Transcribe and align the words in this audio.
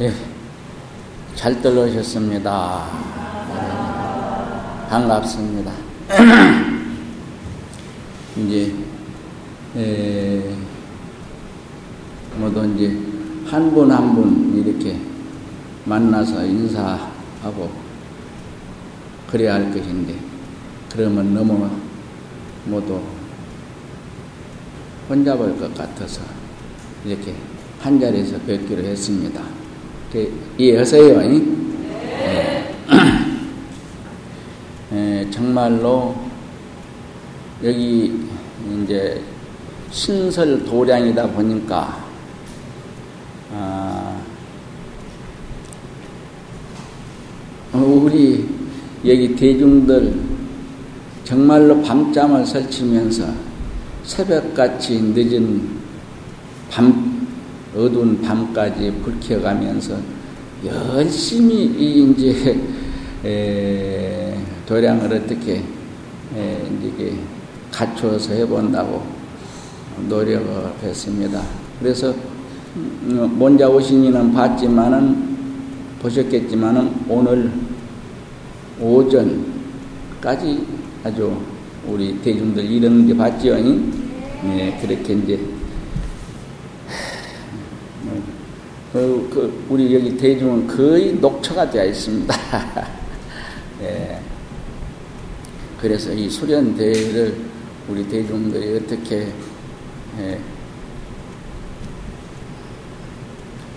예, 0.00 0.12
잘 1.36 1.60
들어오셨습니다. 1.62 2.84
반갑습니다. 4.90 5.72
이제, 8.36 8.74
에, 9.76 10.42
모두 12.38 12.66
이제 12.74 12.88
한분 13.48 13.90
한 13.92 14.14
분 14.16 14.64
이렇게 14.66 14.98
만나서 15.84 16.44
인사하고 16.44 17.70
그래야 19.30 19.54
할 19.54 19.72
것인데, 19.72 20.16
그러면 20.92 21.32
너무 21.34 21.70
모두 22.66 23.00
볼것 25.36 25.72
같아서 25.74 26.20
이렇게 27.04 27.32
한 27.80 28.00
자리에서 28.00 28.38
뵙기로 28.40 28.82
했습니다. 28.82 29.40
이해하세요? 30.58 31.18
네. 31.18 31.54
네, 34.90 35.30
정말로 35.30 36.14
여기 37.64 38.20
이제 38.82 39.20
신설 39.90 40.64
도량이다 40.64 41.26
보니까 41.30 42.04
아, 43.52 44.20
우리 47.72 48.48
여기 49.04 49.34
대중들 49.34 50.20
정말로 51.24 51.82
밤잠을 51.82 52.46
설치면서 52.46 53.26
새벽같이 54.04 55.00
늦은 55.00 55.68
밤 56.70 57.13
어두운 57.76 58.20
밤까지 58.22 58.92
불 59.02 59.18
켜가면서 59.20 59.96
열심히 60.64 61.64
이제 61.66 62.58
에, 63.24 64.36
도량을 64.66 65.12
어떻게 65.12 65.62
에, 66.36 66.62
이제 66.80 67.16
갖추어서 67.70 68.32
해본다고 68.34 69.02
노력을 70.08 70.72
했습니다. 70.82 71.42
그래서 71.80 72.14
음, 72.76 73.36
먼저 73.38 73.68
오신 73.68 74.04
이는 74.04 74.32
봤지만은 74.32 75.34
보셨겠지만은 76.00 76.92
오늘 77.08 77.50
오전까지 78.80 80.66
아주 81.02 81.36
우리 81.86 82.18
대중들 82.20 82.64
이런 82.64 83.06
게 83.06 83.16
봤지요? 83.16 83.56
네, 83.56 84.78
그렇게 84.80 85.14
이제 85.14 85.53
그, 88.94 89.28
그, 89.28 89.66
우리 89.68 89.92
여기 89.92 90.16
대중은 90.16 90.68
거의 90.68 91.14
녹초가 91.14 91.68
되어 91.68 91.84
있습니다. 91.86 92.32
예. 93.82 94.20
그래서 95.80 96.12
이 96.12 96.30
수련대회를 96.30 97.36
우리 97.88 98.08
대중들이 98.08 98.76
어떻게 98.76 99.32
예, 100.20 100.38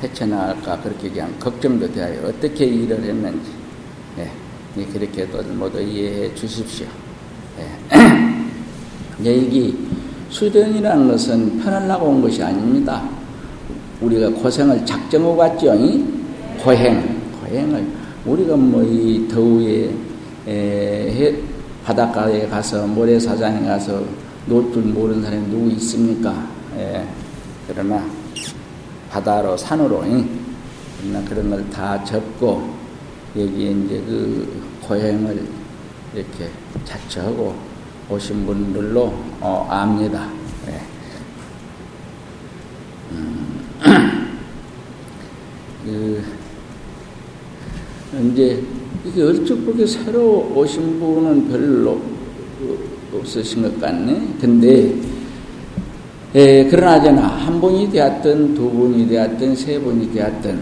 헤쳐나갈까 0.04 0.82
그렇게 0.82 1.10
그냥 1.10 1.34
걱정도 1.40 1.92
되어요. 1.92 2.28
어떻게 2.28 2.66
일을 2.66 3.04
했는지 3.04 3.50
예, 4.20 4.32
예 4.78 4.86
그렇게 4.86 5.28
도 5.32 5.42
모두 5.42 5.82
이해해 5.82 6.36
주십시오. 6.36 6.86
예. 7.58 9.26
여기 9.26 9.76
수련이라는 10.30 11.08
것은 11.08 11.58
편하려고 11.58 12.06
온 12.06 12.22
것이 12.22 12.44
아닙니다. 12.44 13.17
우리가 14.02 14.30
고생을 14.30 14.86
작정하고 14.86 15.36
갔죠. 15.38 15.73
고행, 16.64 17.22
고행을. 17.42 17.88
우리가 18.26 18.56
뭐 18.56 18.84
이 18.84 19.28
더위에 19.28 19.92
에, 20.48 21.36
바닷가에 21.83 22.48
가서 22.48 22.86
모래사장에 22.88 23.67
가서 23.67 24.04
놀 24.45 24.71
줄 24.71 24.83
모르는 24.83 25.23
사람이 25.23 25.48
누구 25.49 25.70
있습니까? 25.71 26.48
예. 26.77 27.05
그러나 27.67 28.05
바다로 29.10 29.58
산으로 29.58 30.04
그러나 31.02 31.27
그런 31.27 31.50
걸 31.50 31.70
다 31.70 32.02
접고 32.04 32.70
여기에 33.36 33.71
이제 33.71 34.04
그 34.08 34.64
고행을 34.83 35.45
이렇게 36.14 36.50
자처하고 36.86 37.55
오신 38.10 38.45
분들로 38.45 39.14
어, 39.42 39.67
압니다. 39.70 40.30
예. 40.67 40.80
그 45.87 46.21
이제 48.31 48.61
이게 49.05 49.23
얼핏 49.23 49.65
보기 49.65 49.87
새로 49.87 50.52
오신 50.53 50.99
분은 50.99 51.48
별로 51.49 52.02
없으신 53.14 53.61
것 53.61 53.80
같네. 53.80 54.33
근데 54.42 54.93
에, 56.36 56.65
그러나저나 56.65 57.21
한 57.21 57.61
분이 57.61 57.89
되었든 57.89 58.53
두 58.53 58.70
분이 58.70 59.08
되었든 59.08 59.55
세 59.55 59.80
분이 59.80 60.11
되었든 60.11 60.59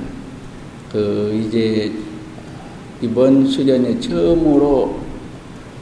그 0.92 1.44
이제 1.44 1.92
이번 3.02 3.48
수련에 3.48 4.00
처음으로 4.00 5.00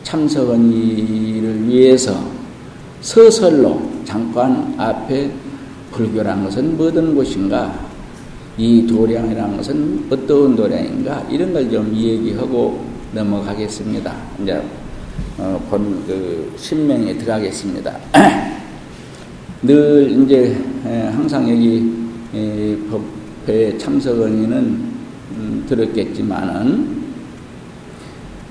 참석한 0.04 0.72
이를 0.72 1.68
위해서 1.68 2.18
서설로 3.02 3.82
잠깐 4.06 4.74
앞에 4.78 5.30
불교란 5.92 6.46
것은 6.46 6.78
뭐든 6.78 7.14
것인가 7.14 7.83
이 8.58 8.86
도량이라는 8.86 9.58
것은 9.58 10.06
어떤 10.12 10.56
도량인가 10.56 11.28
이런 11.30 11.52
걸 11.54 11.70
좀 11.70 11.92
얘기하고 11.96 12.86
넘어가겠습니다. 13.14 14.14
이제 14.42 14.62
어, 15.38 15.60
본그 15.70 16.54
신명에 16.58 17.18
들어가겠습니다. 17.18 17.98
늘 19.64 20.12
이제 20.12 20.58
항상 20.84 21.50
여기 21.50 21.90
법회 22.90 23.78
참석원인은 23.78 24.58
음, 25.36 25.66
들었겠지만은 25.68 27.04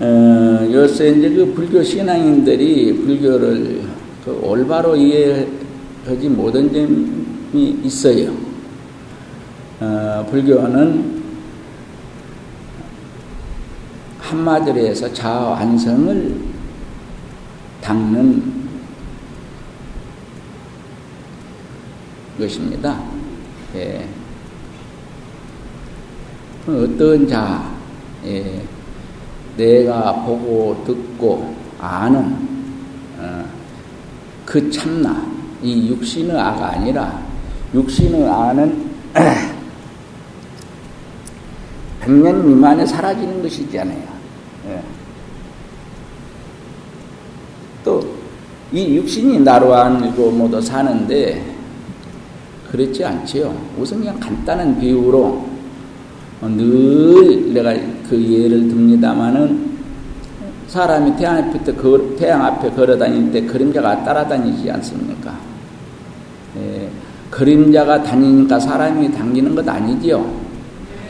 어, 0.00 0.69
요새 0.72 1.10
이제 1.10 1.30
그 1.30 1.52
불교 1.54 1.82
신앙인들이 1.82 2.92
불교를 3.04 3.82
그 4.24 4.40
올바로 4.42 4.96
이해하지 4.96 6.28
못한 6.30 6.72
점이 6.72 7.78
있어요. 7.84 8.51
어, 9.82 10.25
불교는 10.31 11.20
한마디로 14.20 14.78
해서 14.78 15.12
자완성을 15.12 16.41
닦는 17.81 18.62
것입니다. 22.38 23.03
예. 23.75 24.09
어떤 26.69 27.26
자, 27.26 27.69
예. 28.25 28.62
내가 29.56 30.14
보고 30.25 30.81
듣고 30.87 31.56
아는 31.81 32.37
어, 33.19 33.44
그 34.47 34.70
참나, 34.70 35.26
이 35.60 35.88
육신의 35.88 36.38
아가 36.38 36.70
아니라 36.75 37.20
육신의 37.75 38.28
아는 38.31 38.93
100년 42.02 42.44
미만에 42.44 42.84
사라지는 42.84 43.42
것이잖아요. 43.42 44.02
예. 44.68 44.82
또이 47.84 48.96
육신이 48.96 49.40
나로 49.40 49.74
안고 49.74 50.30
모두 50.32 50.60
사는데 50.60 51.44
그렇지 52.70 53.04
않지요. 53.04 53.54
우선 53.78 54.00
그냥 54.00 54.18
간단한 54.18 54.80
비유로 54.80 55.52
늘 56.43 57.52
내가 57.52 57.75
그 58.08 58.20
예를 58.20 58.69
듭니다마는 58.69 59.72
사람이 60.66 61.16
태양 61.16 61.37
앞에, 61.37 62.16
태양 62.16 62.44
앞에 62.44 62.70
걸어 62.70 62.96
다닐 62.96 63.31
때 63.31 63.43
그림자가 63.43 64.02
따라다니지 64.05 64.70
않습니까? 64.70 65.38
예, 66.56 66.88
그림자가 67.31 68.02
다니니까 68.02 68.58
사람이 68.58 69.12
당기는 69.12 69.55
것 69.55 69.69
아니지요. 69.69 70.42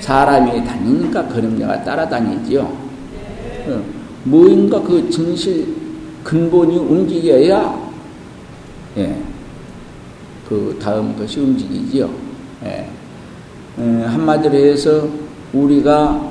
사람이 0.02 0.64
다니니까 0.64 1.28
그림자가 1.28 1.84
따라다니지요. 1.84 2.60
어, 2.60 3.82
무인가 4.24 4.82
그 4.82 5.08
진실 5.08 5.68
근본이 6.24 6.76
움직여야 6.76 7.92
예, 8.98 9.16
그 10.48 10.76
다음 10.82 11.16
것이 11.16 11.38
움직이지요. 11.38 12.10
예. 12.64 12.88
예, 13.78 14.02
한마디로 14.04 14.54
해서 14.54 15.08
우리가 15.52 16.30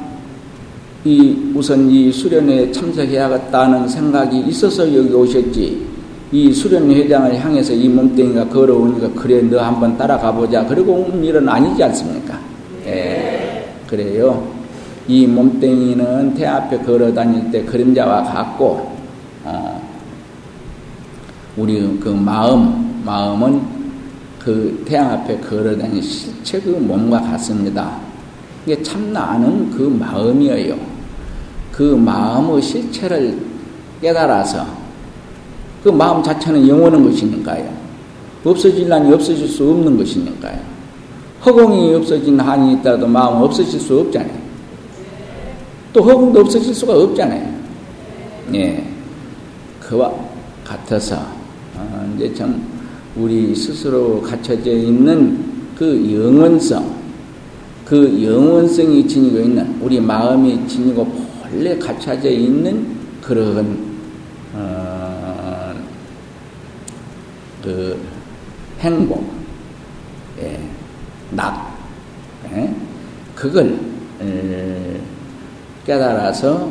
이 1.05 1.53
우선 1.55 1.89
이 1.89 2.11
수련회에 2.11 2.71
참석해야겠다는 2.73 3.87
생각이 3.87 4.37
있어서 4.47 4.83
여기 4.93 5.13
오셨지. 5.13 5.91
이 6.33 6.53
수련회장을 6.53 7.37
향해서 7.39 7.73
이 7.73 7.87
몸뚱이가 7.87 8.49
걸어오니까 8.49 9.09
그래 9.13 9.41
너 9.41 9.59
한번 9.61 9.97
따라가 9.97 10.31
보자. 10.31 10.65
그리고 10.65 10.93
온 10.93 11.23
일은 11.23 11.47
아니지 11.47 11.81
않습니까? 11.83 12.37
예. 12.85 13.30
그래요. 13.91 14.49
이 15.05 15.27
몸뚱이는 15.27 16.33
태 16.33 16.45
앞에 16.45 16.77
걸어 16.77 17.13
다닐 17.13 17.51
때 17.51 17.61
그림자와 17.65 18.23
같고, 18.23 18.89
어, 19.43 19.81
우리 21.57 21.99
그 21.99 22.07
마음, 22.07 23.01
마음은 23.05 23.61
그 24.39 24.81
태양 24.87 25.11
앞에 25.11 25.41
걸어 25.41 25.77
다니는 25.77 26.01
실체 26.01 26.61
그 26.61 26.69
몸과 26.69 27.19
같습니다. 27.21 27.97
이게 28.65 28.81
참 28.81 29.11
나는 29.11 29.69
그 29.71 29.81
마음이에요. 29.81 30.77
그 31.73 31.83
마음의 31.83 32.61
실체를 32.61 33.37
깨달아서 34.01 34.65
그 35.83 35.89
마음 35.89 36.23
자체는 36.23 36.65
영원한 36.65 37.03
것이니까요. 37.03 37.69
없어질라니 38.45 39.13
없어질 39.13 39.49
수 39.49 39.69
없는 39.69 39.97
것이니까요. 39.97 40.70
허공이 41.45 41.95
없어진 41.95 42.39
한이 42.39 42.73
있다도 42.75 43.07
마음은 43.07 43.41
없어질 43.43 43.79
수 43.79 43.99
없잖아요. 43.99 44.39
또 45.91 46.03
허공도 46.03 46.41
없어질 46.41 46.73
수가 46.73 46.97
없잖아요. 46.97 47.61
예. 48.53 48.83
그와 49.79 50.13
같아서, 50.63 51.17
어, 51.75 52.13
이제 52.15 52.33
참, 52.33 52.61
우리 53.15 53.53
스스로 53.55 54.21
갖춰져 54.21 54.71
있는 54.71 55.43
그 55.75 56.13
영원성, 56.13 56.95
그 57.85 58.23
영원성이 58.23 59.07
지니고 59.07 59.39
있는, 59.39 59.75
우리 59.81 59.99
마음이 59.99 60.67
지니고 60.67 61.05
본래 61.41 61.77
갖춰져 61.77 62.29
있는 62.29 62.85
그런, 63.19 63.77
어, 64.53 65.73
그, 67.63 67.99
행복, 68.79 69.21
예, 69.21 69.40
낙, 71.31 71.75
예, 72.53 72.73
그걸 73.35 73.79
깨달아서 75.85 76.69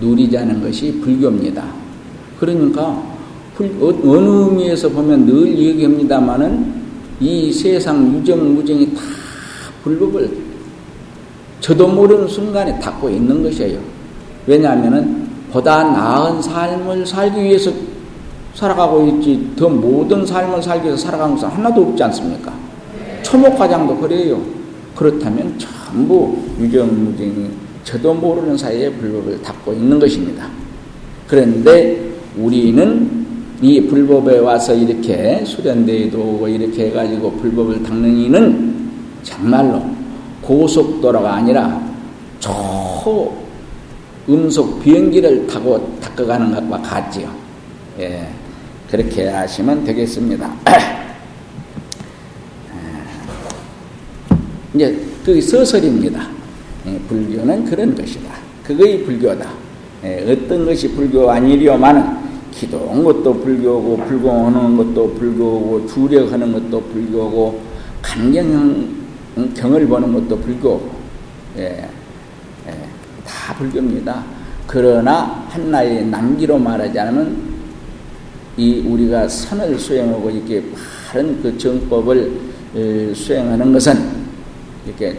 누리자는 0.00 0.62
것이 0.62 1.00
불교입니다. 1.00 1.64
그러니까 2.38 3.02
불, 3.54 3.66
어, 3.80 3.88
어느 3.88 4.28
의미에서 4.28 4.88
보면 4.88 5.26
늘 5.26 5.56
얘기합니다마는 5.56 6.74
이 7.20 7.52
세상 7.52 8.12
유정 8.12 8.54
무정이 8.54 8.92
다 8.94 9.00
불법을 9.84 10.36
저도 11.60 11.88
모르는 11.88 12.26
순간에 12.26 12.78
닫고 12.80 13.08
있는 13.08 13.42
것이에요. 13.42 13.78
왜냐하면 14.46 15.28
보다 15.52 15.84
나은 15.84 16.42
삶을 16.42 17.06
살기 17.06 17.40
위해서 17.40 17.70
살아가고 18.54 19.06
있지 19.06 19.50
더 19.56 19.68
모든 19.68 20.26
삶을 20.26 20.60
살기 20.62 20.86
위해서 20.86 21.04
살아가는 21.04 21.34
것은 21.34 21.48
하나도 21.48 21.82
없지 21.82 22.02
않습니까? 22.02 22.52
초목과장도 23.24 23.96
그래요. 23.96 24.40
그렇다면 24.94 25.58
전부 25.58 26.38
유정무정이 26.60 27.50
저도 27.82 28.14
모르는 28.14 28.56
사이에 28.56 28.90
불법을 28.90 29.42
닦고 29.42 29.72
있는 29.72 29.98
것입니다. 29.98 30.48
그런데 31.26 32.12
우리는 32.36 33.24
이 33.60 33.80
불법에 33.80 34.38
와서 34.38 34.74
이렇게 34.74 35.44
수련대에도 35.44 36.18
오고 36.18 36.48
이렇게 36.48 36.86
해가지고 36.86 37.32
불법을 37.32 37.82
닦는 37.82 38.16
이는 38.16 38.90
정말로 39.22 39.82
고속도로가 40.42 41.34
아니라 41.34 41.80
초 42.38 43.34
음속 44.28 44.82
비행기를 44.82 45.46
타고 45.46 45.98
닦아가는 46.00 46.54
것과 46.54 46.82
같지요. 46.82 47.28
예. 48.00 48.28
그렇게 48.90 49.28
하시면 49.28 49.84
되겠습니다. 49.84 50.52
이제 54.74 55.00
그 55.24 55.40
서설입니다. 55.40 56.28
예, 56.86 56.98
불교는 57.08 57.64
그런 57.64 57.94
것이다. 57.94 58.34
그거이 58.64 59.04
불교다. 59.04 59.48
예, 60.02 60.32
어떤 60.32 60.66
것이 60.66 60.88
불교 60.88 61.30
아니려마는 61.30 62.24
기도한 62.50 63.04
것도 63.04 63.40
불교고 63.40 63.96
불공하는 63.98 64.76
것도 64.76 65.14
불교고 65.14 65.86
주력하는 65.86 66.52
것도 66.52 66.80
불교고 66.80 67.60
감경 68.02 68.94
경을 69.54 69.86
보는 69.86 70.12
것도 70.12 70.38
불교고 70.40 70.90
예, 71.58 71.88
예, 72.66 72.70
다 73.24 73.54
불교입니다. 73.54 74.24
그러나 74.66 75.46
한나의 75.50 76.06
난기로 76.06 76.58
말하자면 76.58 77.54
이 78.56 78.80
우리가 78.80 79.28
선을 79.28 79.78
수행하고 79.78 80.30
이렇게 80.30 80.64
바른 81.08 81.40
그 81.42 81.56
정법을 81.58 82.32
수행하는 83.14 83.72
것은 83.72 84.23
이렇게 84.86 85.18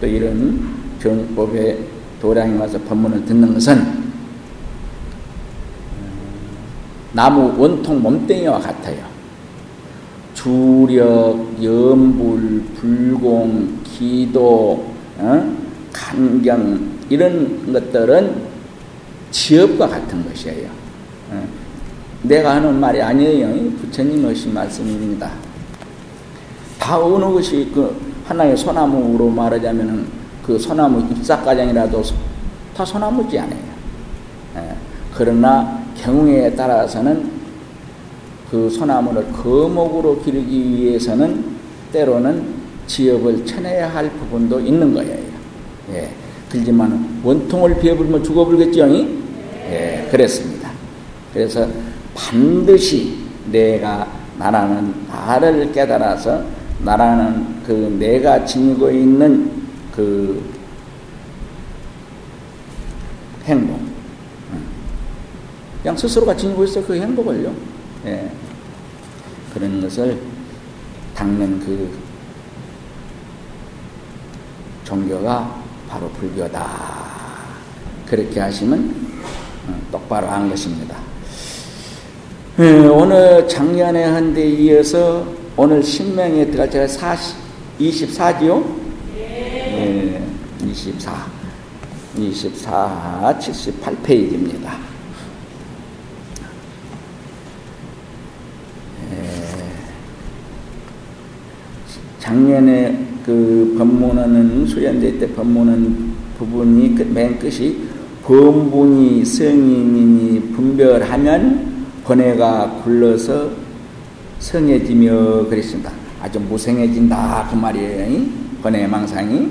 또 0.00 0.06
이런 0.06 0.60
정법의 1.00 1.78
도량이 2.20 2.58
와서 2.58 2.78
법문을 2.80 3.24
듣는 3.24 3.54
것은 3.54 4.00
나무 7.12 7.52
원통 7.60 8.02
몸뚱이와 8.02 8.58
같아요. 8.60 9.04
주력, 10.34 11.38
염불, 11.62 12.62
불공, 12.76 13.80
기도, 13.84 14.94
어? 15.18 15.56
간경 15.92 16.98
이런 17.10 17.72
것들은 17.72 18.50
지업과 19.30 19.88
같은 19.88 20.24
것이에요. 20.28 20.68
어? 21.30 21.48
내가 22.22 22.56
하는 22.56 22.78
말이 22.78 23.02
아니에요. 23.02 23.70
부처님 23.78 24.26
하신 24.26 24.54
말씀입니다. 24.54 25.32
다 26.78 26.98
어느 26.98 27.24
것이 27.24 27.70
그 27.74 28.09
하나의 28.30 28.56
소나무로 28.56 29.28
말하자면은 29.28 30.06
그 30.46 30.56
소나무 30.56 31.00
잎사과정이라도 31.10 32.00
다 32.76 32.84
소나무지 32.84 33.36
않아요. 33.40 33.58
예. 34.56 34.74
그러나 35.12 35.82
경우에 35.96 36.54
따라서는 36.54 37.28
그 38.48 38.70
소나무를 38.70 39.32
거목으로 39.32 40.22
기르기 40.22 40.70
위해서는 40.70 41.44
때로는 41.92 42.60
지엽을 42.86 43.44
쳐내야 43.44 43.92
할 43.92 44.08
부분도 44.10 44.60
있는 44.60 44.94
거예요. 44.94 45.18
예. 45.92 46.10
그렇지만 46.48 47.20
원통을 47.24 47.80
비워불면 47.80 48.22
죽어불겠죠? 48.22 48.88
예, 48.88 50.08
그랬습니다. 50.10 50.70
그래서 51.32 51.66
반드시 52.14 53.16
내가 53.50 54.06
나라는 54.38 54.94
나를 55.08 55.72
깨달아서 55.72 56.59
나라는 56.84 57.62
그 57.64 57.72
내가 57.98 58.44
지니고 58.44 58.90
있는 58.90 59.50
그 59.94 60.42
행복. 63.44 63.80
그냥 65.82 65.96
스스로가 65.96 66.36
지니고 66.36 66.64
있어 66.64 66.84
그 66.84 66.94
행복을요. 66.94 67.52
예. 68.06 68.30
그런 69.52 69.80
것을 69.80 70.18
닦는 71.14 71.60
그 71.60 71.98
종교가 74.84 75.62
바로 75.88 76.08
불교다. 76.10 76.68
그렇게 78.06 78.40
하시면 78.40 78.94
어, 79.68 79.80
똑바로 79.92 80.26
한 80.28 80.48
것입니다. 80.48 80.96
예, 82.58 82.86
오늘 82.86 83.46
작년에 83.48 84.04
한 84.04 84.34
데 84.34 84.46
이어서 84.48 85.39
오늘 85.56 85.82
신명에 85.82 86.46
들어갈 86.46 86.70
때가 86.70 86.86
40, 86.86 87.36
24지요? 87.80 88.64
네. 89.14 90.22
24. 90.64 91.26
24, 92.16 93.38
78페이지입니다. 93.40 94.90
작년에 102.18 103.06
그 103.26 103.74
법문하는 103.76 104.66
수련대 104.66 105.18
때 105.18 105.32
법문한 105.32 106.14
부분이 106.38 106.94
그맨 106.94 107.38
끝이 107.38 107.88
범분이 108.22 109.24
성인이니 109.24 110.52
분별하면 110.52 111.86
번뇌가 112.04 112.82
굴러서 112.84 113.50
성해지며 114.40 115.46
그랬습니다. 115.48 115.92
아주 116.20 116.40
무성해진다 116.40 117.48
그 117.50 117.56
말이에요. 117.56 118.26
번뇌 118.62 118.86
망상이. 118.86 119.48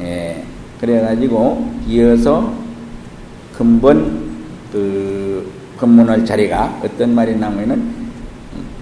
예. 0.00 0.44
그래가지고 0.80 1.72
이어서 1.88 2.52
근본 3.56 4.28
그 4.70 5.50
법문할 5.78 6.24
자리가 6.24 6.80
어떤 6.84 7.14
말이 7.14 7.34
나오면은 7.36 7.90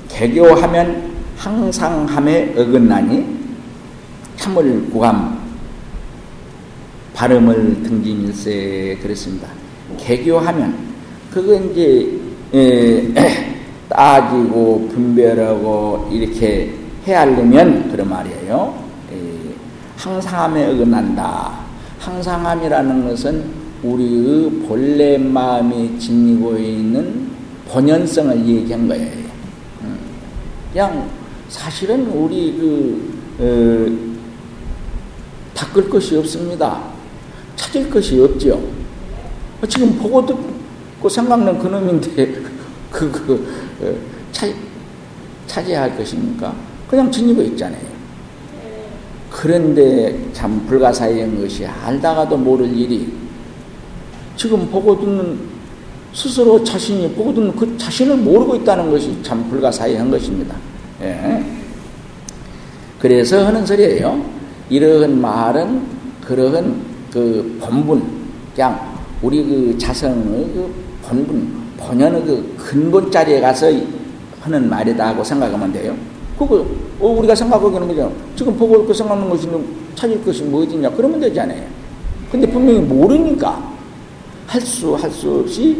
개교하면 0.09 1.11
항상 1.37 2.07
함에 2.07 2.52
어긋나니 2.57 3.25
참을 4.37 4.90
구함 4.90 5.38
발음을 7.14 7.83
등짐일세 7.83 8.99
그랬습니다. 9.02 9.49
개교하면 9.99 10.76
그거 11.31 11.55
이제 11.55 12.11
에, 12.55 13.12
따지고 13.97 14.88
분별하고 14.93 16.11
이렇게 16.12 16.75
헤아리면 17.07 17.91
그런 17.91 18.11
말이에요. 18.11 18.85
에, 19.11 19.55
항상함에 19.97 20.67
어긋난다. 20.67 21.61
항상함이라는 21.99 23.09
것은 23.09 23.45
우리의 23.83 24.50
본래 24.69 25.17
마음이 25.17 25.99
지니고 25.99 26.59
있는 26.59 27.31
본연성을 27.71 28.47
얘기한 28.47 28.87
거예요. 28.87 29.12
음. 29.85 29.99
그냥 30.73 31.09
사실은 31.49 32.07
우리 32.09 32.53
그 32.59 33.17
어, 33.38 34.17
닦을 35.55 35.88
것이 35.88 36.19
없습니다. 36.19 36.83
찾을 37.57 37.88
것이 37.88 38.21
없죠. 38.21 38.62
지금 39.67 39.97
보고 39.97 40.26
듣고 40.26 41.09
생각난 41.09 41.59
그놈인데 41.59 42.43
그, 42.91 43.11
그, 43.11 43.65
어, 43.80 43.95
차, 44.33 44.47
찾아야 45.47 45.83
할 45.83 45.97
것입니까? 45.97 46.54
그냥 46.88 47.11
지니고 47.11 47.42
있잖아요. 47.42 47.97
그런데 49.30 50.18
참 50.33 50.64
불가사의한 50.66 51.40
것이 51.40 51.66
알다가도 51.66 52.37
모를 52.37 52.75
일이 52.75 53.12
지금 54.37 54.66
보고 54.71 54.99
듣는 54.99 55.38
스스로 56.12 56.62
자신이 56.64 57.12
보고 57.12 57.35
듣는 57.35 57.54
그 57.54 57.76
자신을 57.76 58.16
모르고 58.16 58.56
있다는 58.56 58.90
것이 58.90 59.14
참 59.23 59.49
불가사의한 59.50 60.11
것입니다. 60.11 60.56
예. 61.02 61.45
그래서 62.99 63.47
하는 63.47 63.66
소리예요. 63.66 64.25
이러한 64.71 65.21
말은 65.21 65.83
그러한 66.25 66.83
그 67.12 67.59
본분, 67.61 68.02
그냥 68.54 68.99
우리 69.21 69.45
그 69.45 69.76
자성의 69.78 70.25
그 70.25 70.75
본분, 71.02 71.65
본연의 71.78 72.23
그 72.25 72.54
근본 72.56 73.11
자리에 73.11 73.40
가서 73.40 73.71
하는 74.40 74.68
말이다 74.68 75.09
하고 75.09 75.23
생각하면 75.25 75.73
돼요. 75.73 75.95
그거 76.38 76.64
어, 77.00 77.09
우리가 77.09 77.35
생각하기는 77.35 77.88
거죠. 77.88 78.12
지금 78.37 78.56
보고 78.56 78.80
있고 78.83 78.92
생각하는 78.92 79.28
것이 79.28 79.49
찾을 79.95 80.23
것이 80.25 80.42
뭐지냐 80.45 80.90
그러면 80.90 81.21
되잖아요. 81.21 81.62
근데 82.30 82.47
분명히 82.50 82.80
모르니까 82.80 83.75
할 84.47 84.61
수 84.61 84.95
할 84.97 85.11
수 85.11 85.40
없이 85.40 85.76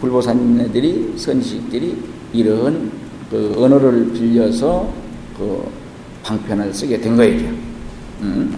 불보사님네들이 0.00 1.14
선식들이 1.16 1.96
이런 2.32 2.90
그 3.30 3.54
언어를 3.58 4.12
빌려서 4.12 4.88
그 5.36 5.68
방편을 6.22 6.72
쓰게 6.72 7.00
된 7.00 7.16
거예요. 7.16 7.50
음. 8.22 8.56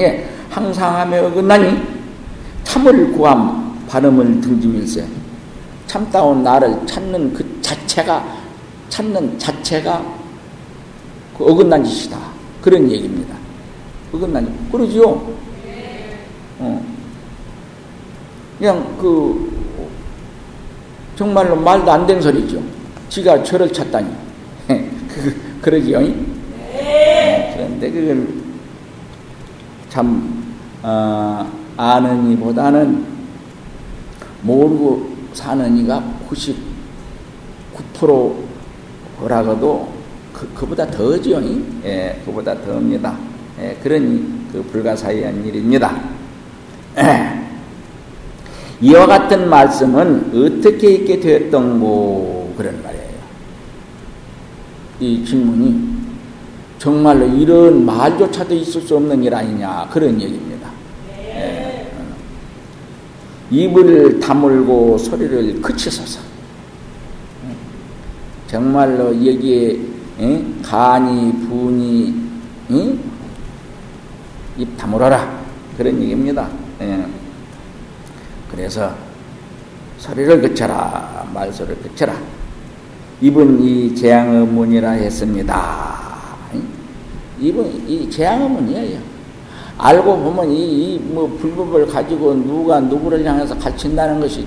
예, 0.00 0.28
항상하며 0.50 1.26
어긋나니 1.26 1.78
참을 2.64 3.12
구함 3.12 3.78
발음을 3.88 4.40
등짐일세 4.40 5.04
참다운 5.88 6.42
나를 6.44 6.86
찾는 6.86 7.32
그 7.32 7.60
자체가 7.62 8.22
찾는 8.90 9.38
자체가 9.38 10.04
그 11.36 11.44
어긋난 11.44 11.82
짓이다. 11.82 12.18
그런 12.60 12.88
얘기입니다. 12.90 13.34
어긋난 14.12 14.44
짓. 14.44 14.72
그러지요? 14.72 15.38
어. 16.60 16.84
그냥 18.58 18.96
그, 18.98 19.50
정말로 21.16 21.56
말도 21.56 21.90
안 21.90 22.06
되는 22.06 22.20
소리죠. 22.20 22.60
지가 23.08 23.42
저를 23.42 23.72
찾다니. 23.72 24.08
그러지요? 25.62 26.00
네. 26.00 27.52
그런데 27.56 27.90
그걸 27.90 28.28
참, 29.88 30.54
어, 30.82 31.50
아는 31.76 32.32
이보다는 32.32 33.06
모르고 34.42 35.07
사는 35.38 35.78
이가 35.78 36.02
99%라고도 39.16 39.88
그, 40.32 40.52
그보다 40.52 40.84
더죠. 40.90 41.40
예, 41.84 42.20
그보다 42.24 42.60
더입니다. 42.60 43.16
예, 43.60 43.76
그런 43.80 44.48
그 44.52 44.60
불가사의한 44.64 45.46
일입니다. 45.46 45.96
이와 48.80 49.06
같은 49.06 49.48
말씀은 49.48 50.32
어떻게 50.34 50.94
있게 50.94 51.20
되었던고 51.20 52.54
그런 52.56 52.82
말이에요. 52.82 53.08
이 54.98 55.24
질문이 55.24 55.98
정말로 56.80 57.26
이런 57.26 57.86
말조차도 57.86 58.54
있을 58.56 58.82
수 58.82 58.96
없는 58.96 59.22
일 59.22 59.32
아니냐 59.32 59.88
그런 59.92 60.20
얘기입니다. 60.20 60.68
예. 61.12 61.88
입을 63.50 64.20
다물고 64.20 64.98
소리를 64.98 65.60
그치소서. 65.62 66.20
정말로 68.46 69.14
여기에 69.14 69.78
응? 70.20 70.62
간이 70.62 71.32
분이 71.46 72.14
응? 72.70 72.98
입 74.56 74.76
다물어라 74.76 75.38
그런 75.76 76.00
얘기입니다. 76.00 76.48
예. 76.80 77.06
그래서 78.50 78.94
소리를 79.98 80.40
그쳐라 80.40 81.28
말소를 81.32 81.76
그쳐라 81.76 82.16
입은 83.20 83.60
이 83.62 83.94
재앙의 83.94 84.46
문이라 84.46 84.92
했습니다. 84.92 86.08
입은 87.38 87.88
이 87.88 88.10
재앙의 88.10 88.48
문이에요. 88.48 89.17
알고 89.78 90.18
보면 90.18 90.50
이, 90.50 90.94
이 90.94 90.98
뭐 90.98 91.26
불법을 91.40 91.86
가지고 91.86 92.34
누가 92.34 92.80
누구를 92.80 93.24
향해서 93.24 93.56
가르친다는 93.58 94.20
것이 94.20 94.46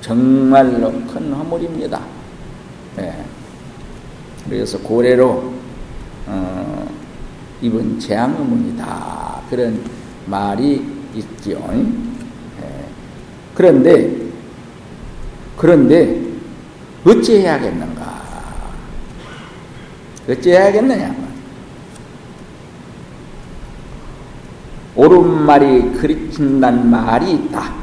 정말로 0.00 0.90
큰 1.12 1.32
허물입니다. 1.32 2.00
예. 2.98 3.14
그래서 4.48 4.78
고래로 4.78 5.52
어, 6.26 6.88
입은 7.60 7.98
재앙의문이다 7.98 9.42
그런 9.50 9.82
말이 10.26 10.84
있죠. 11.14 11.50
예. 11.72 12.84
그런데 13.54 14.16
그런데 15.56 16.20
어찌해야겠는가? 17.04 18.20
어찌해야겠느냐? 20.28 21.29
옳은 24.96 25.46
말이 25.46 25.92
그리친다는 25.92 26.90
말이 26.90 27.32
있다. 27.32 27.80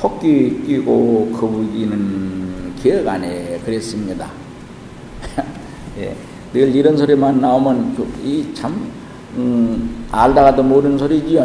토끼 0.00 0.62
뛰고 0.64 1.32
거북이는 1.32 2.74
기억 2.76 3.08
안에 3.08 3.60
그랬습니다. 3.64 4.30
예, 5.98 6.14
늘 6.52 6.74
이런 6.74 6.96
소리만 6.96 7.40
나오면 7.40 7.96
그, 7.96 8.08
이참 8.24 8.92
음, 9.36 10.06
알다가도 10.12 10.62
모르는 10.62 10.98
소리지요. 10.98 11.44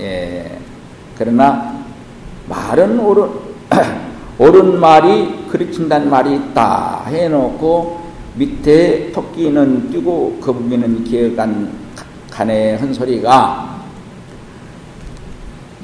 예, 0.00 0.58
그러나 1.18 1.84
말은 2.48 2.98
옳은, 2.98 3.28
옳은 4.38 4.80
말이 4.80 5.46
그르친다는 5.50 6.08
말이 6.08 6.36
있다 6.36 7.04
해놓고 7.08 8.03
밑에 8.34 9.12
토끼는 9.12 9.90
뛰고 9.90 10.38
거북이는 10.40 11.04
기억 11.04 11.38
안 11.38 11.72
가네 12.30 12.74
한 12.74 12.92
소리가 12.92 13.82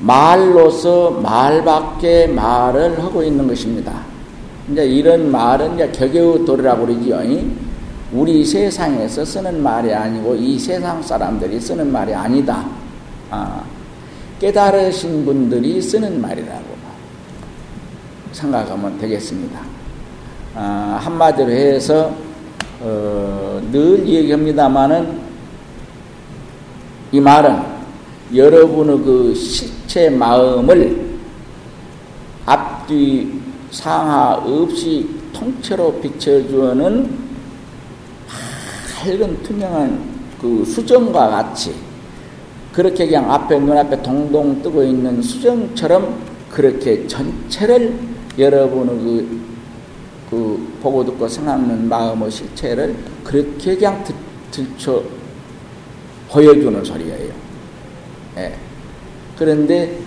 말로서 0.00 1.10
말밖에 1.10 2.26
말을 2.26 3.02
하고 3.02 3.22
있는 3.22 3.46
것입니다. 3.46 4.02
이제 4.70 4.84
이런 4.84 5.30
말은 5.30 5.74
이제 5.74 5.90
격여도라고 5.92 6.86
그러지요. 6.86 7.20
우리 8.12 8.44
세상에서 8.44 9.24
쓰는 9.24 9.62
말이 9.62 9.92
아니고 9.94 10.34
이 10.34 10.58
세상 10.58 11.00
사람들이 11.02 11.60
쓰는 11.60 11.92
말이 11.92 12.12
아니다. 12.12 12.66
아, 13.30 13.62
깨달으신 14.40 15.24
분들이 15.24 15.80
쓰는 15.80 16.20
말이라고 16.20 16.64
생각하면 18.32 18.98
되겠습니다. 18.98 19.60
아, 20.54 20.98
한마디로 21.00 21.50
해서 21.50 22.12
어, 22.80 23.60
늘 23.70 24.08
얘기합니다마는 24.08 25.20
이 27.12 27.20
말은 27.20 27.62
여러분의 28.34 28.98
그제 28.98 30.08
마음을 30.10 31.18
앞뒤 32.46 33.40
상하 33.70 34.34
없이 34.34 35.08
통째로 35.32 36.00
비춰주는 36.00 37.18
밝은 38.96 39.42
투명한 39.42 40.10
그 40.40 40.64
수정과 40.64 41.28
같이 41.28 41.74
그렇게 42.72 43.06
그냥 43.06 43.30
앞에 43.30 43.58
눈앞에 43.58 44.02
동동 44.02 44.62
뜨고 44.62 44.82
있는 44.82 45.20
수정처럼 45.20 46.18
그렇게 46.50 47.06
전체를 47.06 47.94
여러분의 48.38 48.96
그, 48.96 49.49
그 50.30 50.78
보고 50.80 51.04
듣고 51.04 51.26
생각하는 51.26 51.88
마음의 51.88 52.30
실체를 52.30 52.94
그렇게 53.24 53.74
그냥 53.76 54.04
들춰 54.50 55.02
보여주는 56.30 56.84
소리예요. 56.84 57.32
예. 58.36 58.54
그런데 59.36 59.98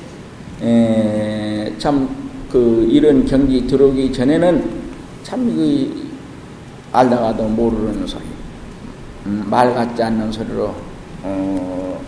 참그 1.77 2.87
이런 2.89 3.25
경기 3.25 3.67
들어오기 3.67 4.13
전에는 4.13 4.83
참그 5.23 6.03
알다가도 6.93 7.43
모르는 7.49 8.07
소리. 8.07 8.23
음, 9.25 9.43
말 9.49 9.73
같지 9.73 10.03
않는 10.03 10.31
소리로 10.31 10.73
어, 11.23 12.01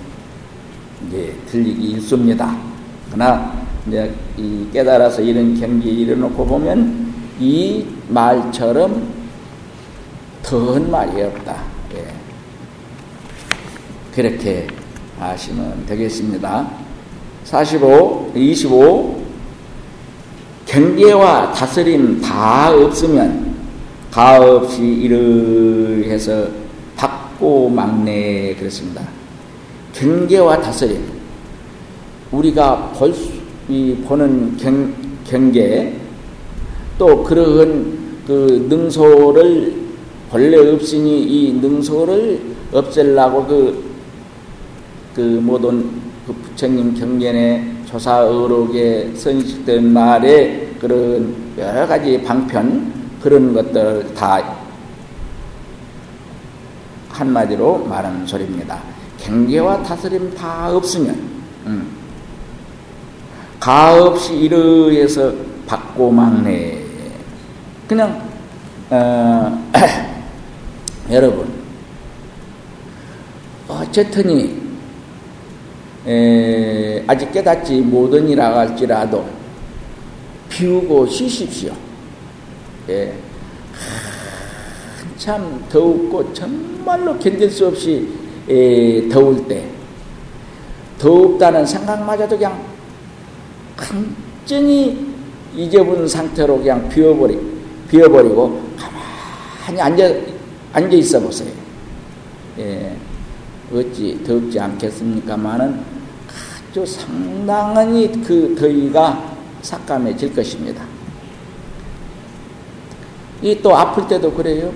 이제 1.07 1.36
들리기 1.48 1.91
일쑤입니다. 1.91 2.57
그러나 3.07 3.53
이제 3.88 4.13
이 4.38 4.67
깨달아서 4.72 5.22
이런 5.22 5.60
경기에 5.60 5.91
이르놓고 5.91 6.45
보면 6.45 7.13
이 7.39 7.86
말처럼 8.07 9.13
더한 10.43 10.91
말이 10.91 11.21
없다. 11.21 11.63
예. 11.95 12.13
그렇게 14.13 14.67
하시면 15.19 15.85
되겠습니다. 15.85 16.69
45, 17.43 18.31
25 18.35 19.25
경계와 20.65 21.53
다스림 21.53 22.19
다 22.21 22.71
없으면 22.71 23.55
가없이 24.12 24.81
이르해서 24.81 26.47
받고 26.95 27.69
막내 27.69 28.55
그렇습니다. 28.55 29.07
경계와 29.93 30.62
다스림 30.62 31.03
우리가 32.31 32.91
볼 32.93 33.13
수, 33.13 33.31
이 33.69 33.95
보는 34.05 34.57
경, 34.57 34.93
경계 35.25 35.95
또 36.97 37.24
그러한 37.24 37.94
그 38.25 38.65
능소를 38.70 39.86
본래 40.32 40.58
없으니 40.58 41.22
이 41.24 41.53
능소를 41.53 42.41
없애려고 42.72 43.46
그, 43.46 43.84
그 45.15 45.22
모든 45.41 45.89
그 46.25 46.34
부처님 46.34 46.96
경전에 46.96 47.75
조사의록에 47.86 49.13
선식된 49.15 49.94
말에 49.94 50.72
그런 50.79 51.36
여러 51.58 51.88
가지 51.88 52.22
방편 52.22 52.94
그런 53.22 53.53
것들 53.53 54.13
다 54.13 54.58
한마디로 57.10 57.86
말하는 57.86 58.25
소리입니다. 58.27 58.82
경계와 59.20 59.84
다스림 59.84 60.34
다 60.36 60.70
없으면 60.75 61.15
음. 61.65 61.88
가 63.60 64.03
없이 64.03 64.36
이르에서 64.36 65.34
받고 65.65 66.12
막내 66.12 66.85
그냥 67.88 68.30
어, 68.89 69.72
여러분 71.12 71.51
어쨌든이 73.68 74.65
에, 76.08 77.04
아직 77.08 77.32
깨닫지 77.32 77.82
못하니라 77.82 78.58
할지라도 78.58 79.25
비우고 80.50 81.08
쉬십시오. 81.08 81.74
예. 82.89 83.13
한참 85.00 85.65
더웠고 85.70 86.32
정말로 86.34 87.18
견딜 87.18 87.50
수 87.50 87.68
없이 87.68 88.08
에, 88.48 89.08
더울 89.10 89.48
때 89.48 89.68
더웁다는 91.00 91.65
생각마저도 91.65 92.38
그냥 92.38 92.63
완전히 93.77 95.13
잊어본 95.56 96.08
상태로 96.08 96.60
그냥 96.60 96.88
비워버리, 96.88 97.54
비워버리고 97.95 98.61
가만히 99.65 99.81
앉아, 99.81 100.13
앉아 100.73 100.95
있어 100.97 101.19
보세요. 101.21 101.49
예. 102.59 102.93
어찌 103.73 104.21
덥지 104.21 104.59
않겠습니까마는 104.59 105.79
아주 106.71 106.85
상당히 106.85 108.11
그 108.21 108.53
더위가 108.59 109.33
삭감해질 109.61 110.35
것입니다. 110.35 110.83
이 113.41 113.55
또 113.63 113.75
아플 113.75 114.07
때도 114.07 114.31
그래요. 114.33 114.73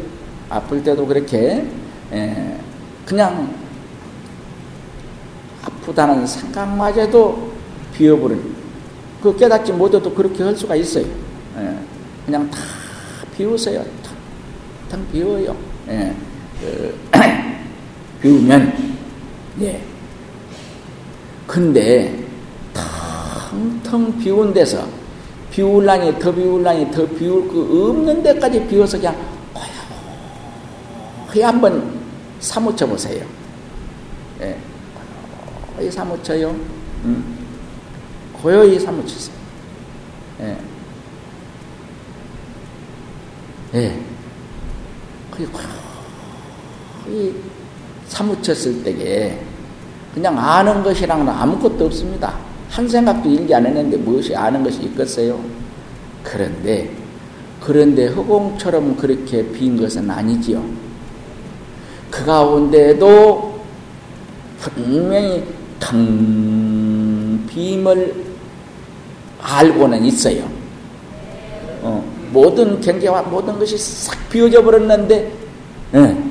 아플 0.50 0.82
때도 0.82 1.06
그렇게 1.06 1.68
에, 2.14 2.58
그냥 3.06 3.54
아프다는 5.66 6.26
생각마저도 6.26 7.52
비워버린 7.94 8.56
그 9.22 9.36
깨닫지 9.36 9.74
못해도 9.74 10.14
그렇게 10.14 10.42
할 10.44 10.56
수가 10.56 10.76
있어요. 10.76 11.06
에, 11.58 11.78
그냥 12.26 12.50
다 12.50 12.79
비우세요. 13.40 13.82
다, 14.04 14.12
다 14.90 14.98
비워요. 15.14 15.56
에, 15.88 16.14
그, 16.60 17.00
비우면 18.22 18.98
예. 19.62 19.82
근데 21.48 22.22
텅텅 23.50 24.20
비운 24.20 24.54
데서 24.54 24.86
비울라니 25.52 26.20
더 26.20 26.36
비울라니 26.36 26.92
더 26.92 27.08
비울 27.08 27.48
그 27.48 27.90
없는 27.90 28.22
데까지 28.22 28.68
비워서 28.68 28.98
그냥 28.98 29.16
거의 31.30 31.46
한번 31.46 31.98
사무쳐 32.42 32.86
보세요. 32.86 33.26
예. 34.42 34.58
거의 35.78 35.90
사무쳐요. 35.90 36.50
음. 37.06 37.38
고요히 38.34 38.78
사무치세요. 38.78 39.36
예. 40.42 40.69
예. 43.76 44.00
거의 45.32 45.48
거의 47.06 47.34
사무쳤을 48.08 48.84
때에 48.84 49.40
그냥 50.14 50.38
아는 50.38 50.84
것이랑은 50.84 51.30
아무것도 51.30 51.86
없습니다. 51.86 52.38
한 52.70 52.88
생각도 52.88 53.30
일기 53.30 53.54
안 53.54 53.66
했는데 53.66 53.98
무엇이 53.98 54.36
아는 54.36 54.64
것이 54.64 54.82
있겠어요? 54.84 55.40
그런데, 56.24 56.92
그런데 57.60 58.08
허공처럼 58.08 58.98
그렇게 58.98 59.48
빈 59.52 59.78
것은 59.78 60.10
아니지요. 60.10 60.64
그 62.10 62.26
가운데도 62.26 63.60
분명히 64.60 65.44
텅 65.80 67.46
빔을 67.48 68.26
알고는 69.42 70.04
있어요. 70.06 70.50
어, 71.82 72.09
모든 72.32 72.80
경계와 72.80 73.24
모든 73.24 73.58
것이 73.58 73.78
싹 73.78 74.30
비워져 74.30 74.64
버렸는데, 74.64 75.32
네, 75.92 76.24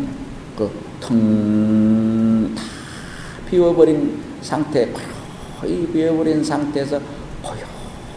그텅 0.56 2.54
다 2.54 2.62
비워버린 3.50 4.18
상태, 4.40 4.88
거의 5.60 5.86
비워버린 5.92 6.44
상태에서 6.44 7.00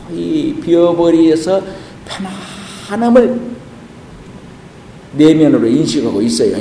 거의 0.08 0.54
비워버려서 0.62 1.62
편안함을 2.88 3.40
내면으로 5.14 5.68
인식하고 5.68 6.22
있어요. 6.22 6.56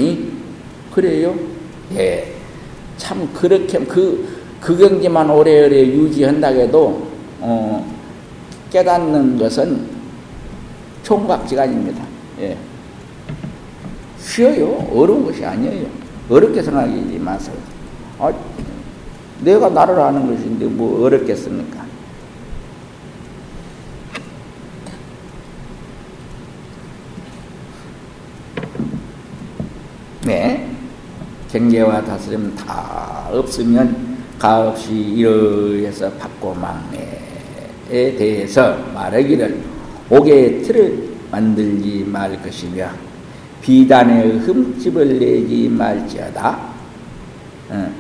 그래요? 0.93 1.35
예. 1.95 2.33
참 2.97 3.29
그렇게 3.33 3.79
그, 3.79 4.29
그 4.61 4.77
경지만 4.77 5.31
오래오래 5.31 5.87
유지한다고 5.87 6.61
해도 6.61 7.09
어, 7.41 7.97
깨닫는 8.71 9.39
것은 9.39 9.90
총각지간입니다. 11.03 12.05
예. 12.41 12.57
쉬어요. 14.19 14.69
어려운 14.95 15.25
것이 15.25 15.45
아니에요. 15.45 15.87
어렵게 16.29 16.63
생각하지 16.63 17.19
마세요. 17.19 17.57
아, 18.19 18.33
내가 19.41 19.69
나를 19.69 19.99
아는 19.99 20.27
것인데 20.27 20.67
뭐 20.67 21.05
어렵겠습니까? 21.05 21.85
네. 30.27 30.71
경계와 31.51 32.05
다스림 32.05 32.55
다 32.55 33.29
없으면 33.33 34.19
가없이 34.39 34.93
이러해서 34.93 36.11
받고 36.13 36.55
막내에 36.55 38.17
대해서 38.17 38.77
말하기를 38.95 39.80
옥의 40.11 40.63
틀을 40.63 41.09
만들지 41.31 42.05
말 42.07 42.41
것이며 42.43 42.91
비단의 43.63 44.39
흠집을 44.41 45.19
내지 45.21 45.69
말지어다. 45.69 46.59
어, 47.71 47.93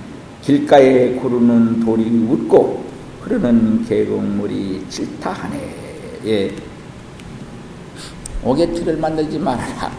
길가에 0.42 1.14
구르는 1.14 1.80
돌이 1.80 2.04
웃고 2.28 2.84
흐르는 3.22 3.84
계곡물이 3.84 4.86
질타하네. 4.88 5.74
예. 6.26 6.54
옥의 8.42 8.74
틀을 8.74 8.96
만들지 8.96 9.38
말아라. 9.38 9.92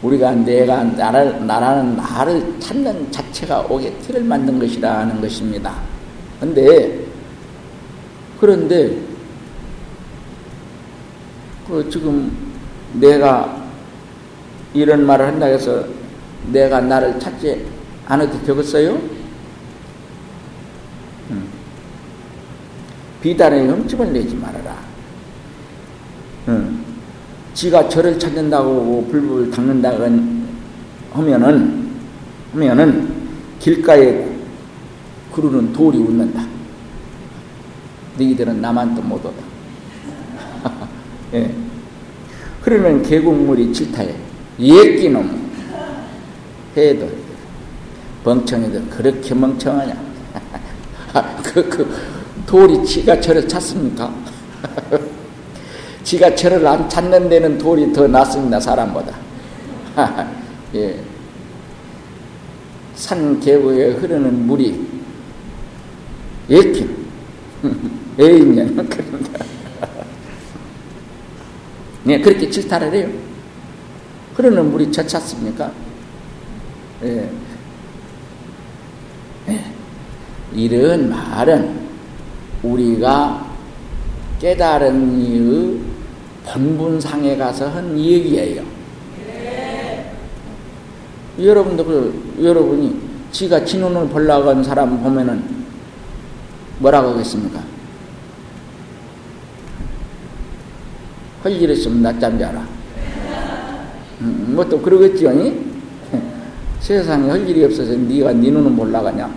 우리가 0.00 0.30
내가 0.32 0.84
나를, 0.84 1.44
나라는 1.44 1.96
나를 1.96 2.60
찾는 2.60 3.10
자체가 3.10 3.62
옥의 3.62 3.92
틀을 4.00 4.22
만든 4.22 4.58
것이라는 4.58 5.20
것입니다. 5.20 5.74
근데, 6.38 7.04
그런데, 8.40 8.96
그 11.68 11.88
지금 11.90 12.32
내가 12.94 13.62
이런 14.72 15.04
말을 15.04 15.26
한다 15.26 15.46
해서 15.46 15.84
내가 16.50 16.80
나를 16.80 17.20
찾지 17.20 17.66
않아도 18.06 18.42
되겠어요? 18.42 18.98
음. 21.30 21.48
비단의 23.22 23.68
흠집을 23.68 24.12
내지 24.14 24.34
말아라. 24.34 24.78
음. 26.48 26.84
지가 27.52 27.88
저를 27.88 28.18
찾는다고 28.18 29.06
불불 29.10 29.50
닦는다고 29.50 30.04
하면은 31.12 31.90
하면은 32.52 33.12
길가에 33.58 34.26
구르는 35.32 35.72
돌이 35.74 35.98
웃는다. 35.98 36.46
너희들은 38.16 38.60
나만 38.62 38.94
또못 38.94 39.24
오다. 39.24 39.57
예. 41.34 41.54
그러면 42.62 43.02
계곡물이 43.02 43.72
질타해. 43.72 44.14
예끼놈. 44.58 45.48
해도 46.76 47.08
멍청이들 48.24 48.88
그렇게 48.90 49.34
멍청하냐? 49.34 49.96
그, 51.42 51.68
그 51.68 51.88
돌이 52.46 52.84
지가 52.84 53.20
저를 53.20 53.48
찾습니까? 53.48 54.12
지가 56.04 56.34
저를 56.34 56.66
안 56.66 56.88
찾는 56.88 57.28
데는 57.28 57.58
돌이 57.58 57.92
더 57.92 58.06
낫습니다 58.06 58.60
사람보다. 58.60 59.14
예. 60.74 60.98
산 62.94 63.38
계곡에 63.40 63.92
흐르는 63.92 64.46
물이 64.46 64.86
예긴 66.50 66.96
애인년 68.18 68.88
그런다. 68.88 69.47
네, 72.08 72.18
그렇게 72.18 72.48
질타를 72.48 72.94
해요. 72.94 73.06
흐르는 74.34 74.70
물이 74.70 74.90
저 74.90 75.06
찾습니까? 75.06 75.70
예. 77.02 77.30
예. 79.48 79.64
이런 80.54 81.10
말은 81.10 81.80
우리가 82.62 83.46
깨달은 84.40 85.20
이의 85.20 85.78
본분상에 86.46 87.36
가서 87.36 87.68
한 87.68 87.98
얘기예요. 87.98 88.62
여러분들, 91.38 92.14
여러분이 92.42 92.98
지가 93.32 93.66
진혼을 93.66 94.08
보려고 94.08 94.48
한 94.48 94.64
사람 94.64 95.02
보면은 95.02 95.44
뭐라고 96.78 97.10
하겠습니까? 97.10 97.60
할일 101.42 101.70
있으면 101.70 102.02
낮잠 102.02 102.38
자라. 102.38 102.66
음, 104.20 104.52
뭐또 104.54 104.80
그러겠지요? 104.80 105.30
세상에 106.80 107.28
할 107.28 107.48
일이 107.48 107.64
없어서 107.64 107.92
네가 107.92 108.32
네 108.32 108.50
눈은 108.50 108.74
몰라가냐? 108.74 109.30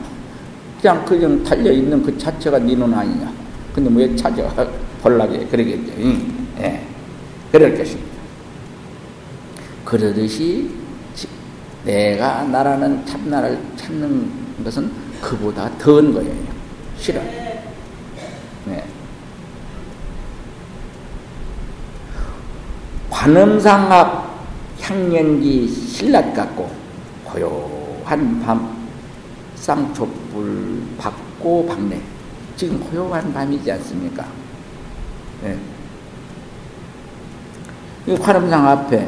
그냥 0.81 1.05
그냥 1.05 1.43
달려 1.43 1.71
있는 1.71 2.01
그 2.01 2.17
자체가 2.17 2.59
네 2.59 2.75
눈 2.75 2.93
아니냐? 2.93 3.31
근데 3.73 3.89
뭐왜 3.89 4.15
찾아 4.15 4.43
볼라게 5.01 5.45
그러겠죠? 5.45 5.91
예, 6.59 6.81
그럴 7.51 7.75
것입니다. 7.77 8.09
그러듯이 9.85 10.69
내가 11.83 12.43
나라는 12.43 13.05
참나를 13.05 13.59
찾는 13.75 14.31
것은 14.63 14.91
그보다 15.21 15.69
더한 15.79 16.13
거예요. 16.13 16.31
실은. 16.97 17.21
네. 18.65 18.83
관음상 23.21 23.91
앞 23.91 24.31
향연기 24.79 25.67
신라 25.67 26.33
같고 26.33 26.71
고요한 27.23 28.41
밤 28.43 28.87
쌍촛불 29.53 30.81
받고 30.97 31.67
박내 31.67 32.01
지금 32.55 32.79
고요한 32.79 33.31
밤이지 33.31 33.71
않습니까? 33.73 34.25
네. 35.43 35.55
이 38.07 38.17
관음상 38.17 38.67
앞에 38.67 39.07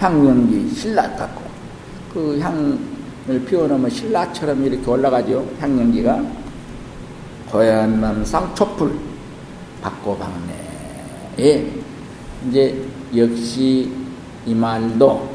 향연기 0.00 0.74
신라 0.74 1.02
같고 1.16 1.42
그 2.14 2.38
향을 2.40 3.44
피워놓으면 3.44 3.90
신라처럼 3.90 4.64
이렇게 4.64 4.90
올라가죠. 4.90 5.46
향연기가. 5.60 6.24
고요한 7.50 8.00
밤 8.00 8.24
쌍촛불 8.24 8.98
받고 9.82 10.16
박내에 11.36 11.70
이제 12.48 12.95
역시 13.14 13.92
이 14.46 14.54
말도 14.54 15.28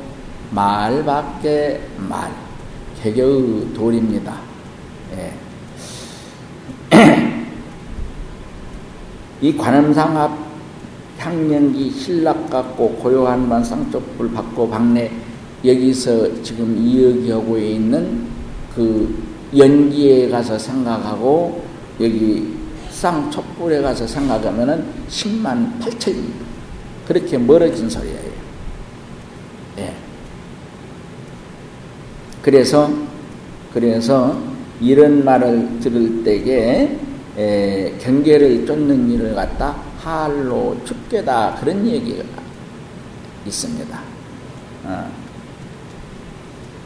말밖에 0.51 1.81
말 1.97 2.31
개교의 3.01 3.73
돌입니다. 3.73 4.36
예. 5.15 5.34
이 9.41 9.55
관음상 9.55 10.17
앞 10.17 10.51
향연기 11.17 11.91
신락 11.91 12.49
같고 12.49 12.95
고요한 12.95 13.47
반 13.47 13.63
쌍쪽불 13.63 14.31
받고 14.34 14.69
박내 14.69 15.12
여기서 15.63 16.41
지금 16.41 16.75
이야기하고 16.77 17.57
있는 17.57 18.27
그 18.75 19.23
연기에 19.55 20.29
가서 20.29 20.57
생각하고 20.57 21.63
여기 21.99 22.55
쌍촛불에 22.89 23.81
가서 23.81 24.07
생각하면은 24.07 24.86
10만 25.10 25.79
8천입니다. 25.79 26.50
그렇게 27.12 27.38
멀어진 27.38 27.89
소리예요. 27.89 28.32
예. 29.80 29.93
그래서 32.41 32.89
그래서 33.74 34.41
이런 34.80 35.26
말을 35.26 35.80
들을 35.82 36.24
때에 36.24 36.97
에, 37.38 37.97
경계를 38.00 38.65
쫓는 38.65 39.12
일을 39.12 39.36
갖다 39.36 39.76
할로 40.00 40.78
춥게다 40.86 41.56
그런 41.60 41.86
얘기가 41.86 42.24
있습니다. 43.45 44.00
어. 44.86 45.12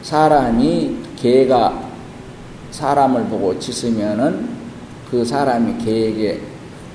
사람이 0.02 0.96
개가 1.14 1.88
사람을 2.72 3.26
보고 3.26 3.56
짖으면은 3.60 4.48
그 5.08 5.24
사람이 5.24 5.84
개에게 5.84 6.40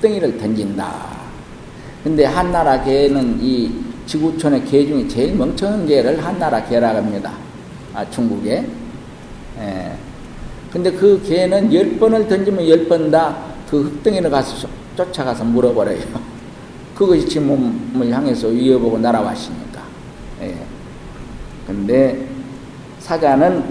덩이를 0.02 0.36
던진다. 0.36 1.11
근데 2.02 2.24
한나라 2.24 2.82
개는 2.82 3.38
이 3.40 3.70
지구촌의 4.06 4.64
개 4.64 4.86
중에 4.86 5.06
제일 5.08 5.34
멍청한 5.36 5.86
개를 5.86 6.22
한나라 6.24 6.62
개라고 6.64 6.98
합니다. 6.98 7.32
아, 7.94 8.08
중국에. 8.10 8.66
예. 9.60 9.92
근데 10.72 10.90
그 10.90 11.22
개는 11.22 11.72
열 11.72 11.98
번을 11.98 12.26
던지면 12.28 12.68
열 12.68 12.88
번 12.88 13.10
다 13.10 13.52
그 13.72 13.80
흙덩이를 13.84 14.28
가서 14.28 14.68
쫓아가서 14.96 15.44
물어버려요. 15.44 16.02
그것이 16.94 17.26
지 17.26 17.40
몸을 17.40 18.10
향해서 18.10 18.48
위협하고 18.48 18.98
날아왔으니까. 18.98 19.80
예. 20.42 20.54
근데 21.66 22.28
사자는 22.98 23.64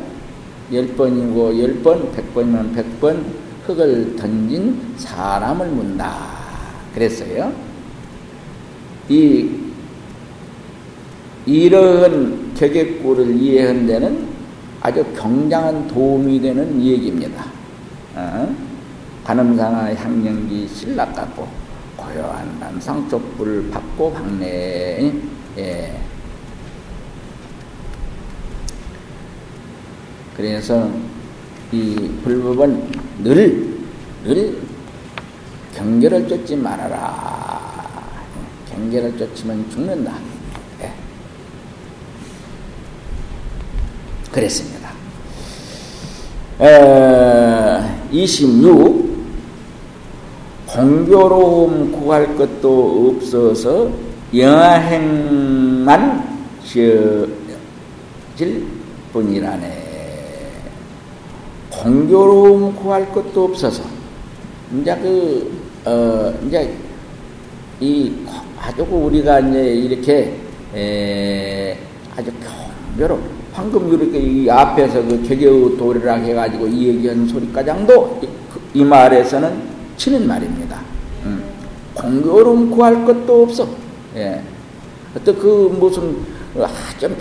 열 0.74 0.88
번이고 0.96 1.62
열 1.62 1.76
번, 1.84 2.12
백 2.14 2.34
번이면 2.34 2.74
백 2.74 3.00
번 3.00 3.24
흙을 3.68 4.16
던진 4.16 4.94
사람을 4.98 5.68
문다. 5.68 6.16
그랬어요. 6.96 7.54
이 9.10 9.50
이러한 11.46 12.54
격액구를 12.56 13.36
이해한 13.36 13.88
데는 13.88 14.28
아주 14.82 15.04
굉장한 15.16 15.88
도움이 15.88 16.40
되는 16.42 16.82
얘기입니다. 16.82 17.46
어? 18.16 18.56
관음상하 19.24 19.94
향연기 19.94 20.68
신락 20.68 21.16
같고 21.16 21.48
고요한 21.96 22.60
남상 22.60 23.08
쪽불 23.10 23.70
받고 23.72 24.14
박내 24.14 25.14
예. 25.58 26.02
그래서 30.36 30.90
이 31.72 32.10
불법은 32.24 32.92
늘, 33.24 33.78
늘 34.24 34.58
경계를 35.76 36.28
쫓지 36.28 36.56
말아라. 36.56 37.51
경계를 38.74 39.18
쫓으면 39.18 39.70
죽는다. 39.70 40.14
네. 40.80 40.94
그랬습니다. 44.32 44.92
에, 46.62 47.82
26. 48.12 49.02
공교로움 50.68 51.92
구할 51.92 52.36
것도 52.38 53.16
없어서 53.18 53.92
영아행만 54.34 55.90
지어질 56.64 57.28
뿐이라네. 59.12 59.82
공교로움 61.70 62.74
구할 62.76 63.12
것도 63.12 63.46
없어서, 63.46 63.84
이제 64.80 64.96
그, 64.96 65.52
어, 65.84 66.34
이제 66.48 66.74
이 67.82 68.14
아주 68.62 68.84
우리가 68.84 69.40
이제 69.40 69.74
이렇게 69.74 70.38
에, 70.76 71.78
아주 72.16 72.32
경배로 72.96 73.20
방금 73.54 73.92
이렇게 73.92 74.20
이 74.20 74.50
앞에서 74.50 75.02
그 75.02 75.24
개개의 75.24 75.78
도리라 75.78 76.16
해가지고 76.16 76.68
이 76.68 76.90
얘기한 76.90 77.28
소리가장도 77.28 78.20
이, 78.22 78.28
그, 78.54 78.62
이 78.74 78.84
말에서는 78.84 79.62
치는 79.98 80.28
말입니다. 80.28 80.80
음. 81.26 81.44
공교로움 81.94 82.72
구할 82.72 83.04
것도 83.04 83.44
없어. 83.44 83.68
예. 84.16 84.42
어떤 85.16 85.38
그 85.38 85.76
무슨 85.80 86.18
아주 86.56 87.14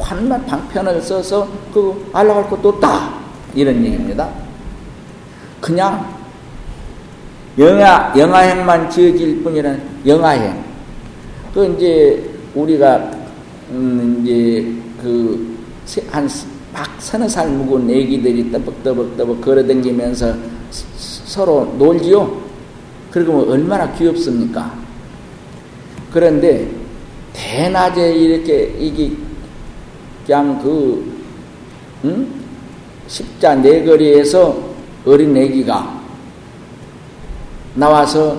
한만 0.00 0.44
방편을 0.46 1.00
써서 1.00 1.48
그 1.72 2.10
알아갈 2.12 2.50
것도 2.50 2.68
없다. 2.70 3.14
이런 3.54 3.76
얘기입니다. 3.84 4.28
그냥 5.60 6.15
영아, 7.58 8.12
영아행만 8.16 8.90
지어질 8.90 9.42
뿐이라는 9.42 9.82
영아행. 10.06 10.62
그 11.54 11.66
이제 11.74 12.30
우리가, 12.54 13.10
음, 13.70 14.20
이제 14.22 14.72
그, 15.02 15.56
한, 16.10 16.28
막 16.72 16.86
서너 16.98 17.26
살 17.26 17.48
묵은 17.48 17.88
애기들이 17.88 18.52
떠벅떠벅떠벅 18.52 19.40
걸어다니면서 19.40 20.34
서로 20.98 21.74
놀지요? 21.78 22.42
그러면 23.10 23.48
얼마나 23.48 23.90
귀엽습니까? 23.94 24.74
그런데 26.12 26.68
대낮에 27.32 28.14
이렇게 28.14 28.74
이게 28.78 29.12
그냥 30.26 30.60
그 30.62 31.16
응? 32.04 32.26
십자 33.06 33.54
내거리에서 33.54 34.74
어린 35.06 35.34
애기가 35.34 35.95
나와서 37.76 38.38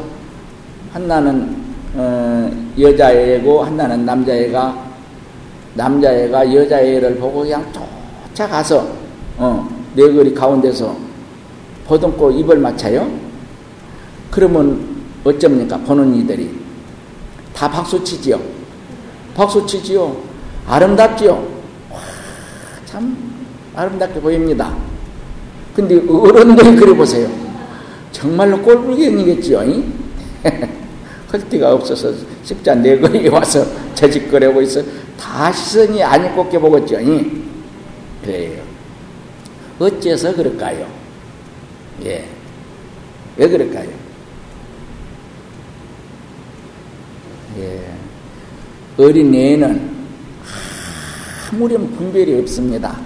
한나는 0.92 1.56
어, 1.94 2.52
여자애고 2.80 3.64
한나는 3.64 4.06
남자애가 4.06 4.88
남자애가 5.76 6.54
여자애를 6.54 7.16
보고 7.18 7.42
그냥 7.42 7.66
쫓아가서 8.34 8.88
어, 9.38 9.70
내거리 9.96 10.34
가운데서 10.34 10.96
보듬고 11.86 12.32
입을 12.32 12.58
맞춰요. 12.58 13.08
그러면 14.32 15.04
어쩝니까? 15.24 15.78
보는 15.78 16.16
이들이 16.16 16.52
다 17.54 17.70
박수치지요. 17.70 18.40
박수치지요. 19.36 20.18
아름답지요. 20.68 21.34
와, 21.92 22.00
참 22.86 23.16
아름답게 23.76 24.20
보입니다. 24.20 24.76
근데 25.76 25.96
어른들이 26.10 26.76
그래 26.76 26.96
보세요. 26.96 27.47
정말로 28.12 28.62
꼴불견이겠지요. 28.62 29.60
할 31.28 31.50
데가 31.50 31.74
없어서 31.74 32.14
십자 32.44 32.74
내거리에 32.74 33.28
와서 33.28 33.66
저짓거리고 33.96 34.62
있어. 34.62 34.82
다 35.20 35.52
시선이 35.52 36.02
아니 36.02 36.34
꼽게 36.34 36.58
보겠죠. 36.58 36.98
그래요. 38.24 38.64
어째서 39.80 40.34
그럴까요? 40.36 40.88
예. 42.06 42.26
왜 43.36 43.48
그럴까요? 43.50 43.90
예. 47.58 47.94
어린애는 48.98 49.98
아무렴 51.52 51.92
분별이 51.96 52.40
없습니다. 52.40 53.00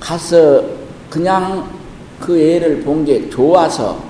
가서 0.00 0.64
그냥 1.10 1.75
그 2.20 2.38
애를 2.38 2.80
본 2.80 3.04
게 3.04 3.28
좋아서 3.30 4.02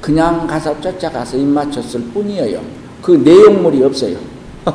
그냥 0.00 0.46
가서 0.46 0.78
쫓아가서 0.80 1.36
입 1.36 1.46
맞췄을 1.46 2.00
뿐이에요. 2.12 2.62
그 3.02 3.12
내용물이 3.12 3.82
없어요. 3.82 4.16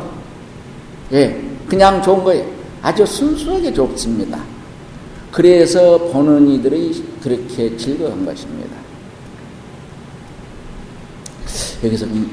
예, 1.13 1.41
그냥 1.67 2.01
좋은 2.01 2.23
거예요. 2.23 2.45
아주 2.81 3.05
순수하게 3.05 3.71
좋습니다. 3.73 4.39
그래서 5.31 5.97
보는 6.11 6.49
이들이 6.49 7.05
그렇게 7.23 7.77
즐거운 7.77 8.25
것입니다. 8.25 8.75
여기서 11.83 12.05
이, 12.07 12.27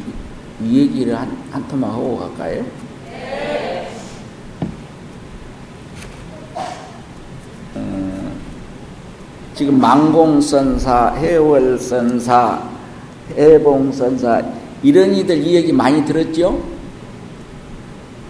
이 0.64 0.78
얘기를 0.80 1.16
한, 1.16 1.36
한 1.50 1.66
토막 1.68 1.92
하고 1.92 2.18
갈까요? 2.18 2.64
지금 9.58 9.80
망공선사, 9.80 11.14
해월선사, 11.14 12.62
해봉선사 13.36 14.40
이런 14.84 15.12
이들 15.12 15.36
이 15.38 15.56
얘기 15.56 15.72
많이 15.72 16.04
들었죠? 16.04 16.62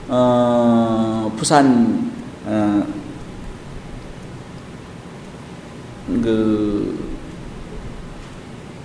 어, 0.09 1.31
부산 1.37 2.11
어, 2.47 2.83
그 6.07 6.99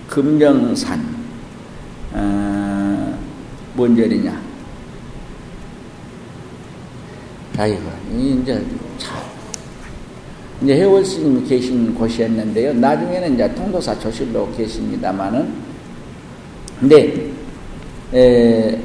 금령산 0.09 1.15
어, 2.11 3.19
뭔 3.73 3.95
절이냐? 3.95 4.41
아이고 7.57 7.89
이제 8.11 8.65
참 8.97 9.22
이제 10.63 10.75
해월 10.77 11.03
스님이 11.03 11.45
계신 11.45 11.93
곳이었는데요. 11.93 12.73
나중에는 12.73 13.33
이제 13.33 13.53
통도사 13.53 13.99
조실로 13.99 14.49
계십니다만은 14.55 15.53
근데 16.79 17.29
에, 18.13 18.79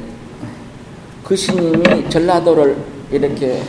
그 1.23 1.37
스님이 1.37 2.09
전라도를 2.09 2.75
이렇게 3.11 3.61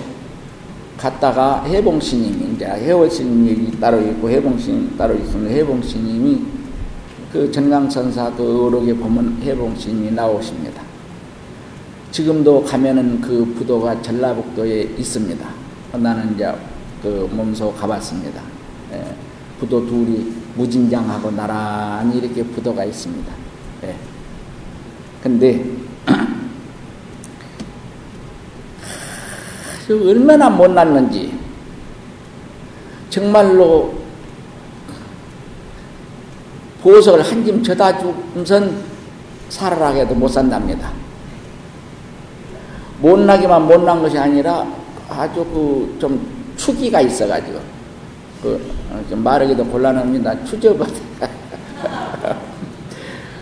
갔다가 0.96 1.62
해봉 1.64 2.00
스님이 2.00 2.54
이제 2.54 2.66
해월 2.66 3.08
스님이 3.08 3.78
따로 3.78 4.00
있고 4.00 4.28
해봉 4.28 4.58
스님 4.58 4.96
따로 4.98 5.14
있으면 5.14 5.50
해봉 5.50 5.80
스님이 5.82 6.40
그 7.32 7.50
전강선사 7.52 8.34
그 8.34 8.66
어록에 8.66 8.92
보면 8.92 9.38
해봉 9.42 9.76
스님이 9.76 10.10
나오십니다. 10.10 10.82
지금도 12.10 12.64
가면은 12.64 13.20
그 13.20 13.44
부도가 13.56 14.02
전라북도에 14.02 14.94
있습니다. 14.98 15.48
나는 15.92 16.34
이제 16.34 16.52
그 17.02 17.28
몸소 17.32 17.72
가봤습니다. 17.74 18.42
예, 18.92 19.14
부도 19.58 19.86
둘이 19.86 20.32
무진장하고 20.54 21.30
나란히 21.30 22.18
이렇게 22.18 22.42
부도가 22.42 22.84
있습니다. 22.84 23.32
예. 23.84 23.96
근데 25.22 25.64
얼마나 29.90 30.50
못났는지 30.50 31.32
정말로 33.08 33.94
보석을 36.82 37.22
한짐 37.22 37.62
져다 37.62 37.98
주면선 37.98 38.84
살아라 39.48 39.88
해도 39.88 40.14
못 40.14 40.28
산답니다. 40.28 40.92
못나기만 43.00 43.66
못난 43.66 44.02
것이 44.02 44.18
아니라 44.18 44.66
아주 45.08 45.42
그 45.46 45.96
좀 45.98 46.39
추기가 46.60 47.00
있어가지고 47.00 47.58
그좀 48.42 49.24
말하기도 49.24 49.64
곤란합니다. 49.64 50.44
추접을 50.44 50.86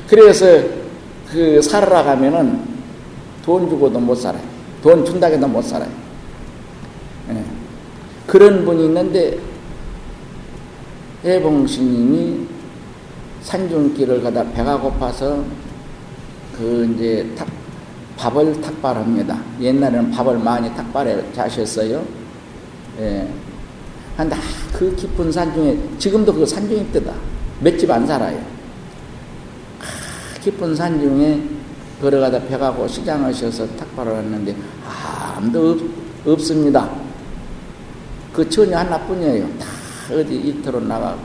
그래서 0.09 0.47
그 1.29 1.61
살아라 1.61 2.05
가면은 2.05 2.61
돈 3.45 3.69
주고도 3.69 3.99
못 3.99 4.15
살아요. 4.15 4.43
돈 4.83 5.05
준다 5.05 5.27
해도 5.27 5.49
못 5.49 5.63
살아요. 5.63 5.91
예. 7.31 7.45
그런 8.27 8.65
분이 8.65 8.85
있는데 8.87 9.39
해봉스님이 11.25 12.47
산중길을 13.43 14.23
가다 14.23 14.45
배가 14.53 14.79
고파서 14.79 15.45
그 16.57 16.89
이제 16.95 17.29
탁, 17.37 17.49
밥을 18.17 18.61
탁발합니다. 18.61 19.39
옛날에는 19.61 20.11
밥을 20.13 20.39
많이 20.39 20.73
탁발해 20.75 21.33
자셨어요. 21.33 22.18
예. 22.99 23.29
근데 24.17 24.37
그 24.73 24.95
깊은 24.97 25.31
산중에 25.31 25.79
지금도 25.99 26.35
그 26.35 26.45
산중이 26.45 26.91
뜨다. 26.93 27.13
몇집안 27.61 28.07
살아요. 28.07 28.41
깊은 30.43 30.75
산중에 30.75 31.43
걸어가다 32.01 32.41
배가고 32.45 32.87
시장하셔서 32.87 33.67
탁발을 33.77 34.17
했는데 34.17 34.55
아무도 34.87 35.71
없, 36.25 36.29
없습니다. 36.29 36.91
그 38.33 38.49
처녀 38.49 38.79
하나뿐이에요. 38.79 39.49
다 39.59 39.67
어디 40.15 40.37
이터로 40.37 40.81
나가고. 40.81 41.21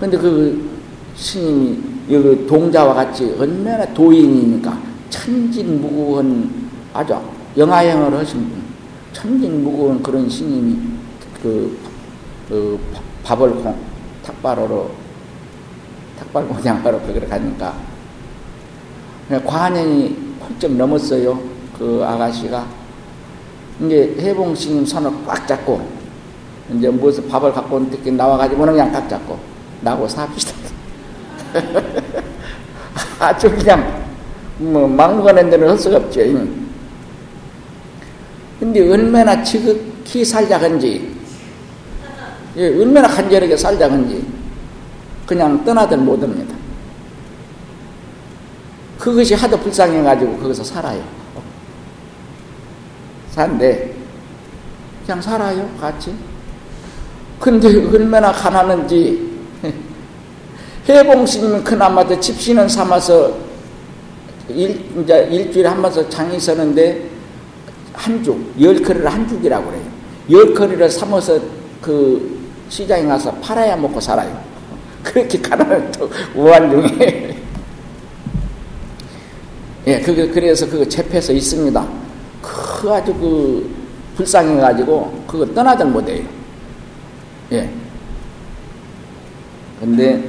근데 0.00 0.18
그 0.18 0.70
스님이 1.16 1.78
여기 2.10 2.46
동자와 2.46 2.94
같이 2.94 3.34
얼마나 3.38 3.86
도인이니까 3.94 4.76
천진무구한 5.10 6.70
아주 6.92 7.14
영아형을 7.56 8.18
하신 8.18 8.48
분, 8.48 8.61
천진무구한 9.12 10.02
그런 10.02 10.28
스님이 10.28 10.78
그, 11.42 11.78
그 12.48 12.78
밥을 13.24 13.50
공, 13.56 13.76
탁발으로 14.24 14.90
탁발 16.18 16.46
공양하러 16.46 17.00
그걸 17.02 17.28
가니까 17.28 17.74
과년이 19.46 20.16
훌쩍 20.40 20.72
넘었어요. 20.72 21.40
그 21.78 22.02
아가씨가 22.04 22.66
이제 23.80 24.14
해봉 24.18 24.54
스님 24.54 24.84
손을 24.84 25.10
꽉 25.26 25.46
잡고 25.46 25.80
이제 26.74 26.88
무슨 26.88 27.28
밥을 27.28 27.52
갖고 27.52 27.76
온 27.76 27.90
특히 27.90 28.10
나와가지고는 28.10 28.74
그냥 28.74 28.92
딱 28.92 29.08
잡고 29.08 29.38
나고 29.80 30.06
삽시다. 30.06 30.52
아주 33.18 33.50
그냥 33.50 34.04
뭐 34.58 34.86
막무가내 34.86 35.48
데는 35.50 35.70
할 35.70 35.78
수가 35.78 35.96
없죠. 35.96 36.20
근데 38.62 38.88
얼마나 38.88 39.42
지극히 39.42 40.24
살자건지, 40.24 41.12
예, 42.56 42.68
얼마나 42.68 43.08
간절하게 43.08 43.56
살자건지, 43.56 44.24
그냥 45.26 45.64
떠나들 45.64 45.98
못합니다. 45.98 46.54
그것이 49.00 49.34
하도 49.34 49.58
불쌍해가지고 49.58 50.38
거기서 50.38 50.62
살아요. 50.62 51.02
산데, 53.32 53.96
그냥 55.04 55.20
살아요, 55.20 55.68
같이. 55.80 56.14
근데 57.40 57.66
얼마나 57.66 58.30
가난한지, 58.30 59.40
해봉스님은 60.88 61.64
그나마 61.64 62.06
도 62.06 62.20
집신은 62.20 62.68
삼아서 62.68 63.36
일, 64.48 64.88
이제 65.02 65.26
일주일에 65.32 65.68
한 65.68 65.82
번씩 65.82 66.08
장이 66.08 66.38
서는데 66.38 67.11
한 67.92 68.22
죽, 68.22 68.52
열 68.60 68.82
커리를 68.82 69.06
한 69.06 69.26
죽이라고 69.28 69.66
그래요. 69.66 69.82
열 70.30 70.54
커리를 70.54 70.88
삼아서 70.90 71.40
그 71.80 72.40
시장에 72.68 73.04
가서 73.04 73.32
팔아야 73.34 73.76
먹고 73.76 74.00
살아요. 74.00 74.40
그렇게 75.02 75.40
가난한 75.40 75.92
또 75.92 76.10
우한 76.34 76.70
중에. 76.70 77.36
예, 79.86 80.00
그게 80.00 80.28
그래서 80.28 80.68
그거 80.68 80.84
재패서 80.84 81.32
있습니다. 81.32 81.88
그 82.40 82.90
아주 82.90 83.12
그 83.14 83.74
불쌍해가지고 84.16 85.24
그거 85.26 85.46
떠나들 85.46 85.86
못해요. 85.86 86.24
예. 87.52 87.68
근데 89.80 90.22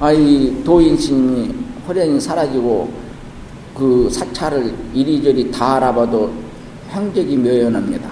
아이 0.00 0.62
도인신이 0.64 1.54
호련이 1.86 2.20
사라지고 2.20 2.90
그 3.78 4.08
사찰을 4.10 4.74
이리저리 4.92 5.50
다 5.50 5.76
알아봐도 5.76 6.30
행적이 6.90 7.36
묘연합니다. 7.36 8.10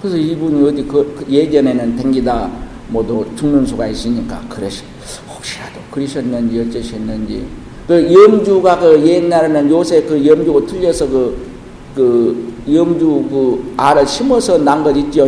그래서 0.00 0.16
이분이 0.16 0.68
어디 0.68 0.82
그, 0.84 1.14
그 1.16 1.32
예전에는 1.32 1.96
댕기다 1.96 2.50
모두 2.88 3.24
죽는 3.36 3.64
수가 3.64 3.86
있으니까 3.86 4.42
그러시 4.48 4.82
혹시라도 5.28 5.80
그러셨는지 5.90 6.60
어쩌셨는지 6.60 7.46
그 7.86 8.12
염주가 8.12 8.78
그 8.78 9.06
옛날에는 9.06 9.70
요새 9.70 10.02
그 10.02 10.26
염주가 10.26 10.66
틀려서 10.66 11.08
그, 11.08 11.46
그 11.94 12.54
염주 12.74 13.04
그 13.30 13.74
알을 13.76 14.06
심어서 14.06 14.58
난 14.58 14.82
것 14.82 14.96
있죠? 14.96 15.26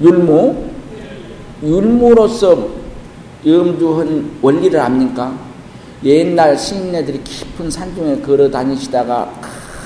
율무? 0.00 0.64
율무로서 1.62 2.68
염주한 3.46 4.30
원리를 4.42 4.78
압니까? 4.78 5.36
옛날 6.04 6.56
신인네들이 6.58 7.22
깊은 7.24 7.70
산중에 7.70 8.20
걸어 8.20 8.50
다니시다가 8.50 9.32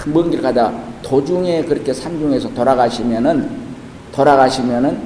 먼 0.06 0.30
길 0.30 0.42
가다 0.42 0.72
도중에 1.02 1.64
그렇게 1.64 1.92
산중에서 1.92 2.54
돌아가시면은 2.54 3.48
돌아가시면은 4.12 4.98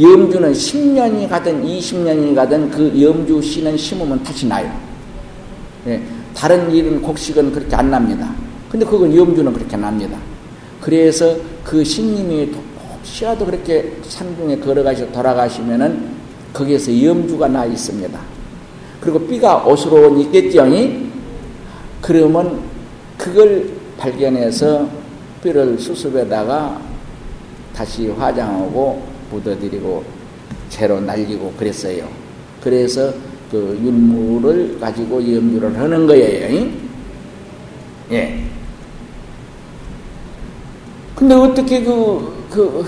염주는 0.00 0.52
10년이 0.52 1.28
가든 1.28 1.64
20년이 1.64 2.34
가든 2.34 2.70
그 2.70 3.02
염주 3.02 3.42
씨는 3.42 3.76
심으면 3.76 4.22
다시 4.22 4.46
나요. 4.46 4.70
예, 5.86 6.00
다른 6.34 6.70
일은 6.70 7.02
곡식은 7.02 7.52
그렇게 7.52 7.74
안 7.74 7.90
납니다. 7.90 8.32
근데 8.70 8.86
그건 8.86 9.14
염주는 9.14 9.52
그렇게 9.52 9.76
납니다. 9.76 10.16
그래서 10.80 11.36
그 11.64 11.84
신님이 11.84 12.52
혹시라도 12.94 13.44
그렇게 13.44 13.92
산중에 14.02 14.58
걸어가셔 14.58 15.10
돌아가시면은 15.12 16.12
거기에서 16.52 16.90
염주가 17.02 17.48
나 17.48 17.64
있습니다. 17.64 18.31
그리고 19.02 19.18
삐가 19.26 19.66
옷으로 19.66 20.16
있겠죠? 20.20 20.64
그러면 22.00 22.62
그걸 23.18 23.68
발견해서 23.98 24.88
삐를 25.42 25.76
수습에다가 25.78 26.80
다시 27.74 28.08
화장하고 28.08 29.02
묻어드리고 29.30 30.04
채로 30.68 31.00
날리고 31.00 31.52
그랬어요. 31.58 32.08
그래서 32.62 33.12
그 33.50 33.78
율무를 33.82 34.78
가지고 34.78 35.20
염주를 35.20 35.76
하는 35.76 36.06
거예요. 36.06 36.70
예. 38.12 38.40
근데 41.14 41.34
어떻게 41.34 41.82
그, 41.82 42.46
그, 42.50 42.86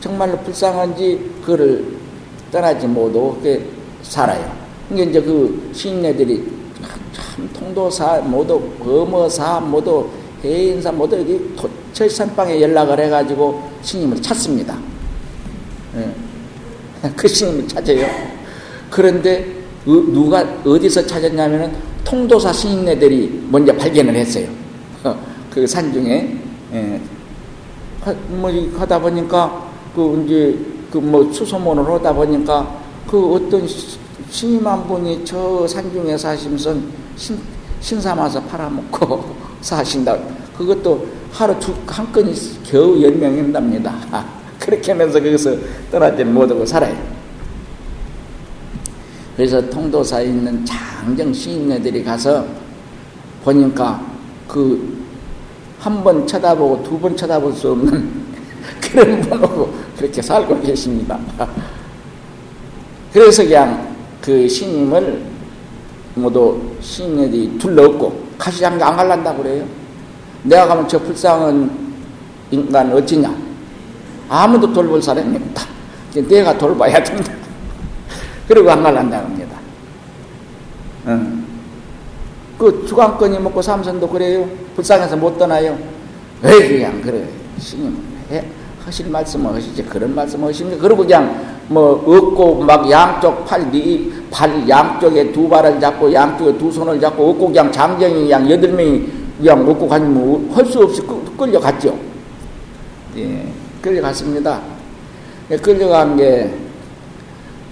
정말로 0.00 0.36
불쌍한지 0.38 1.32
그거를 1.42 1.84
떠나지 2.50 2.86
못하고 2.86 3.40
살아요. 4.02 4.61
그러니까 4.92 5.10
이제 5.10 5.22
그 5.22 5.70
시인네들이 5.72 6.44
참 7.12 7.48
통도사, 7.52 8.18
모두 8.20 8.60
범어사, 8.78 9.60
모두 9.60 10.08
해인사, 10.44 10.92
모두 10.92 11.18
여기 11.18 11.40
철산방에 11.92 12.60
연락을 12.60 13.00
해가지고 13.00 13.70
스님을 13.82 14.20
찾습니다. 14.20 14.78
예. 15.96 17.08
그 17.16 17.26
스님을 17.26 17.66
찾아요. 17.68 18.06
그런데 18.90 19.46
누가 19.84 20.40
어디서 20.64 21.06
찾았냐면은 21.06 21.72
통도사 22.04 22.52
스님네들이 22.52 23.46
먼저 23.50 23.74
발견을 23.74 24.14
했어요. 24.14 24.46
그 25.50 25.66
산중에 25.66 26.36
예. 26.74 27.00
뭐 28.28 28.50
하다 28.78 29.00
보니까 29.00 29.70
그 29.94 30.24
이제 30.26 30.72
그 30.92 30.98
뭐 30.98 31.32
수소문을 31.32 31.90
하다 31.90 32.12
보니까 32.12 32.82
그 33.08 33.34
어떤 33.34 33.66
스님 34.32 34.66
한 34.66 34.86
분이 34.88 35.24
저 35.26 35.66
산중에 35.68 36.16
사시면서 36.16 36.74
신, 37.16 37.38
신삼아서 37.80 38.42
팔아먹고 38.44 39.36
사신다. 39.60 40.16
그것도 40.56 41.06
하루 41.30 41.58
두, 41.60 41.74
한 41.86 42.10
건이 42.10 42.32
겨우 42.64 43.00
열 43.02 43.12
명이 43.12 43.40
한답니다. 43.40 43.94
그렇게 44.58 44.92
하면서 44.92 45.18
거기서 45.20 45.54
떠나지 45.90 46.24
못하고 46.24 46.64
살아요. 46.64 46.96
그래서 49.36 49.60
통도사에 49.68 50.24
있는 50.26 50.64
장정 50.64 51.32
시인네들이 51.32 52.02
가서 52.02 52.44
보니까 53.44 54.00
그 54.48 55.02
한 55.82 56.04
번 56.04 56.24
쳐다보고 56.26 56.80
두 56.84 56.96
번 57.00 57.16
쳐다볼 57.16 57.52
수 57.54 57.72
없는 57.72 58.22
그런 58.80 59.20
분하고 59.20 59.74
그렇게 59.98 60.22
살고 60.22 60.60
계십니다. 60.60 61.18
그래서 63.12 63.42
그냥 63.42 63.91
그 64.22 64.48
신임을 64.48 65.20
모두 66.14 66.60
신인들이 66.80 67.58
둘러엎고 67.58 68.22
가시장가 68.38 68.88
안 68.88 68.96
갈란다고 68.96 69.42
그래요. 69.42 69.64
내가 70.44 70.66
가면 70.68 70.88
저 70.88 70.98
불쌍한 70.98 71.92
인간 72.52 72.92
어찌냐? 72.92 73.34
아무도 74.28 74.72
돌볼 74.72 75.02
사람이 75.02 75.36
없다. 75.36 75.66
내가 76.28 76.56
돌봐야 76.56 77.02
된다. 77.02 77.32
그리고 78.46 78.70
안 78.70 78.82
갈란다고 78.82 79.26
합니다. 79.26 79.56
응. 81.08 81.44
그 82.58 82.84
주관권이 82.86 83.40
먹고 83.40 83.60
삼선도 83.60 84.08
그래요. 84.08 84.48
불쌍해서 84.76 85.16
못 85.16 85.36
떠나요. 85.36 85.76
왜 86.42 86.68
그냥 86.68 87.02
그래. 87.02 87.28
신임 87.58 87.96
해. 88.30 88.44
하실 88.84 89.08
말씀을 89.08 89.54
하시지. 89.54 89.82
그런 89.84 90.14
말씀을 90.14 90.48
하십니까? 90.48 90.82
그리고 90.82 91.02
그냥 91.02 91.60
뭐 91.68 91.92
얻고 92.06 92.64
막 92.64 92.90
양쪽 92.90 93.44
팔, 93.44 93.70
발 94.30 94.68
양쪽에 94.68 95.32
두 95.32 95.48
발을 95.48 95.80
잡고 95.80 96.12
양쪽에 96.12 96.58
두 96.58 96.70
손을 96.70 97.00
잡고 97.00 97.30
얻고 97.30 97.46
그냥 97.48 97.70
장정이 97.70 98.30
양 98.30 98.50
여덟 98.50 98.72
명이 98.72 99.06
그냥 99.38 99.68
얻고 99.68 99.88
가면 99.88 100.50
할수 100.52 100.80
없이 100.80 101.02
끌려갔죠. 101.38 101.96
예, 103.16 103.46
끌려갔습니다. 103.80 104.60
예, 105.50 105.56
끌려간 105.56 106.16
게 106.16 106.62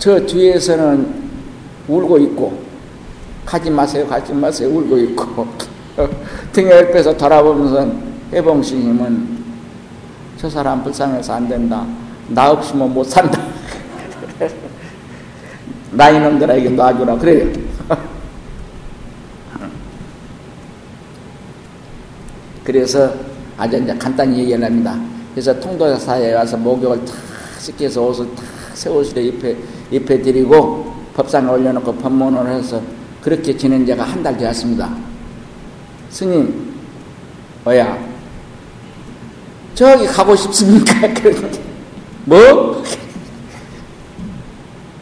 저 0.01 0.19
뒤에서는 0.25 1.15
울고 1.87 2.17
있고 2.21 2.59
가지 3.45 3.71
마세요, 3.71 4.07
가지 4.09 4.33
마세요, 4.33 4.71
울고 4.71 4.97
있고 4.97 5.47
등에 6.55 6.71
옆에서 6.71 7.15
돌아보면서 7.15 7.87
해봉스님은 8.33 9.40
저 10.41 10.49
사람 10.49 10.83
불쌍해서 10.83 11.35
안 11.35 11.47
된다. 11.49 11.87
나 12.29 12.51
없으면 12.51 12.95
못 12.95 13.05
산다. 13.05 13.39
나이 15.93 16.19
놈들에게 16.19 16.71
놔주라. 16.71 17.19
그래요. 17.19 17.53
그래서 22.65 23.13
아주 23.59 23.77
이제 23.77 23.95
간단히 23.99 24.39
얘기를 24.39 24.65
합니다. 24.65 24.99
그래서 25.35 25.59
통도사에 25.61 26.33
와서 26.35 26.57
목욕을 26.57 27.05
탁 27.05 27.15
씻겨서 27.59 28.03
옷을 28.07 28.27
탁새 28.35 28.89
옷을 28.89 29.23
입혀, 29.23 29.55
입혀드리고 29.91 30.91
법상에 31.15 31.51
올려놓고 31.51 31.95
법문을 31.97 32.47
해서 32.55 32.81
그렇게 33.21 33.55
지낸 33.55 33.85
지가 33.85 34.05
한 34.05 34.23
달 34.23 34.39
되었습니다. 34.39 34.91
스님, 36.09 36.73
뭐야? 37.65 38.10
저기 39.75 40.07
가고 40.07 40.37
싶습니까? 40.37 40.93
뭐? 42.25 42.83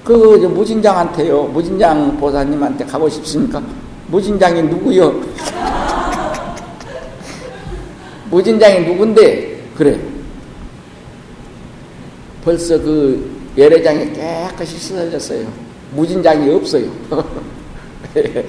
그 0.04 0.12
무진장한테요. 0.12 1.44
무진장 1.44 2.18
보사님한테 2.18 2.84
가고 2.84 3.08
싶습니까? 3.08 3.62
무진장이 4.06 4.62
누구요? 4.62 5.10
무진장이 8.30 8.86
누군데? 8.86 9.62
그래. 9.76 9.98
벌써 12.44 12.78
그 12.80 13.38
열애장이 13.58 14.12
깨끗이 14.14 14.78
씻어졌어요. 14.78 15.46
무진장이 15.94 16.50
없어요. 16.54 16.90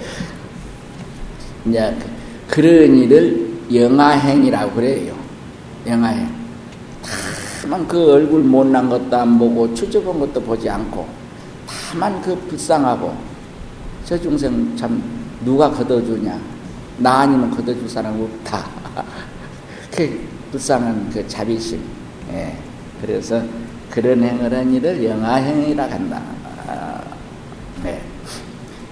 이제 1.65 1.93
그런 2.47 2.95
일을 2.95 3.49
영아행이라고 3.73 4.75
그래요. 4.75 5.18
영아행. 5.85 6.39
다만 7.61 7.87
그 7.87 8.13
얼굴 8.13 8.41
못난 8.41 8.89
것도 8.89 9.15
안 9.15 9.37
보고 9.37 9.73
추적한 9.73 10.19
것도 10.19 10.41
보지 10.41 10.69
않고 10.69 11.05
다만 11.67 12.21
그 12.21 12.35
불쌍하고 12.35 13.13
저 14.05 14.17
중생 14.17 14.75
참 14.75 15.01
누가 15.43 15.69
걷어주냐 15.69 16.39
나 16.97 17.19
아니면 17.19 17.51
걷어줄 17.51 17.87
사람 17.87 18.19
없다 18.21 18.65
그 19.95 20.27
불쌍한 20.51 21.09
그 21.11 21.27
자비심 21.27 21.81
예. 22.31 22.55
그래서 23.01 23.41
그런 23.89 24.23
행을 24.23 24.53
한 24.53 24.73
일을 24.73 25.03
영아행이라 25.03 25.91
한다 25.91 26.21
네. 27.83 28.01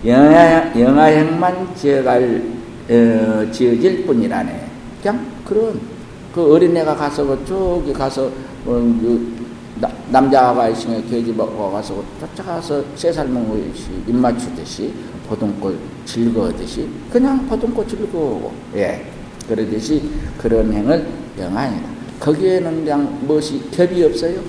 영아, 0.05 0.79
영아행만 0.79 1.75
지어갈 1.75 2.43
어, 2.89 3.51
지어질 3.51 4.05
뿐이라네 4.05 4.67
그냥 5.01 5.25
그런 5.43 5.96
그 6.37 6.53
어린애가 6.53 6.95
가서 6.95 7.25
그 7.25 7.43
저기 7.47 7.91
가서 7.91 8.25
어, 8.27 8.31
그 8.65 9.35
나, 9.81 9.89
남자가 10.11 10.69
있으면 10.69 11.01
돼지 11.09 11.33
먹고 11.33 11.71
가서 11.71 12.03
쫓아가서 12.19 12.83
쇠살 12.95 13.27
먹듯이 13.29 13.89
입 14.05 14.15
맞추듯이 14.15 14.93
보동꽃 15.27 15.75
즐거워듯이 16.05 16.87
그냥 17.11 17.47
보동꽃 17.47 17.89
즐거워고 17.89 18.53
예. 18.75 19.03
그러듯이 19.47 20.03
그런 20.37 20.71
행을 20.71 21.07
영하이다 21.39 21.89
거기에는 22.19 22.83
그냥 22.83 23.19
무엇이 23.23 23.59
겹이 23.71 24.03
없어요. 24.03 24.39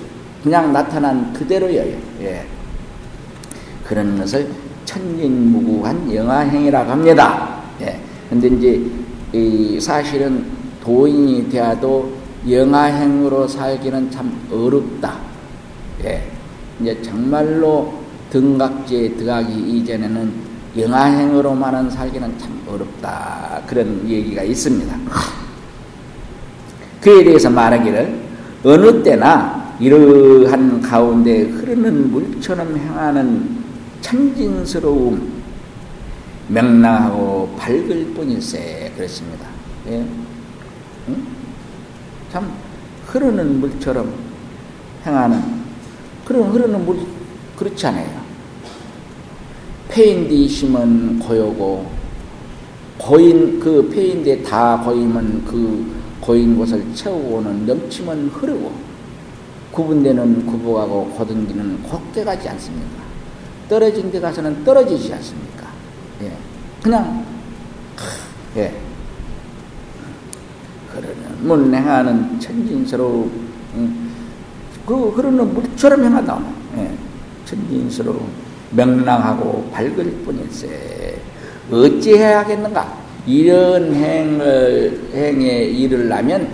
그냥 0.43 0.71
나타난 0.71 1.33
그대로예요. 1.33 1.97
예. 2.21 2.45
그런 3.83 4.15
것을 4.19 4.47
천진무구한 4.85 6.13
영화행이라고 6.13 6.91
합니다. 6.91 7.63
예. 7.81 7.99
근데 8.29 8.47
이제 8.47 8.79
이 9.33 9.79
사실은 9.79 10.58
도인이 10.83 11.49
되어도 11.49 12.11
영아행으로 12.49 13.47
살기는 13.47 14.11
참 14.11 14.31
어렵다. 14.51 15.17
예. 16.03 16.23
이제 16.79 17.01
정말로 17.01 17.93
등각지에 18.29 19.15
들어가기 19.15 19.53
이전에는 19.53 20.49
영아행으로만은 20.77 21.89
살기는 21.89 22.37
참 22.37 22.61
어렵다. 22.67 23.61
그런 23.67 24.07
얘기가 24.07 24.43
있습니다. 24.43 24.95
그에 27.01 27.23
대해서 27.23 27.49
말하기를 27.49 28.19
어느 28.63 29.03
때나 29.03 29.75
이러한 29.79 30.81
가운데 30.81 31.43
흐르는 31.43 32.11
물처럼 32.11 32.77
행하는 32.77 33.59
참진스러움 34.01 35.39
명랑하고 36.49 37.55
밝을 37.57 38.13
뿐일세 38.15 38.91
그랬습니다. 38.95 39.47
예? 39.87 40.05
응? 41.09 41.27
참 42.31 42.51
흐르는 43.07 43.59
물처럼 43.59 44.13
행하는 45.05 45.41
그런 46.25 46.49
흐르는 46.51 46.85
물 46.85 46.99
그렇지 47.57 47.87
않아요. 47.87 48.19
페인디 49.89 50.47
심은 50.47 51.19
고요고 51.19 51.89
고인 52.97 53.59
그 53.59 53.89
페인데 53.89 54.43
다 54.43 54.79
고이면 54.83 55.45
그 55.45 55.99
고인 56.21 56.55
곳을 56.55 56.83
채우고는 56.93 57.65
넘치면 57.65 58.27
흐르고 58.29 58.71
구분되는 59.71 60.45
구부하고 60.45 61.09
고등기는 61.11 61.81
곱게 61.83 62.23
가지 62.23 62.47
않습니까? 62.49 63.03
떨어진 63.67 64.11
데 64.11 64.19
가서는 64.19 64.63
떨어지지 64.63 65.13
않습니까? 65.13 65.67
예. 66.23 66.31
그냥 66.83 67.25
예. 68.57 68.88
흐르는 70.93 71.73
행하는 71.73 72.39
천진스러운 72.39 73.31
음, 73.75 74.11
그 74.85 75.09
흐르는 75.09 75.53
물처럼 75.53 76.03
행하다. 76.03 76.39
예, 76.77 76.91
천진스러운 77.45 78.19
명랑하고 78.71 79.69
밝을 79.71 80.05
뿐일세. 80.25 81.19
어찌해야 81.71 82.45
겠는가? 82.45 82.97
이런 83.25 83.93
행을 83.93 85.09
행에 85.13 85.63
이르려면 85.65 86.47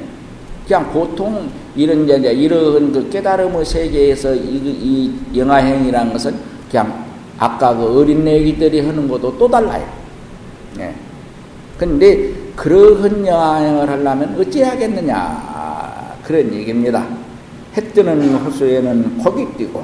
그냥 0.68 0.92
보통 0.92 1.50
이런 1.76 2.04
이제 2.04 2.32
이런 2.34 2.92
그 2.92 3.10
깨달음의 3.10 3.64
세계에서 3.64 4.36
이, 4.36 4.40
이 4.42 5.38
영화행이라는 5.38 6.12
것은 6.12 6.36
그냥 6.70 7.06
아까 7.38 7.76
그 7.76 8.00
어린 8.00 8.28
애기들이 8.28 8.82
하는 8.82 9.08
것도 9.08 9.38
또 9.38 9.48
달라요. 9.48 9.88
예. 10.80 10.94
근데 11.78 12.45
그러한 12.56 13.26
여행을 13.26 13.90
하려면 13.90 14.40
어찌하겠느냐 14.40 16.18
그런 16.24 16.54
얘기입니다. 16.54 17.06
해 17.76 17.82
뜨는 17.92 18.34
호수에는 18.36 19.18
고기 19.18 19.46
뛰고 19.58 19.84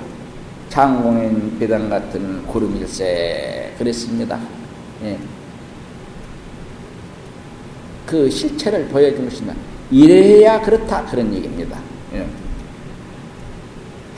창공인 0.70 1.60
비단 1.60 1.90
같은 1.90 2.46
구름일세 2.48 3.74
그랬습니다. 3.78 4.40
예. 5.04 5.18
그 8.06 8.30
실체를 8.30 8.88
보여준 8.88 9.26
것이다. 9.26 9.54
이래야 9.92 10.62
그렇다 10.62 11.06
그런 11.06 11.34
얘기입니다. 11.34 11.78
예. 12.14 12.26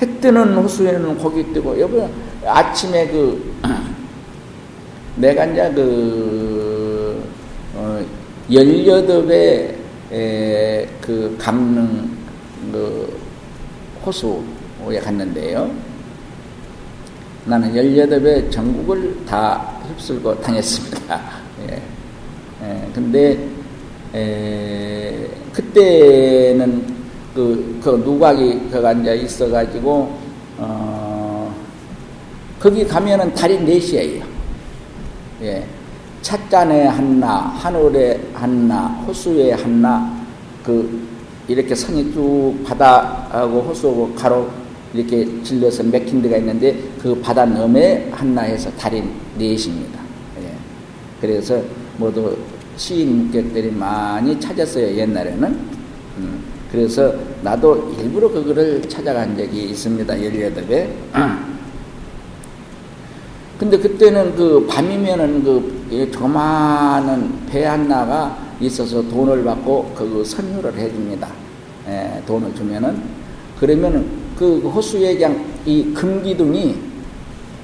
해 0.01 0.19
뜨는 0.19 0.55
호수에는 0.55 1.17
고기 1.17 1.51
뜨고 1.51 1.79
여보 1.79 2.07
아침에 2.45 3.07
그 3.07 3.53
내가 5.17 5.45
이제 5.45 5.71
그 5.73 6.52
어, 8.53 8.59
18배 8.59 9.73
그 11.01 11.35
강릉 11.39 12.09
그 12.71 13.19
호수에 14.05 14.99
갔는데요. 15.01 15.71
나는 17.45 17.73
18배 17.73 18.51
전국을 18.51 19.25
다 19.25 19.79
휩쓸고 19.87 20.39
다녔습니다. 20.41 21.21
예. 21.67 21.81
예. 22.63 22.89
근데, 22.93 23.37
에, 24.13 25.27
그때는 25.51 26.85
그, 27.33 27.79
그 27.83 27.89
누각이 27.89 28.69
그 28.71 28.87
앉아 28.87 29.13
있어가지고, 29.13 30.19
어, 30.57 31.55
거기 32.59 32.85
가면은 32.85 33.33
달이 33.33 33.59
4시에요. 33.59 34.23
예. 35.41 35.65
찻잔에 36.23 36.87
한나, 36.87 37.37
하늘에 37.37 38.19
한나, 38.33 38.87
호수에 39.05 39.51
한나, 39.51 40.25
그, 40.63 41.07
이렇게 41.47 41.75
산이 41.75 42.13
쭉 42.13 42.55
바다하고 42.65 43.61
호수하고 43.61 44.15
가로 44.15 44.49
이렇게 44.93 45.27
질러서 45.43 45.83
맥힌 45.83 46.21
데가 46.21 46.37
있는데 46.37 46.77
그 47.01 47.19
바다 47.19 47.45
너머에 47.45 48.09
한나에서 48.11 48.71
달인 48.71 49.11
넷입니다. 49.37 49.99
예. 50.41 50.53
그래서 51.19 51.61
모두 51.97 52.37
시인격들이 52.77 53.71
많이 53.71 54.39
찾았어요, 54.39 54.95
옛날에는. 54.95 55.43
음. 56.17 56.43
그래서 56.71 57.13
나도 57.41 57.95
일부러 57.99 58.29
그거를 58.29 58.81
찾아간 58.87 59.35
적이 59.35 59.65
있습니다, 59.65 60.13
18에. 60.13 60.87
근데 63.59 63.77
그때는 63.77 64.35
그 64.35 64.65
밤이면은 64.67 65.43
그 65.43 65.82
조만한 66.11 67.45
배 67.49 67.65
하나가 67.65 68.37
있어서 68.59 69.01
돈을 69.07 69.43
받고 69.43 69.93
그 69.95 70.23
선율을 70.25 70.77
해줍니다. 70.77 71.27
에, 71.87 72.17
예, 72.17 72.25
돈을 72.25 72.53
주면은 72.55 73.01
그러면은 73.59 74.07
그 74.37 74.59
호수에 74.59 75.15
그냥 75.15 75.45
이 75.65 75.93
금기둥이 75.93 76.75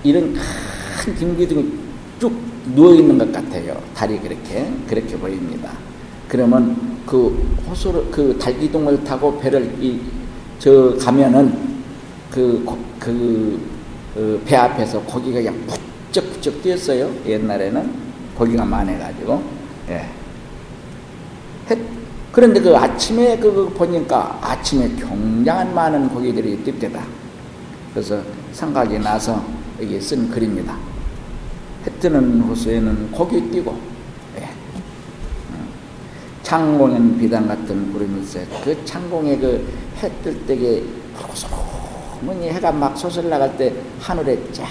이런 0.03 0.33
큰 0.33 1.15
금기둥이 1.15 1.71
쭉 2.19 2.31
누워 2.75 2.93
있는 2.93 3.17
것 3.17 3.31
같아요. 3.31 3.81
달이 3.93 4.19
그렇게 4.19 4.71
그렇게 4.87 5.17
보입니다. 5.17 5.71
그러면 6.27 6.99
그 7.05 7.29
호수를 7.67 8.11
그 8.11 8.37
달기둥을 8.37 9.03
타고 9.03 9.39
배를 9.39 9.75
이 9.81 10.19
저 10.59 10.93
가면은 10.99 11.57
그그 12.29 12.65
그, 12.99 13.59
그, 14.13 14.41
배 14.45 14.57
앞에서 14.57 15.01
고기가 15.03 15.39
그냥 15.39 15.55
부쩍부쩍 16.11 16.61
뛰었어요. 16.61 17.09
옛날에는 17.25 18.08
고기가 18.39 18.65
많아가지고. 18.65 19.43
예. 19.89 20.05
그런데 22.31 22.61
그 22.61 22.75
아침에 22.75 23.37
그거 23.37 23.67
보니까 23.69 24.39
아침에 24.41 24.87
굉장한 24.95 25.75
많은 25.75 26.09
고기들이 26.09 26.63
뜰때다. 26.63 27.03
그래서 27.93 28.21
생각이 28.53 28.97
나서 28.99 29.43
여기 29.81 29.99
쓴 29.99 30.29
글입니다. 30.29 30.73
해 31.85 31.91
뜨는 31.99 32.41
호수에는 32.41 33.11
고기 33.11 33.41
뛰고, 33.51 33.77
예. 34.37 34.43
음. 34.43 35.67
창공엔 36.43 37.17
비단 37.19 37.47
같은 37.47 37.91
구름일세. 37.91 38.47
그 38.63 38.85
창공에 38.85 39.37
그 39.37 39.89
해 40.01 40.09
뜰 40.23 40.45
때에 40.45 40.81
소문이 41.33 42.49
해가 42.49 42.71
막 42.71 42.97
솟을 42.97 43.29
나갈 43.29 43.57
때 43.57 43.73
하늘에 43.99 44.39
쫙 44.53 44.65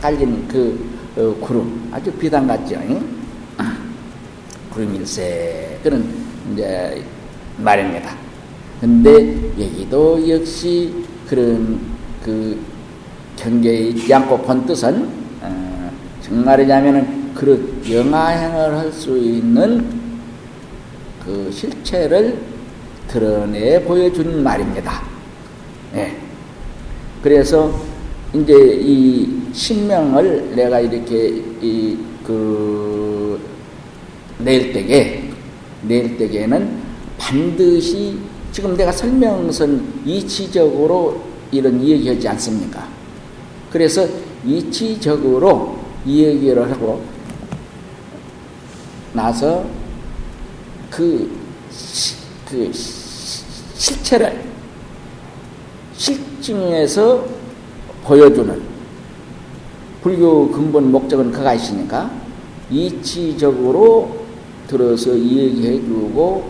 깔린 0.00 0.48
그 0.48 0.76
어, 0.94 0.95
구름 1.40 1.88
아주 1.92 2.12
비단 2.12 2.46
같죠. 2.46 2.80
구름일세 4.72 5.80
그런 5.82 6.04
이제 6.52 7.02
말입니다. 7.56 8.14
근데 8.80 9.10
여기도 9.58 10.28
역시 10.28 10.92
그런 11.26 11.80
그 12.22 12.58
경계에 13.36 13.88
있지 13.88 14.12
않고 14.12 14.38
본 14.42 14.66
뜻은 14.66 15.08
어, 15.40 15.90
정말이냐면은 16.20 17.32
그런 17.34 17.82
영아행을 17.90 18.76
할 18.76 18.92
수 18.92 19.16
있는 19.16 19.86
그 21.24 21.50
실체를 21.50 22.38
드러내 23.08 23.82
보여준 23.82 24.42
말입니다. 24.42 25.02
예. 25.94 26.16
그래서 27.22 27.74
이제 28.34 28.54
이 28.80 29.28
신명을 29.52 30.54
내가 30.56 30.80
이렇게 30.80 31.42
이 31.62 31.96
그 32.26 33.38
낼 34.38 34.72
때에 34.72 35.30
낼 35.82 36.16
때에는 36.18 36.82
반드시 37.18 38.18
지금 38.52 38.76
내가 38.76 38.92
설명선 38.92 40.02
이치적으로 40.04 41.22
이런 41.50 41.80
이야기하지 41.80 42.28
않습니까? 42.28 42.86
그래서 43.70 44.06
이치적으로 44.44 45.78
이야기를 46.04 46.70
하고 46.70 47.02
나서 49.12 49.64
그, 50.90 51.30
그 52.48 52.70
실체를 52.72 54.44
실증에서 55.96 57.26
보여주는 58.06 58.60
불교 60.02 60.48
근본 60.50 60.92
목적은 60.92 61.32
그가 61.32 61.54
있으니까 61.54 62.10
이치적으로 62.70 64.16
들어서 64.68 65.16
얘기해 65.18 65.80
주고 65.80 66.48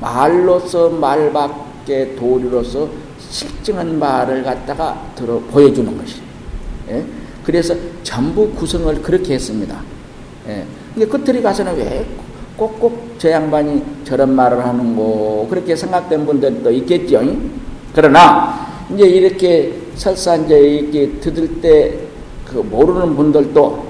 말로서 0.00 0.88
말밖에 0.88 2.16
도리로서 2.16 2.88
실증한 3.18 3.98
말을 3.98 4.42
갖다가 4.42 5.12
들어 5.14 5.38
보여주는 5.38 5.96
것이. 5.96 6.16
예? 6.88 7.04
그래서 7.44 7.74
전부 8.02 8.50
구성을 8.52 9.02
그렇게 9.02 9.34
했습니다. 9.34 9.80
예. 10.48 10.64
근데 10.94 11.06
끝들이 11.06 11.42
가서는 11.42 11.76
왜 11.76 12.06
꼭꼭 12.56 13.16
저 13.18 13.30
양반이 13.30 13.82
저런 14.04 14.34
말을 14.34 14.64
하는고 14.64 15.46
그렇게 15.48 15.76
생각된 15.76 16.26
분들도 16.26 16.70
있겠죠. 16.72 17.22
그러나 17.94 18.66
이제 18.94 19.06
이렇게 19.06 19.74
설사 19.94 20.36
이제 20.36 20.58
이렇게 20.58 21.20
듣을 21.20 21.60
때 21.60 22.10
그 22.50 22.58
모르는 22.58 23.14
분들도 23.14 23.86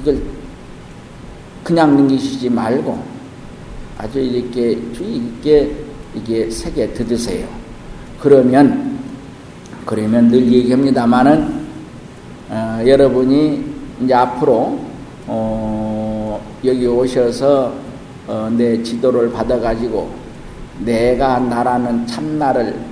이걸 0.00 0.20
그냥 1.64 1.96
넘기시지 1.96 2.50
말고 2.50 3.02
아주 3.96 4.20
이렇게 4.20 4.78
주의 4.92 5.16
있게 5.16 5.74
이게 6.14 6.50
세게 6.50 6.92
듣으세요. 6.92 7.48
그러면 8.20 8.98
그러면 9.86 10.28
늘 10.28 10.52
얘기합니다만은 10.52 11.62
어, 12.50 12.82
여러분이 12.86 13.64
이제 14.04 14.12
앞으로 14.12 14.78
어, 15.26 16.58
여기 16.64 16.86
오셔서 16.86 17.72
어, 18.26 18.52
내 18.54 18.82
지도를 18.82 19.32
받아가지고 19.32 20.10
내가 20.80 21.38
나라는 21.38 22.06
참나를 22.06 22.91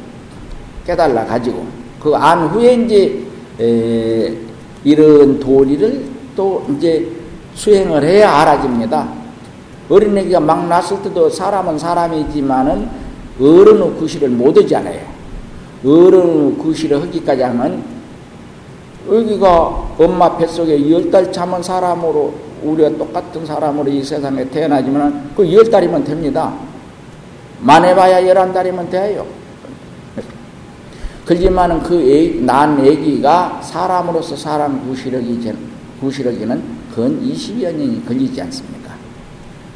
깨달아 0.86 1.24
가지고 1.26 1.66
그 2.00 2.14
안 2.14 2.48
후에 2.48 2.74
이제 2.74 3.22
에, 3.60 4.34
이런 4.84 5.38
도리를 5.38 6.04
또 6.34 6.64
이제 6.76 7.10
수행을 7.54 8.02
해야 8.04 8.32
알아집니다. 8.40 9.08
어린애기가 9.90 10.40
막 10.40 10.66
났을 10.68 11.02
때도 11.02 11.28
사람은 11.28 11.78
사람이지만은 11.78 12.88
어른의 13.40 13.94
구실을 13.98 14.28
못 14.30 14.56
하잖아요. 14.56 15.00
어른의 15.84 16.54
구실을 16.56 17.02
하기까지 17.02 17.42
하면 17.42 17.82
여기가 19.10 19.88
엄마 19.98 20.36
뱃속에 20.38 20.90
열 20.90 21.10
달 21.10 21.30
참은 21.32 21.62
사람으로 21.62 22.32
우리가 22.62 22.90
똑같은 22.96 23.44
사람으로 23.44 23.90
이 23.90 24.02
세상에 24.04 24.48
태어나지만 24.48 25.32
그 25.36 25.52
열 25.52 25.68
달이면 25.68 26.04
됩니다. 26.04 26.52
만해봐야 27.60 28.26
열한 28.26 28.52
달이면 28.52 28.88
돼요. 28.90 29.26
그렇지만은 31.30 31.80
그 31.84 31.94
애, 32.10 32.40
난 32.40 32.84
애기가 32.84 33.60
사람으로서 33.62 34.34
사람 34.34 34.84
구실하기, 34.84 35.40
구실하기는 36.00 36.62
근 36.92 37.22
20여 37.22 37.72
년이 37.72 38.04
걸리지 38.04 38.42
않습니까? 38.42 38.96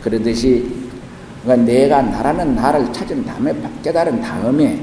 그러듯이 0.02 0.66
그러니까 1.44 1.64
내가 1.64 2.02
나라는 2.02 2.56
나를 2.56 2.92
찾은 2.92 3.24
다음에 3.24 3.54
깨달은 3.84 4.20
다음에 4.20 4.82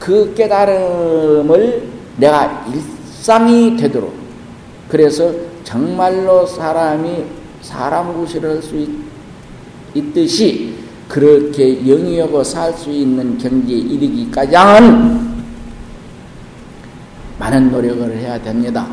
그 0.00 0.34
깨달음을 0.34 1.88
내가 2.16 2.66
일상이 2.72 3.76
되도록 3.76 4.12
그래서 4.88 5.32
정말로 5.62 6.44
사람이 6.44 7.24
사람 7.62 8.12
구실을 8.14 8.56
할수 8.56 8.84
있듯이 9.94 10.74
그렇게 11.06 11.88
영위하고 11.88 12.42
살 12.42 12.74
수 12.74 12.90
있는 12.90 13.38
경지에 13.38 13.76
이르기까지는 13.76 15.23
많은 17.54 17.70
노력을 17.70 18.16
해야 18.16 18.40
됩니다. 18.40 18.84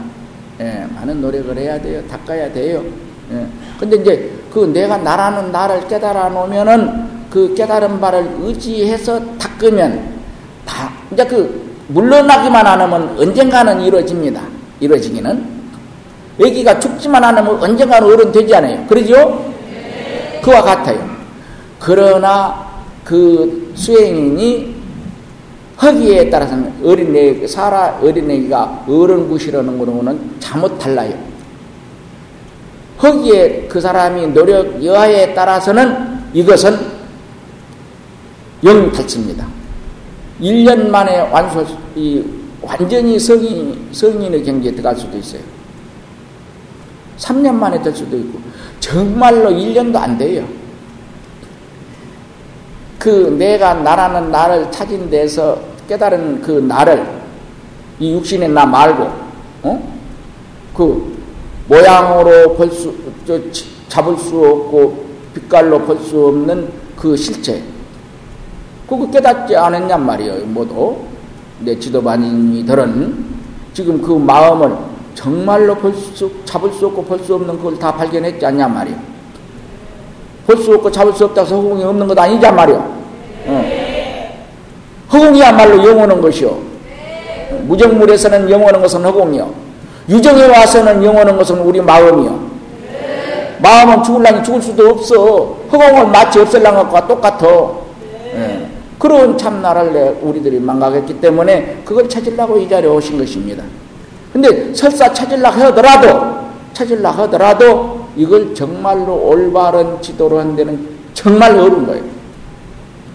예, 0.59 0.85
많은 0.93 1.19
노력을 1.19 1.57
해야 1.57 1.81
돼요. 1.81 2.01
닦아야 2.07 2.51
돼요. 2.53 2.83
예. 3.31 3.47
근데 3.79 3.97
이제 3.97 4.31
그 4.53 4.59
내가 4.71 4.97
나라는 4.97 5.51
나를 5.51 5.87
깨달아 5.87 6.29
놓으면은 6.29 7.09
그 7.31 7.55
깨달은 7.55 7.99
바를 7.99 8.29
의지해서 8.41 9.19
닦으면 9.37 9.99
다 10.65 10.91
이제 11.11 11.25
그 11.25 11.71
물러나기만 11.87 12.65
안 12.67 12.81
하면 12.81 13.15
언젠가는 13.17 13.81
이루어집니다. 13.81 14.41
이루어지기는. 14.79 15.61
애기가 16.39 16.79
죽지만 16.79 17.23
않으면 17.23 17.61
언젠가는 17.61 18.07
어른 18.07 18.31
되지 18.31 18.53
않아요. 18.55 18.85
그러죠? 18.87 19.51
그와 20.43 20.61
같아요. 20.61 21.09
그러나 21.79 22.67
그 23.03 23.71
수행인이 23.75 24.70
허기에 25.81 26.29
따라서는 26.29 26.73
어린애, 26.83 27.47
살아 27.47 27.99
어린애가 28.01 28.85
어른 28.87 29.27
구실하는 29.27 29.77
거는 29.79 30.35
잘못 30.39 30.77
달라요. 30.77 31.17
허기에 33.01 33.67
그 33.67 33.81
사람이 33.81 34.27
노력 34.27 34.83
여하에 34.83 35.33
따라서는 35.33 36.21
이것은 36.33 36.77
영탈치입니다. 38.63 39.47
1년 40.39 40.89
만에 40.89 41.21
완수, 41.31 41.65
이, 41.95 42.23
완전히 42.61 43.17
성인, 43.17 43.89
성인의 43.91 44.43
경지에 44.43 44.71
들어갈 44.71 44.95
수도 44.95 45.17
있어요. 45.17 45.41
3년 47.17 47.53
만에 47.53 47.81
될 47.81 47.95
수도 47.95 48.17
있고, 48.17 48.39
정말로 48.79 49.49
1년도 49.49 49.95
안 49.95 50.17
돼요. 50.17 50.47
그 52.99 53.35
내가 53.37 53.73
나라는 53.73 54.31
나를 54.31 54.71
찾은 54.71 55.09
데서 55.09 55.70
깨달은 55.91 56.41
그 56.41 56.51
나를 56.51 57.05
이 57.99 58.13
육신의 58.13 58.47
나 58.49 58.65
말고 58.65 59.09
어? 59.63 59.93
그 60.73 61.17
모양으로 61.67 62.53
볼 62.55 62.71
수, 62.71 62.95
저, 63.25 63.37
잡을 63.89 64.15
수 64.17 64.39
없고 64.39 65.05
빛깔로 65.33 65.79
볼 65.81 65.97
수 65.99 66.27
없는 66.27 66.71
그 66.95 67.17
실체 67.17 67.61
그거 68.87 69.09
깨닫지 69.11 69.53
않았냔 69.53 70.05
말이에요 70.05 70.45
모두 70.45 70.95
내 71.59 71.77
지도반인이들은 71.77 73.25
지금 73.73 74.01
그 74.01 74.13
마음을 74.13 74.73
정말로 75.13 75.75
볼 75.75 75.93
수, 75.93 76.31
잡을 76.45 76.71
수 76.71 76.87
없고 76.87 77.03
볼 77.03 77.19
수 77.19 77.35
없는 77.35 77.57
그걸 77.57 77.77
다 77.77 77.93
발견했지 77.93 78.45
않냐 78.45 78.65
말이에요 78.69 78.97
볼 80.47 80.57
수 80.57 80.73
없고 80.73 80.89
잡을 80.89 81.11
수 81.11 81.25
없다고 81.25 81.49
허공이 81.49 81.83
없는 81.83 82.07
것 82.07 82.17
아니냔 82.17 82.55
말이에요 82.55 82.79
어. 82.79 83.00
허공이야말로 85.11 85.85
영원한 85.85 86.21
것이요. 86.21 86.57
무정물에서는 87.63 88.49
영원한 88.49 88.81
것은 88.81 89.03
허공이요. 89.03 89.51
유정에 90.09 90.45
와서는 90.45 91.03
영원한 91.03 91.37
것은 91.37 91.59
우리 91.59 91.81
마음이요. 91.81 92.51
마음은 93.59 94.03
죽을랑이 94.03 94.43
죽을 94.43 94.61
수도 94.61 94.89
없어. 94.89 95.57
허공은 95.71 96.11
마치 96.11 96.39
없앨랑 96.39 96.75
것과 96.75 97.07
똑같아. 97.07 97.47
예. 98.35 98.67
그런 98.97 99.37
참나를 99.37 100.17
우리들이 100.21 100.59
망각했기 100.59 101.19
때문에 101.19 101.81
그걸 101.85 102.07
찾으려고 102.07 102.57
이 102.57 102.67
자리에 102.67 102.89
오신 102.89 103.17
것입니다. 103.17 103.63
근데 104.33 104.73
설사 104.73 105.11
찾으려고 105.11 105.59
하더라도, 105.61 106.37
찾으려고 106.73 107.23
하더라도 107.23 108.01
이걸 108.15 108.53
정말로 108.55 109.13
올바른 109.27 110.01
지도로 110.01 110.39
한 110.39 110.55
데는 110.55 110.87
정말 111.13 111.51
어려운 111.51 111.85
거예요. 111.85 112.20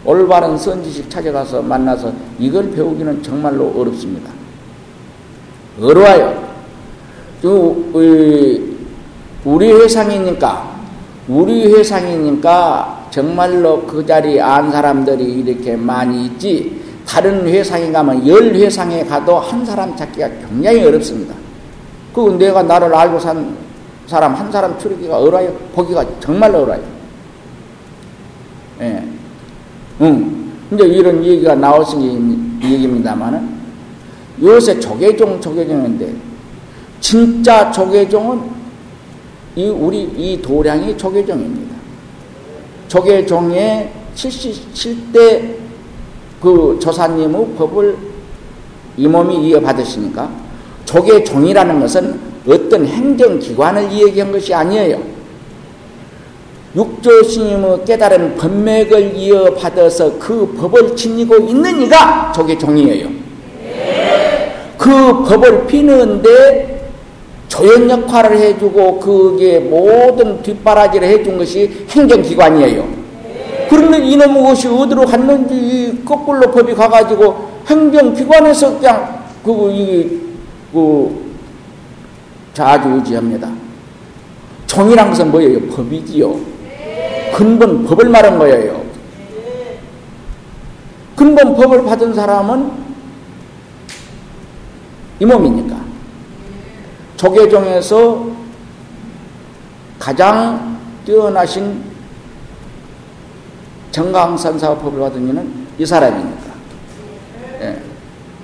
올바른 0.07 0.57
선지식 0.57 1.11
찾아가서 1.11 1.61
만나서 1.62 2.12
이걸 2.38 2.70
배우기는 2.70 3.22
정말로 3.22 3.74
어렵습니다. 3.76 4.30
어려워요. 5.82 6.46
우리 9.44 9.72
회상이니까, 9.72 10.76
우리 11.28 11.66
회상이니까 11.72 13.09
정말로 13.11 13.82
그 13.82 14.07
자리에 14.07 14.40
안 14.40 14.70
사람들이 14.70 15.24
이렇게 15.24 15.76
많이 15.76 16.26
있지, 16.26 16.80
다른 17.07 17.46
회상에 17.46 17.90
가면 17.92 18.26
열 18.26 18.54
회상에 18.54 19.04
가도 19.04 19.38
한 19.38 19.64
사람 19.64 19.94
찾기가 19.96 20.28
굉장히 20.48 20.84
어렵습니다. 20.84 21.34
그 22.14 22.36
내가 22.38 22.62
나를 22.62 22.94
알고 22.94 23.18
산 23.18 23.57
사람 24.07 24.34
한 24.34 24.50
사람 24.50 24.78
추리기가 24.78 25.18
어려워요. 25.18 25.52
보기가 25.74 26.04
정말 26.20 26.54
어려워요. 26.54 26.82
예. 28.80 29.15
응. 30.01 30.53
이제 30.72 30.84
이런 30.84 31.24
얘기가 31.24 31.55
나왔으니 31.55 32.59
얘기입니다만은 32.62 33.57
요새 34.42 34.78
조계종 34.78 35.40
조계종인데 35.40 36.12
진짜 37.01 37.70
조계종은 37.70 38.57
이 39.55 39.68
우리 39.68 40.03
이 40.03 40.42
도량이 40.42 40.97
조계종입니다. 40.99 41.76
조계종의 42.88 43.90
77대 44.14 45.55
그 46.40 46.78
조사님의 46.80 47.57
법을 47.57 47.97
이 48.97 49.07
몸이 49.07 49.49
이어받으시니까 49.49 50.30
조계종이라는 50.84 51.80
것은 51.80 52.20
어떤 52.49 52.86
행정기관을 52.86 53.90
이야기한 53.90 54.32
것이 54.32 54.55
아니에요. 54.55 55.15
육조 56.76 57.22
스님의 57.22 57.84
깨달은 57.86 58.36
법맥을 58.36 59.16
이어받아서 59.16 60.18
그 60.18 60.54
법을 60.58 60.94
지니고 60.94 61.38
있는 61.38 61.80
이가 61.82 62.32
조계종이에요. 62.32 63.08
그 64.76 65.24
법을 65.24 65.66
피는데 65.66 66.90
조연 67.48 67.88
역할을 67.88 68.36
해주고 68.36 69.00
그게 69.00 69.58
모든 69.58 70.42
뒷바라지를 70.42 71.08
해준 71.08 71.38
것이 71.38 71.86
행정기관이에요. 71.88 72.86
그런데 73.70 73.98
이놈의 73.98 74.42
것이 74.42 74.68
어디로 74.68 75.06
갔는지 75.06 76.02
거꾸로 76.04 76.50
법이 76.50 76.74
가가지고 76.74 77.56
행정기관에서 77.66 78.78
그냥 78.78 79.24
그, 79.42 79.70
이, 79.72 80.20
그, 80.72 81.26
좌지우지합니다. 82.52 83.50
종이란 84.66 85.08
것은 85.08 85.30
뭐예요? 85.30 85.60
법이지요. 85.68 86.55
근본 87.34 87.84
법을 87.84 88.08
말한 88.08 88.38
거예요. 88.38 88.84
근본 91.14 91.56
법을 91.56 91.84
받은 91.84 92.14
사람은 92.14 92.70
이 95.20 95.24
몸이니까. 95.24 95.76
조계종에서 97.16 98.26
가장 99.98 100.78
뛰어나신 101.06 101.82
정강선사법을 103.90 105.00
받은 105.00 105.26
이는 105.28 105.66
이 105.78 105.86
사람이니까. 105.86 106.52
예. 107.62 107.82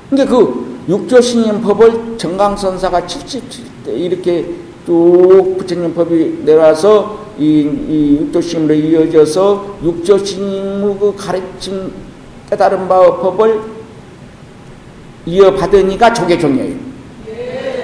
그러니까 0.09 0.37
그 0.37 0.85
육조신임 0.89 1.61
법을 1.61 2.17
정강선사가 2.17 3.03
77대 3.03 3.89
이렇게 3.89 4.49
쭉 4.87 5.57
부처님 5.59 5.95
법이 5.95 6.43
내려와서 6.45 7.22
이, 7.43 7.69
이 7.89 8.19
육조신임으로 8.21 8.73
이어져서 8.73 9.79
육조신임의 9.83 10.97
그 11.01 11.13
가르침 11.17 11.93
깨달은 12.49 12.87
바의 12.87 13.11
법을 13.21 13.61
이어받으니까 15.27 16.13
조계종이에요. 16.13 16.77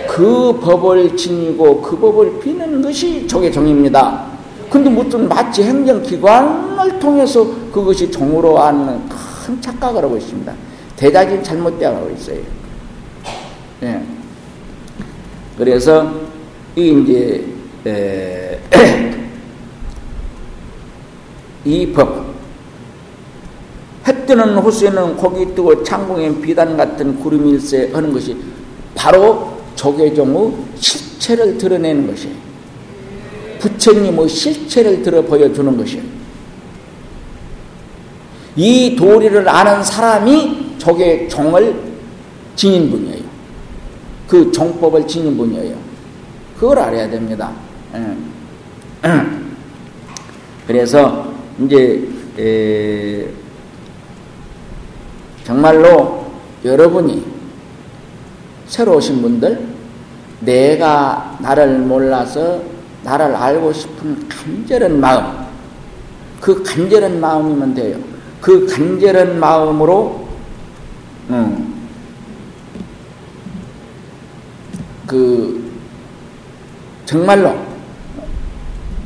그 0.09 0.59
법을 0.61 1.17
지니고 1.17 1.83
그 1.83 1.99
법을 1.99 2.39
비는 2.41 2.83
것이 2.83 3.27
조계종입니다. 3.27 4.27
근데 4.71 4.91
무슨 4.91 5.29
마치 5.29 5.65
행정기관을 5.65 6.99
통해서 7.01 7.45
그것이 7.73 8.11
종으로 8.11 8.59
하는 8.59 9.01
큰 9.09 9.61
착각을 9.61 10.05
하고 10.05 10.17
있습니다. 10.17 10.55
대단히 10.95 11.43
잘못되어 11.43 12.11
있어요. 12.15 12.39
예. 13.83 14.03
그래서 15.57 16.13
이 16.77 17.03
이제 17.03 17.45
에, 17.87 18.59
이 21.69 21.93
법. 21.93 22.25
해 24.07 24.25
뜨는 24.25 24.57
호수에는 24.57 25.19
고기 25.19 25.55
뜨고 25.55 25.83
창공에 25.85 26.41
비단 26.41 26.79
같은 26.79 27.21
구름일세 27.21 27.91
하는 27.93 28.11
것이 28.11 28.35
바로 28.95 29.59
조계종의 29.75 30.55
실체를 30.77 31.59
드러내는 31.59 32.07
것이에요. 32.07 32.35
부처님의 33.59 34.29
실체를 34.29 35.03
들어 35.03 35.21
보여주는 35.21 35.77
것이에요. 35.77 36.03
이 38.57 38.97
도리를 38.97 39.47
아는 39.47 39.83
사람이 39.83 40.79
조계종을 40.79 41.81
지닌 42.57 42.91
분이에요. 42.91 43.29
그 44.27 44.51
종법을 44.51 45.07
지닌 45.07 45.37
분이에요. 45.37 45.77
그걸 46.59 46.79
알아야 46.79 47.11
됩니다. 47.11 47.53
예. 47.95 49.09
그래서 50.66 51.38
이제 51.61 53.29
정말로 55.45 56.27
여러분이 56.65 57.25
새로 58.67 58.97
오신 58.97 59.23
분들 59.23 59.67
내가 60.41 61.37
나를 61.41 61.79
몰라서 61.79 62.63
나를 63.03 63.35
알고 63.35 63.73
싶은 63.73 64.29
간절한 64.29 65.01
마음 65.01 65.47
그 66.41 66.63
간절한 66.63 67.21
마음이면 67.21 67.75
돼요. 67.75 67.99
그 68.41 68.67
간절한 68.67 69.41
마음으로 69.41 70.29
음, 71.31 71.89
그 75.07 75.73
정말로 77.05 77.57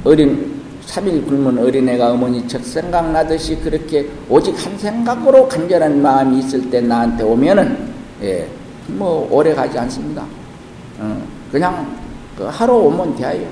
어린 0.05 0.52
3일 0.93 1.26
굶은 1.26 1.59
어린애가 1.59 2.12
어머니 2.12 2.47
첫 2.47 2.62
생각나듯이 2.62 3.57
그렇게 3.57 4.07
오직 4.28 4.55
한 4.64 4.76
생각으로 4.76 5.49
간절한 5.49 6.03
마음이 6.03 6.40
있을 6.40 6.68
때 6.68 6.82
나한테 6.82 7.24
오면은 7.24 7.93
예, 8.22 8.47
뭐 8.88 9.26
오래 9.30 9.55
가지 9.55 9.78
않습니다. 9.78 10.26
어, 10.99 11.22
그냥 11.51 11.97
그 12.36 12.45
하루 12.45 12.74
오면 12.74 13.16
돼요. 13.16 13.49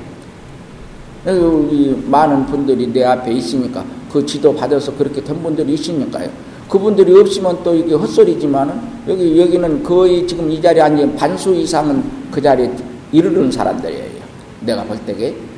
여기 1.26 2.02
많은 2.06 2.44
분들이 2.46 2.86
내 2.92 3.04
앞에 3.04 3.32
있으니까 3.32 3.84
그 4.12 4.24
지도 4.26 4.54
받아서 4.54 4.94
그렇게 4.94 5.22
된 5.24 5.42
분들이 5.42 5.72
있으니까요. 5.74 6.28
그분들이 6.68 7.18
없으면 7.18 7.62
또 7.64 7.74
이게 7.74 7.94
헛소리지만은 7.94 8.74
여기 9.08 9.40
여기는 9.40 9.82
거의 9.82 10.26
지금 10.26 10.50
이 10.50 10.60
자리에 10.60 10.82
앉은 10.82 11.16
반수 11.16 11.54
이상은 11.54 12.02
그 12.30 12.40
자리에 12.40 12.70
이르는 13.12 13.50
사람들이에요. 13.50 14.20
내가 14.60 14.84
볼 14.84 14.98
때게 15.06 15.30
음, 15.30 15.49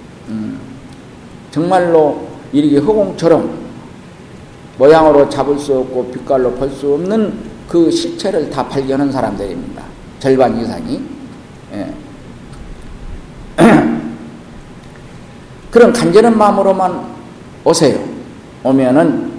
정말로 1.53 2.27
이렇게 2.53 2.79
허공처럼 2.79 3.63
모양으로 4.79 5.29
잡을 5.29 5.57
수 5.59 5.79
없고 5.79 6.11
빛깔로 6.11 6.53
볼 6.55 6.69
수 6.71 6.95
없는 6.95 7.53
그 7.69 7.91
실체를 7.91 8.51
다 8.51 8.67
발견한 8.69 9.13
사람들입니다. 9.13 9.83
절반 10.19 10.59
이상이. 10.61 11.01
예. 11.73 11.95
그런 15.71 15.93
간절한 15.93 16.37
마음으로만 16.37 17.13
오세요. 17.65 18.03
오면은 18.65 19.33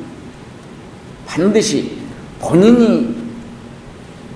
반드시 1.27 1.97
본인이 2.39 3.15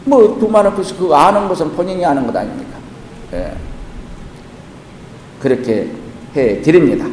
뭐 0.05 0.37
두말은 0.39 0.75
글쎄 0.75 0.95
그 0.97 1.13
아는 1.13 1.47
것은 1.47 1.71
본인이 1.71 2.05
아는 2.05 2.25
것 2.25 2.35
아닙니까? 2.35 2.77
예. 3.33 3.53
그렇게 5.39 5.91
해 6.35 6.61
드립니다. 6.61 7.05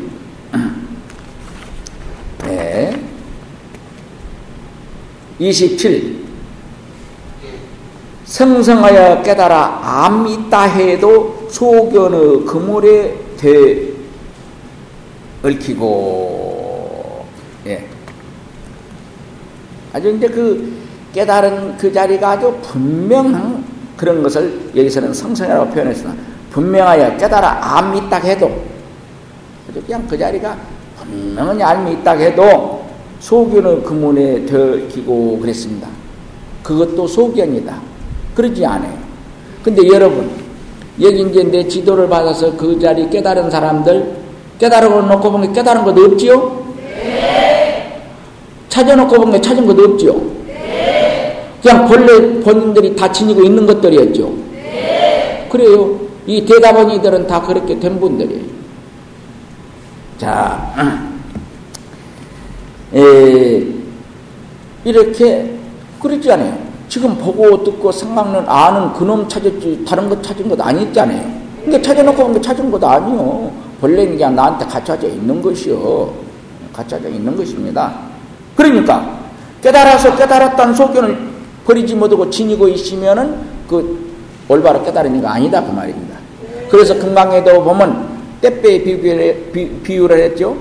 네. 2.45 3.01
27. 5.39 6.25
성성하여 8.25 9.23
깨달아 9.23 9.81
암 9.83 10.27
있다 10.27 10.63
해도 10.63 11.47
소견의 11.51 12.45
그물에 12.47 13.15
대 13.37 13.93
얽히고, 15.43 17.27
예. 17.67 17.87
아주 19.93 20.11
이제 20.11 20.27
그 20.27 20.73
깨달은 21.13 21.77
그 21.77 21.93
자리가 21.93 22.31
아주 22.31 22.59
분명한 22.63 23.65
그런 23.97 24.23
것을 24.23 24.71
여기서는 24.75 25.13
성성이라고 25.15 25.71
표현했으나 25.71 26.17
분명하여 26.51 27.17
깨달아 27.17 27.77
암이 27.77 28.09
딱 28.11 28.25
해도 28.25 28.74
그냥 29.81 30.07
그 30.07 30.19
자리가 30.19 30.57
분명히 30.97 31.63
알미 31.63 31.93
있다 31.93 32.13
해도 32.13 32.85
소견의 33.21 33.83
금문에 33.83 34.45
들키고 34.45 35.39
그랬습니다. 35.41 35.89
그것도 36.63 37.07
소견이다. 37.07 37.81
그러지 38.35 38.65
않아요. 38.65 38.99
근데 39.63 39.87
여러분, 39.89 40.31
여기 41.01 41.23
이제 41.23 41.43
내 41.45 41.67
지도를 41.67 42.09
받아서 42.09 42.55
그 42.57 42.79
자리 42.79 43.09
깨달은 43.09 43.51
사람들, 43.51 44.17
깨달아 44.59 44.89
놓고 44.89 45.33
보면 45.33 45.53
깨달은 45.53 45.85
것 45.85 45.99
없지요? 45.99 46.65
네. 46.77 48.01
찾아놓고 48.69 49.17
보면 49.17 49.43
찾은 49.43 49.67
것 49.67 49.79
없지요? 49.79 50.21
네. 50.47 51.49
그냥 51.63 51.87
본래 51.87 52.41
본인들이 52.41 52.95
다 52.95 53.11
지니고 53.11 53.43
있는 53.43 53.67
것들이었죠? 53.67 54.33
네. 54.53 55.49
그래요. 55.51 56.01
이 56.27 56.45
대답원이들은 56.45 57.27
다 57.27 57.43
그렇게 57.43 57.79
된 57.79 57.99
분들이에요. 57.99 58.55
자, 60.25 61.05
에, 62.95 63.63
이렇게 64.83 65.55
그러지 66.01 66.33
않아요. 66.33 66.57
지금 66.89 67.15
보고 67.19 67.63
듣고 67.63 67.93
생각는 67.93 68.49
아는 68.49 68.95
그놈 68.95 69.29
찾았지 69.29 69.85
다른 69.87 70.09
것 70.09 70.23
찾은 70.23 70.49
것 70.49 70.59
아니잖아요. 70.59 71.45
그러니까 71.65 71.83
찾아놓고 71.83 72.23
본게 72.23 72.41
찾은 72.41 72.71
것도 72.71 72.87
아니요. 72.87 73.53
본래 73.83 74.07
그냥 74.07 74.35
나한테 74.35 74.65
갖춰져 74.65 75.09
있는 75.09 75.43
것이요. 75.43 76.11
갖춰져 76.73 77.11
있는 77.11 77.37
것입니다. 77.37 77.93
그러니까 78.57 79.19
깨달아서 79.63 80.17
깨달았다는 80.17 80.75
소견을 80.75 81.19
버리지 81.67 81.95
못하고 81.97 82.31
지니고 82.31 82.69
있으면은 82.69 83.37
그 83.69 84.15
올바로 84.49 84.83
깨달은 84.83 85.19
이가 85.19 85.35
아니다 85.35 85.63
그 85.63 85.71
말입니다. 85.71 86.17
그래서 86.71 86.95
금강에도 86.95 87.63
보면 87.63 88.14
떼뼈의 88.45 88.83
비유를, 88.85 89.81
비유를 89.83 90.19
했죠. 90.21 90.55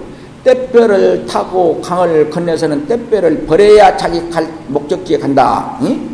떼뼈를 0.44 1.26
타고 1.26 1.82
강을 1.82 2.30
건너서는 2.30 2.88
떼뼈를 2.88 3.46
버려야 3.46 3.96
자기 3.98 4.30
갈 4.30 4.48
목적지에 4.68 5.18
간다. 5.18 5.78
응? 5.82 6.10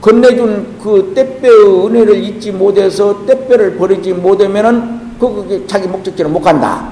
건네준 0.00 0.78
그 0.82 1.12
떼뼈의 1.14 1.86
은혜를 1.86 2.16
잊지 2.24 2.50
못해서 2.52 3.24
떼뼈를 3.26 3.76
버리지 3.76 4.12
못하면은 4.14 5.00
그 5.20 5.64
자기 5.68 5.86
목적지로 5.86 6.28
못 6.30 6.40
간다. 6.40 6.88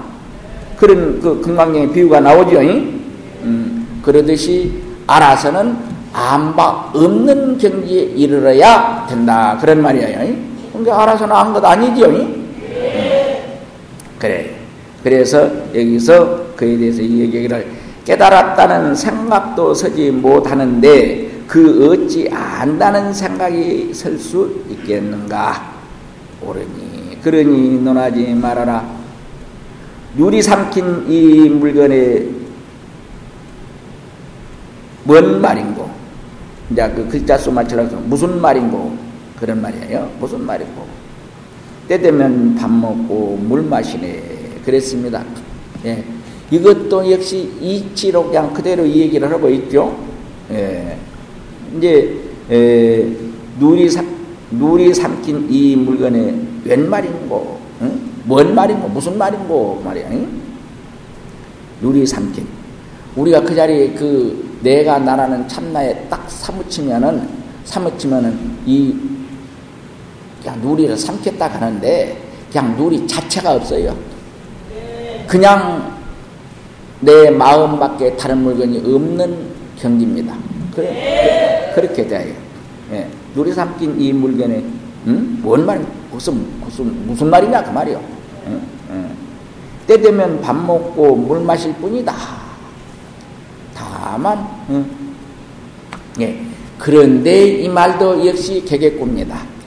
그런 0.77 1.21
그 1.21 1.41
금강경의 1.41 1.93
비유가 1.93 2.21
나오죠. 2.21 2.61
음, 2.61 4.01
그러듯이 4.03 4.73
알아서는 5.07 5.77
안바 6.13 6.91
없는 6.95 7.59
경지에 7.59 8.03
이르러야 8.15 9.07
된다. 9.09 9.57
그런 9.61 9.83
말이에요. 9.83 10.35
그러니까 10.73 11.03
알아서는 11.03 11.35
안 11.35 11.53
것 11.53 11.65
아니죠. 11.65 12.07
음, 12.07 12.48
그래. 14.19 14.57
그래서 15.03 15.47
여기서 15.75 16.55
그에 16.57 16.77
대해서 16.77 17.03
이 17.03 17.21
얘기를 17.21 17.67
깨달았다는 18.05 18.95
생각도 18.95 19.75
서지 19.75 20.11
못하는데 20.11 21.43
그 21.47 21.91
어찌 21.91 22.29
안다는 22.31 23.13
생각이 23.13 23.93
설 23.95 24.19
수 24.19 24.65
있겠는가? 24.69 25.73
오르니 26.43 27.19
그러니 27.23 27.81
논하지 27.81 28.35
말아라. 28.35 28.99
유리 30.17 30.43
삼킨 30.43 31.05
이 31.09 31.49
물건에 31.49 32.27
뭔 35.05 35.41
말인고? 35.41 35.91
이제 36.71 36.89
그 36.95 37.09
글자 37.09 37.39
수 37.39 37.51
맞춰서 37.53 37.97
무슨 38.05 38.41
말인고? 38.41 38.97
그런 39.39 39.63
말이에요. 39.63 40.11
무슨 40.19 40.45
말인고? 40.45 40.98
때 41.89 41.99
되면 41.99 42.55
밥 42.55 42.71
먹고 42.71 43.39
물 43.43 43.63
마시네. 43.63 44.61
그랬습니다. 44.65 45.25
예. 45.87 46.05
이것도 46.51 47.11
역시 47.11 47.51
이치로 47.61 48.27
그냥 48.27 48.53
그대로 48.53 48.85
이 48.85 49.01
얘기를 49.01 49.31
하고 49.31 49.49
있죠. 49.49 49.99
예. 50.51 50.97
이제 51.77 52.21
에, 52.51 53.07
누리 53.59 53.89
삼 53.89 54.07
누리 54.51 54.95
삼킨 54.95 55.47
이 55.51 55.77
물건에 55.77 56.35
웬 56.65 56.89
말인고, 56.89 57.59
응? 57.83 58.01
뭔 58.25 58.55
말인고, 58.55 58.89
무슨 58.89 59.19
말인고 59.19 59.83
말이야. 59.85 60.09
응? 60.11 60.29
누리 61.83 62.07
삼킨. 62.07 62.47
우리가 63.15 63.43
그 63.43 63.55
자리에 63.55 63.93
그 63.93 64.59
내가 64.63 64.99
나라는 64.99 65.47
참나에 65.49 66.07
딱 66.09 66.25
사무치면은 66.31 67.29
사무치면은 67.65 68.39
이 68.65 68.95
그냥 70.49 70.63
누리를 70.63 70.97
삼켰다 70.97 71.47
하는데 71.49 72.17
그냥 72.51 72.77
누리 72.77 73.07
자체가 73.07 73.53
없어요. 73.53 73.95
그냥 75.27 75.99
내 77.01 77.31
마음 77.31 77.79
밖에 77.79 78.17
다른 78.17 78.39
물건이 78.39 78.79
없는 78.79 79.53
경지입니다. 79.77 80.35
그래, 80.75 81.73
그렇게 81.75 82.07
돼요. 82.07 82.35
예. 82.93 83.07
누리 83.35 83.53
삼킨 83.53 84.01
이 84.01 84.13
물건에, 84.13 84.65
응? 85.07 85.39
뭔 85.43 85.67
말, 85.67 85.85
무슨, 86.11 86.47
무슨, 86.61 87.07
무슨 87.07 87.29
말이냐, 87.29 87.63
그 87.63 87.71
말이요. 87.71 88.01
응? 88.47 88.63
응. 88.91 89.11
때 89.87 90.01
되면 90.01 90.41
밥 90.41 90.57
먹고 90.57 91.15
물 91.15 91.41
마실 91.41 91.75
뿐이다. 91.75 92.15
다만, 93.75 94.49
응? 94.71 94.87
예. 96.21 96.41
그런데 96.79 97.49
이 97.49 97.69
말도 97.69 98.27
역시 98.27 98.65
개개꾸입니다. 98.65 99.58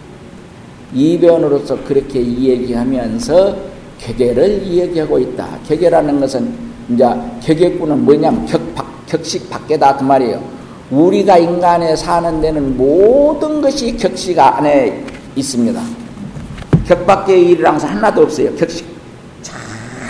이변으로서 0.94 1.84
그렇게 1.84 2.20
이야기하면서 2.20 3.56
개개를 4.00 4.64
이야기하고 4.64 5.20
있다. 5.20 5.60
개개라는 5.68 6.20
것은 6.20 6.54
이제 6.90 7.06
개개꾸는 7.42 8.04
뭐냐면 8.04 8.46
격, 8.46 8.62
격식 9.06 9.50
밖에다 9.50 9.96
그 9.96 10.04
말이에요. 10.04 10.42
우리가 10.90 11.38
인간에 11.38 11.96
사는 11.96 12.42
데는 12.42 12.76
모든 12.76 13.62
것이 13.62 13.96
격식 13.96 14.38
안에 14.38 15.06
있습니다. 15.36 15.82
격 16.86 17.06
밖의 17.06 17.52
일이랑 17.52 17.78
하나도 17.78 18.24
없어요. 18.24 18.54
격식. 18.56 18.86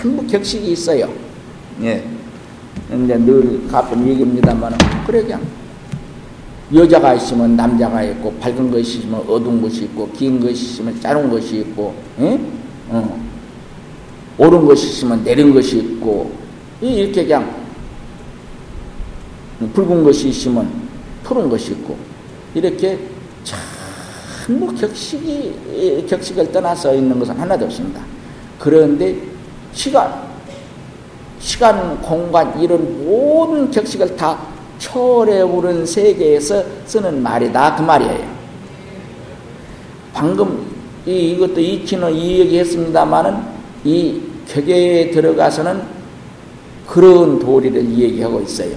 전부 0.02 0.26
격식이 0.26 0.72
있어요. 0.72 1.08
예. 1.82 2.02
이제 2.88 3.16
늘 3.16 3.68
가끔 3.70 4.06
얘기합니다만, 4.08 4.74
그래, 5.06 5.22
그냥. 5.22 5.40
여자가 6.74 7.14
있으면 7.14 7.56
남자가 7.56 8.02
있고, 8.02 8.32
밝은 8.40 8.70
것이 8.70 8.98
있으면 9.00 9.20
어두운 9.20 9.60
것이 9.60 9.84
있고, 9.84 10.10
긴 10.12 10.40
것이 10.40 10.52
있으면 10.54 11.00
짧은 11.00 11.30
것이 11.30 11.58
있고, 11.60 11.94
예? 12.20 12.40
어. 12.88 13.22
옳은 14.38 14.64
것이 14.64 14.88
있으면 14.88 15.22
내린 15.22 15.52
것이 15.52 15.78
있고, 15.78 16.32
이렇게 16.80 17.24
그냥 17.24 17.62
붉은 19.72 20.02
것이 20.02 20.28
있으면 20.28 20.68
푸른 21.22 21.48
것이 21.48 21.72
있고 21.72 21.96
이렇게 22.54 22.98
전부 23.44 24.74
격식이 24.74 26.06
격식을 26.08 26.50
떠나서 26.50 26.94
있는 26.94 27.18
것은 27.18 27.38
하나도 27.38 27.66
없습니다. 27.66 28.02
그런데 28.58 29.16
시간, 29.72 30.28
시간, 31.38 32.00
공간 32.02 32.60
이런 32.60 33.04
모든 33.04 33.70
격식을 33.70 34.16
다 34.16 34.38
초월해 34.82 35.42
오른 35.42 35.86
세계에서 35.86 36.64
쓰는 36.86 37.22
말이다 37.22 37.76
그 37.76 37.82
말이에요. 37.82 38.42
방금 40.12 40.66
이, 41.06 41.32
이것도 41.32 41.60
이치는 41.60 42.12
이 42.12 42.40
얘기했습니다만은 42.40 43.36
이 43.84 44.20
격에 44.48 45.10
들어가서는 45.12 45.82
그런 46.86 47.38
도리를 47.38 47.96
얘기하고 47.96 48.40
있어요. 48.40 48.76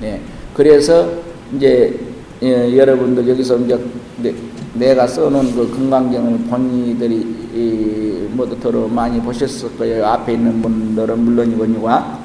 네. 0.00 0.20
그래서 0.54 1.08
이제 1.54 1.98
예, 2.42 2.76
여러분들 2.76 3.26
여기서 3.26 3.56
이제 3.58 4.34
내, 4.74 4.94
가 4.94 5.06
써놓은 5.06 5.54
그 5.54 5.70
금강경을 5.70 6.38
본인들이 6.50 8.28
모두 8.32 8.58
더러 8.60 8.86
많이 8.86 9.18
보셨을 9.20 9.76
거예요. 9.78 10.04
앞에 10.04 10.34
있는 10.34 10.60
분들은 10.60 11.18
물론이거니와 11.18 12.18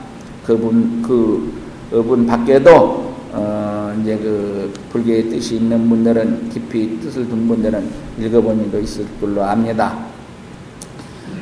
그분 0.46 1.02
그 1.02 1.61
분 1.92 2.26
밖에도 2.26 3.12
어 3.34 3.94
이제 4.02 4.18
그 4.18 4.74
불교의 4.92 5.30
뜻이 5.30 5.58
있는 5.58 5.88
분들은 5.90 6.50
깊이 6.50 7.00
뜻을 7.02 7.28
둔 7.28 7.48
분들은 7.48 7.88
읽어본 8.20 8.64
일도 8.66 8.80
있을 8.80 9.06
걸로 9.20 9.44
압니다. 9.44 10.00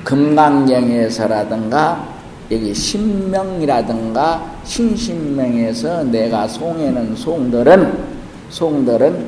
금강경에서라든가 0.04 2.20
여기 2.52 2.74
신명이라든가 2.74 4.60
신신명에서 4.64 6.06
내가 6.06 6.48
송해는 6.48 7.16
송들은 7.16 7.94
송들은 8.50 9.26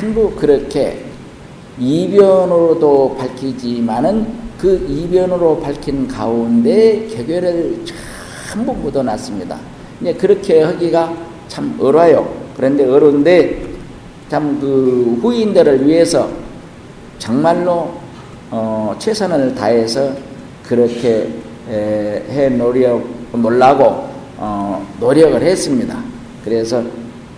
전부 0.00 0.34
그렇게 0.34 1.04
이변으로도 1.78 3.16
밝히지만은 3.18 4.40
그 4.58 4.86
이변으로 4.88 5.60
밝힌 5.60 6.08
가운데 6.08 7.06
개결을 7.06 7.84
전부 8.50 8.74
묻어놨습니다. 8.74 9.79
이제 10.00 10.14
그렇게 10.14 10.62
하기가 10.62 11.14
참 11.48 11.76
어려요. 11.80 12.28
그런데 12.56 12.84
어려운데 12.88 13.62
참 14.28 14.58
그 14.60 15.18
후인들을 15.22 15.86
위해서 15.86 16.28
정말로 17.18 17.90
어 18.50 18.94
최선을 18.98 19.54
다해서 19.54 20.12
그렇게 20.66 21.28
해 21.68 22.48
노력 22.50 23.04
놀라고 23.32 24.10
어, 24.36 24.86
노력을 24.98 25.40
했습니다. 25.40 26.02
그래서 26.44 26.82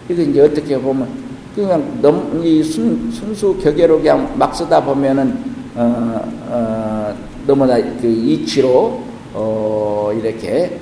이거 0.08 0.22
이제 0.22 0.40
어떻게 0.40 0.78
보면 0.78 1.08
그냥 1.54 1.98
너무 2.00 2.44
이 2.44 2.62
순, 2.62 3.10
순수 3.10 3.56
격예로 3.58 3.98
그냥 3.98 4.32
막 4.38 4.54
쓰다 4.54 4.82
보면은 4.82 5.36
어, 5.74 6.20
어, 6.48 7.14
너무나 7.46 7.76
그 8.00 8.06
이치로 8.06 9.00
어, 9.34 10.12
이렇게 10.16 10.78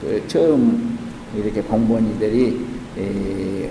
그 0.00 0.22
처음 0.26 0.97
이렇게 1.34 1.60
공무원이들이 1.62 2.66
에, 2.98 3.70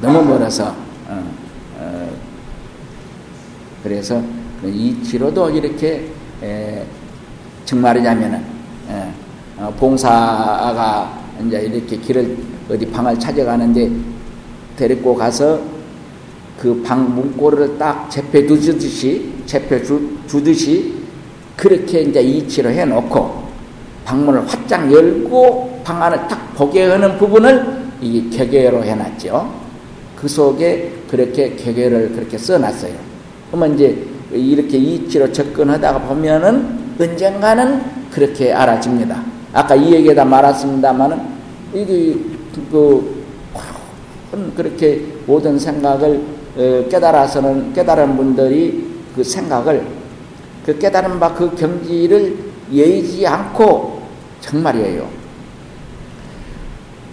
너무 0.00 0.22
멀어서 0.24 0.74
어, 1.08 1.24
어, 1.78 2.10
그래서 3.82 4.22
그 4.60 4.68
이치로도 4.68 5.50
이렇게 5.50 6.08
에, 6.42 6.84
정말이냐면은 7.64 8.38
에, 8.88 9.08
어, 9.58 9.72
봉사가 9.78 11.22
이제 11.46 11.62
이렇게 11.62 11.96
길을 11.96 12.36
어디 12.70 12.86
방을 12.86 13.18
찾아가는데 13.18 13.90
데리고 14.76 15.14
가서 15.14 15.72
그 16.62 16.82
방 16.84 17.12
문고리를 17.14 17.76
딱 17.76 18.08
재패 18.08 18.46
두듯이 18.46 19.32
주, 19.46 20.18
주듯이 20.28 20.94
그렇게 21.56 22.02
이제 22.02 22.22
이치로 22.22 22.70
해놓고 22.70 23.42
방문을 24.04 24.48
활짝 24.48 24.92
열고 24.92 25.80
방 25.84 26.00
안을 26.02 26.28
딱 26.28 26.41
보게 26.54 26.84
하는 26.84 27.18
부분을 27.18 27.82
이 28.00 28.30
격외로 28.30 28.84
해놨죠. 28.84 29.52
그 30.16 30.28
속에 30.28 30.92
그렇게 31.08 31.54
격외를 31.56 32.12
그렇게 32.12 32.38
써놨어요. 32.38 32.94
그러면 33.50 33.74
이제 33.74 34.06
이렇게 34.32 34.78
이치로 34.78 35.32
접근하다가 35.32 36.00
보면은 36.00 36.94
언젠가는 36.98 37.82
그렇게 38.10 38.52
알아집니다. 38.52 39.22
아까 39.52 39.74
이 39.74 39.92
얘기에다 39.92 40.24
말았습니다만은 40.24 41.20
이게 41.74 42.16
그 42.70 43.22
그렇게 44.56 45.04
모든 45.26 45.58
생각을 45.58 46.22
어, 46.56 46.84
깨달아서는 46.88 47.72
깨달은 47.72 48.16
분들이 48.16 48.86
그 49.14 49.24
생각을 49.24 49.86
그 50.64 50.78
깨달은 50.78 51.18
바 51.18 51.34
그 51.34 51.54
경지를 51.54 52.36
예의지 52.72 53.26
않고 53.26 54.02
정말이에요. 54.40 55.21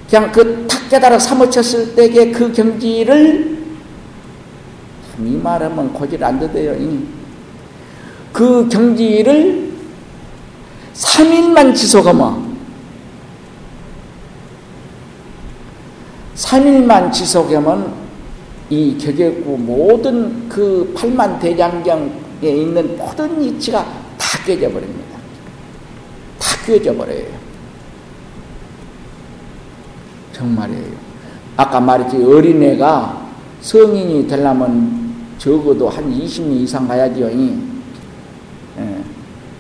그냥 0.10 0.32
그 0.32 0.68
탁 0.68 0.90
깨달아 0.90 1.20
사무쳤을 1.20 1.94
때의 1.94 2.32
그 2.32 2.52
경지를 2.52 3.60
이 5.20 5.30
말하면 5.36 5.94
고질 5.94 6.24
안 6.24 6.40
되대요. 6.40 6.76
그 8.34 8.68
경지를 8.70 9.72
3일만 10.94 11.76
지속하면 11.76 12.58
3일만 16.36 17.12
지속하면 17.12 17.94
이 18.70 18.98
격예구 18.98 19.58
모든 19.58 20.50
그 20.50 20.92
팔만 20.96 21.40
대장경에 21.40 22.10
있는 22.42 22.98
모든 22.98 23.42
이치가 23.44 23.84
다 24.18 24.44
깨져 24.46 24.72
버립니다. 24.72 25.18
다 26.40 26.66
깨져 26.66 26.96
버려요. 26.96 27.49
정말이에요. 30.40 31.10
아까 31.58 31.80
말했지 31.80 32.24
어린애가 32.24 33.28
성인이 33.62 34.28
되려면 34.28 35.14
적어도 35.38 35.90
한 35.90 36.10
20년 36.10 36.62
이상 36.62 36.88
가야지요. 36.88 37.30
예. 37.30 39.04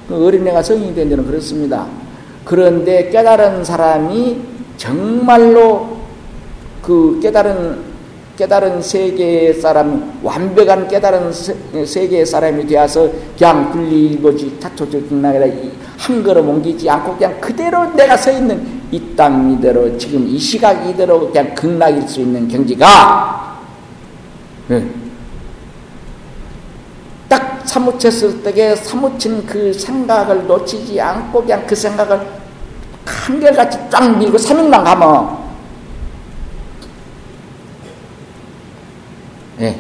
그 0.08 0.26
어린애가 0.26 0.64
성인이 0.64 0.96
된 0.96 1.10
데는 1.10 1.26
그렇습니다. 1.26 1.86
그런데 2.46 3.10
깨달은 3.10 3.64
사람이 3.64 4.42
정말로 4.78 6.00
그 6.82 7.20
깨달은 7.22 7.90
깨달은 8.38 8.82
세계의 8.82 9.56
사람, 9.56 10.18
완벽한 10.24 10.88
깨달은 10.88 11.34
세 11.86 12.08
계의 12.08 12.26
사람이 12.26 12.66
되어서 12.68 13.12
그냥 13.38 13.70
분리고지 13.70 14.58
타초적인 14.62 15.26
한 15.98 16.24
걸음 16.24 16.48
옮기지 16.48 16.90
않고 16.90 17.18
그냥 17.18 17.38
그대로 17.42 17.94
내가 17.96 18.16
서 18.16 18.32
있는 18.32 18.79
이 18.92 19.16
땅 19.16 19.52
이대로 19.52 19.98
지금 19.98 20.28
이 20.28 20.38
시각 20.40 20.88
이대로 20.88 21.30
그냥 21.32 21.54
극락일 21.54 22.08
수 22.08 22.22
있는 22.22 22.48
경지가 22.48 23.60
네. 24.70 24.90
딱 27.28 27.62
사무쳤을 27.66 28.42
때에 28.42 28.76
사무친 28.76 29.46
그 29.46 29.74
생각을 29.74 30.48
놓치지 30.48 31.00
않고 31.00 31.42
그냥 31.42 31.66
그 31.68 31.76
생각을 31.76 32.26
한결같이 33.06 33.78
쫙 33.90 34.18
밀고 34.18 34.38
3일만 34.38 34.84
가면 34.84 35.38
예. 39.62 39.80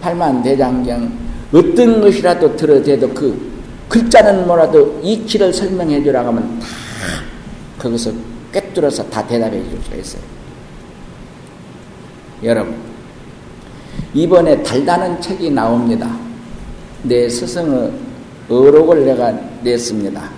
팔만 0.00 0.42
대장경 0.42 1.12
어떤 1.52 2.00
것이라도 2.00 2.56
들어대도 2.56 3.08
그 3.10 3.50
글자는 3.88 4.46
뭐라도 4.46 5.00
이치를 5.02 5.52
설명해 5.52 6.02
주라고 6.02 6.28
하면 6.28 6.60
다 6.60 6.89
거기서 7.78 8.12
꿰뚫어서 8.52 9.08
다 9.08 9.26
대답해 9.26 9.62
줄 9.68 9.80
수가 9.82 9.96
있어요. 9.96 10.22
여러분, 12.42 12.76
이번에 14.14 14.62
달다는 14.62 15.20
책이 15.20 15.50
나옵니다. 15.50 16.16
내 17.02 17.28
스승의 17.28 17.92
어록을 18.48 19.04
내가 19.04 19.32
냈습니다. 19.62 20.30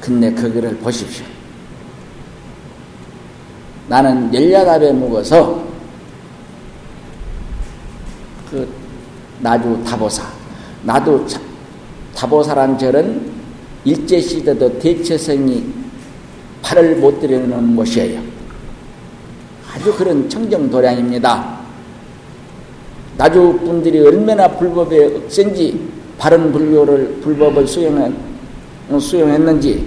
근데 0.00 0.32
그거를 0.32 0.76
보십시오. 0.78 1.24
나는 3.88 4.32
열야답에 4.32 4.92
묵어서 4.92 5.64
그 8.50 8.68
나주 9.40 9.82
다보사 9.84 10.24
나도 10.84 11.26
다보사란 12.14 12.78
절은 12.78 13.32
일제시대도 13.84 14.78
대체성이 14.78 15.79
팔을 16.62 16.96
못 16.96 17.20
들여놓은 17.20 17.76
곳이에요. 17.76 18.20
아주 19.72 19.94
그런 19.94 20.28
청정도량입니다. 20.28 21.60
나주 23.16 23.58
분들이 23.64 24.00
얼마나 24.00 24.48
불법에 24.48 25.16
억센지 25.16 25.88
바른 26.18 26.52
불교를 26.52 27.20
불법을 27.22 27.66
수용한, 27.66 28.16
수용했는지 28.98 29.86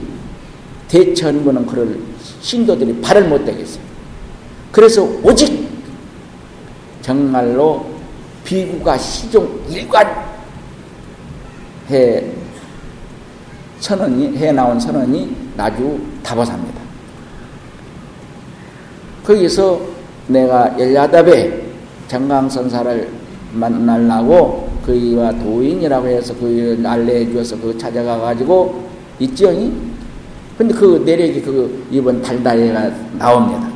대천부는 0.88 1.65
그럴 1.65 1.97
신도들이 2.41 3.01
발을 3.01 3.28
못 3.28 3.43
대겠어요. 3.45 3.84
그래서 4.71 5.03
오직 5.24 5.67
정말로 7.01 7.86
비구가 8.43 8.97
시종 8.97 9.61
일관 9.69 10.07
해 11.89 12.24
선언이 13.80 14.38
해 14.38 14.51
나온 14.51 14.80
선언이 14.80 15.42
나주 15.56 15.99
다보사입니다. 16.22 16.82
거기서 19.24 19.80
내가 20.28 20.78
열야답에 20.80 21.64
정강선사를 22.08 23.10
만나려고 23.54 24.70
그이와 24.86 25.32
도인이라고 25.32 26.08
해서 26.08 26.34
그 26.36 26.82
알려해 26.86 27.32
주어서 27.32 27.58
그 27.60 27.78
찾아가 27.78 28.18
가지고 28.18 28.89
있죠. 29.20 29.51
근데 30.58 30.74
그 30.74 31.01
내력이 31.06 31.41
그 31.41 31.88
이번 31.89 32.22
달다에가 32.22 32.91
나옵니다. 33.18 33.72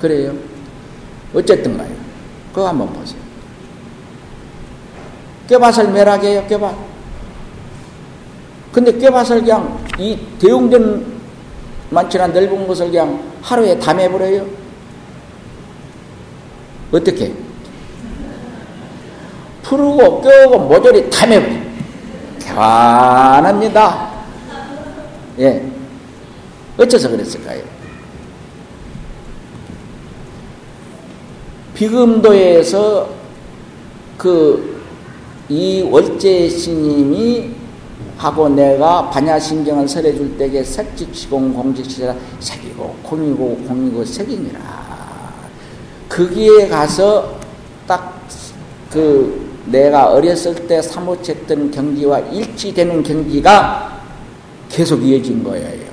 그래요. 0.00 0.34
어쨌든 1.34 1.76
가요. 1.76 1.90
그거 2.52 2.68
한번 2.68 2.92
보세요. 2.92 3.20
꾀밭을 5.48 5.92
매락해요, 5.92 6.46
꾀밭. 6.46 6.95
근데 8.76 8.92
꾀밭을 8.98 9.40
그냥 9.40 9.82
이 9.98 10.18
대웅전 10.38 11.06
많지나 11.88 12.26
넓은 12.26 12.66
것을 12.66 12.90
그냥 12.90 13.22
하루에 13.40 13.78
다 13.78 13.94
매버려요. 13.94 14.46
어떻게? 16.92 17.32
푸르고 19.62 20.20
껴고 20.20 20.58
모조리 20.58 21.08
다 21.08 21.26
매버려. 21.26 21.56
교환합니다. 22.38 24.12
예. 25.38 25.64
어째서 26.76 27.08
그랬을까요? 27.08 27.62
비금도에서 31.72 33.08
그 34.18 34.76
이 35.48 35.82
월제 35.82 36.48
스님이 36.48 37.50
하고 38.16 38.48
내가 38.48 39.10
반야신경을 39.10 39.88
설해줄 39.88 40.38
때에 40.38 40.62
색직시공 40.62 41.52
공직시라 41.52 42.14
색이고 42.40 42.96
공이고 43.02 43.64
공이고 43.68 44.04
색이니라. 44.04 44.60
거기에 46.08 46.68
가서 46.68 47.36
딱 47.86 48.16
그 48.96 49.46
내가 49.66 50.06
어렸을 50.12 50.54
때 50.66 50.80
사무쳤던 50.80 51.70
경지와 51.70 52.20
일치되는 52.20 53.02
경지가 53.02 54.00
계속 54.70 55.02
이어진 55.02 55.42
거예요. 55.42 55.86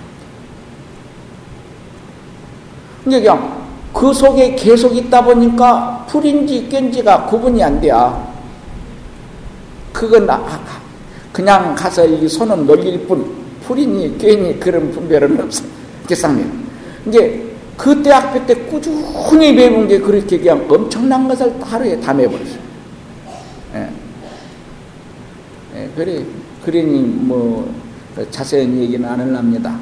근데 3.03 3.19
그냥 3.19 3.63
그 3.91 4.13
속에 4.13 4.55
계속 4.55 4.95
있다 4.95 5.21
보니까 5.23 6.05
풀인지 6.07 6.69
깬지가 6.69 7.25
구분이 7.25 7.61
안 7.61 7.81
돼요. 7.81 8.31
그건 9.91 10.25
그냥 11.33 11.73
가서 11.75 12.05
이 12.05 12.29
손은 12.29 12.65
놀릴 12.65 13.07
뿐 13.07 13.29
풀이니 13.63 14.17
꿰니 14.19 14.59
그런 14.59 14.91
분별은 14.91 15.41
없어. 15.41 15.63
개쌍면. 16.07 16.63
이제 17.07 17.43
그때 17.75 18.11
학교 18.11 18.45
때 18.45 18.53
꾸준히 18.53 19.55
배운 19.55 19.87
게 19.87 19.99
그렇게 19.99 20.37
그냥 20.37 20.65
엄청난 20.69 21.27
것을 21.27 21.53
하루에 21.59 21.99
다 21.99 22.13
매버렸어. 22.13 22.57
예. 23.75 23.89
예, 25.75 25.89
그래, 25.95 26.23
그러니 26.63 27.01
뭐 27.01 27.73
자세한 28.29 28.77
얘기는 28.77 29.09
안 29.09 29.19
하랍니다. 29.19 29.79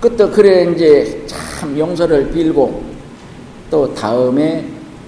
그때 0.00 0.26
그래 0.30 0.70
이제 0.72 1.26
참 1.26 1.76
용서를 1.76 2.30
빌고 2.30 2.82
또 3.68 3.92
다음에 3.94 4.64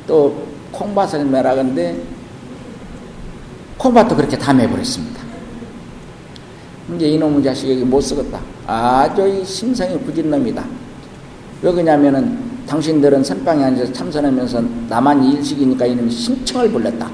또 0.07 0.37
콩밭을 0.73 1.25
매라건데 1.27 1.97
콩밭도 3.83 4.15
그렇게 4.15 4.39
다 4.39 4.53
매버렸습니다. 4.53 5.21
이제 6.95 7.09
이놈의 7.09 7.43
자식에게 7.43 7.85
못 7.85 8.01
쓰겠다. 8.01 8.39
아주 8.65 9.45
심성이 9.45 9.99
부진 9.99 10.31
놈이다. 10.31 10.65
왜 11.63 11.73
그러냐면은 11.73 12.39
당신들은 12.69 13.25
선방에 13.25 13.65
앉아서 13.65 13.93
참선하면서 13.93 14.63
나만 14.89 15.25
일식이니까 15.25 15.87
이놈이 15.87 16.09
신청을 16.13 16.71
불렀다. 16.71 17.11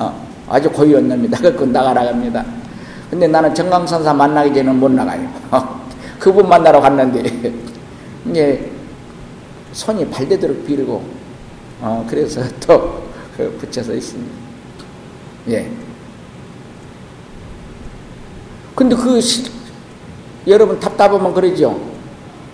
어, 0.00 0.26
아주 0.48 0.68
고유한 0.68 1.08
놈이다. 1.08 1.38
그건 1.52 1.70
나가라 1.70 2.08
합니다. 2.08 2.44
근데 3.08 3.28
나는 3.28 3.54
정강선사 3.54 4.12
만나기 4.14 4.48
전에는 4.50 4.80
못 4.80 4.90
나가요. 4.90 5.28
어, 5.52 5.86
그분 6.18 6.48
만나러 6.48 6.80
갔는데, 6.80 7.52
이제 8.30 8.72
손이 9.72 10.10
발대도록 10.10 10.66
비르고, 10.66 11.04
어, 11.80 12.04
그래서 12.10 12.42
또 12.66 13.04
그 13.36 13.56
붙여서 13.60 13.94
있습니다. 13.94 14.32
예. 15.50 15.83
근데 18.74 18.96
그 18.96 19.20
시, 19.20 19.44
여러분 20.46 20.78
답답하면 20.80 21.32
그러죠. 21.32 21.80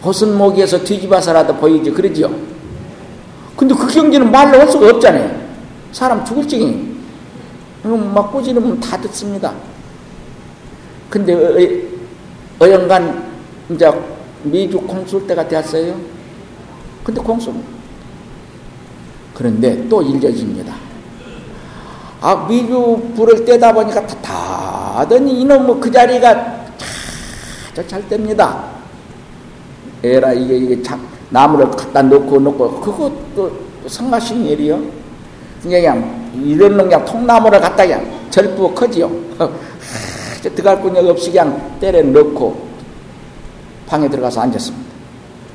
벗은 0.00 0.36
모기에서 0.36 0.82
뒤집어서라도 0.82 1.56
보이죠. 1.56 1.92
그러죠. 1.92 2.30
근데 3.56 3.74
그 3.74 3.86
경지는 3.86 4.30
말로 4.30 4.58
할 4.58 4.68
수가 4.68 4.88
없잖아요. 4.88 5.48
사람 5.92 6.24
죽을 6.24 6.46
적이. 6.46 6.90
막 7.82 8.32
꾸지르면 8.32 8.80
다 8.80 9.00
듣습니다. 9.00 9.54
근데 11.08 11.34
어, 11.34 12.64
어영간 12.64 13.30
이제 13.70 13.90
미주 14.44 14.78
공술 14.80 15.26
때가 15.26 15.46
되었어요. 15.48 15.98
근데 17.02 17.20
공술 17.20 17.54
그런데 19.34 19.88
또 19.88 20.02
일져집니다. 20.02 20.89
아 22.20 22.46
미주 22.48 23.12
불을 23.16 23.44
떼다 23.44 23.72
보니까 23.72 24.06
다 24.06 24.98
하더니 24.98 25.40
이놈 25.40 25.66
뭐 25.66 25.80
그 25.80 25.90
자리가 25.90 26.60
잘 27.86 28.06
됩니다. 28.08 28.64
에라 30.02 30.32
이게 30.32 30.56
이게 30.56 30.82
자, 30.82 30.98
나무를 31.30 31.70
갖다 31.70 32.02
놓고 32.02 32.40
놓고 32.40 32.80
그것도 32.80 33.50
성가신 33.86 34.44
일이요. 34.46 34.78
그냥 35.62 36.30
이런 36.34 36.76
놈 36.76 36.88
그냥 36.88 37.04
통나무를 37.04 37.60
갖다 37.60 37.84
그냥 37.84 38.06
절부 38.30 38.74
커지요. 38.74 39.10
들어갈 40.42 40.80
군역 40.82 41.06
없이 41.06 41.30
그냥 41.30 41.76
때려 41.80 42.02
넣고 42.02 42.68
방에 43.86 44.08
들어가서 44.08 44.42
앉았습니다. 44.42 44.90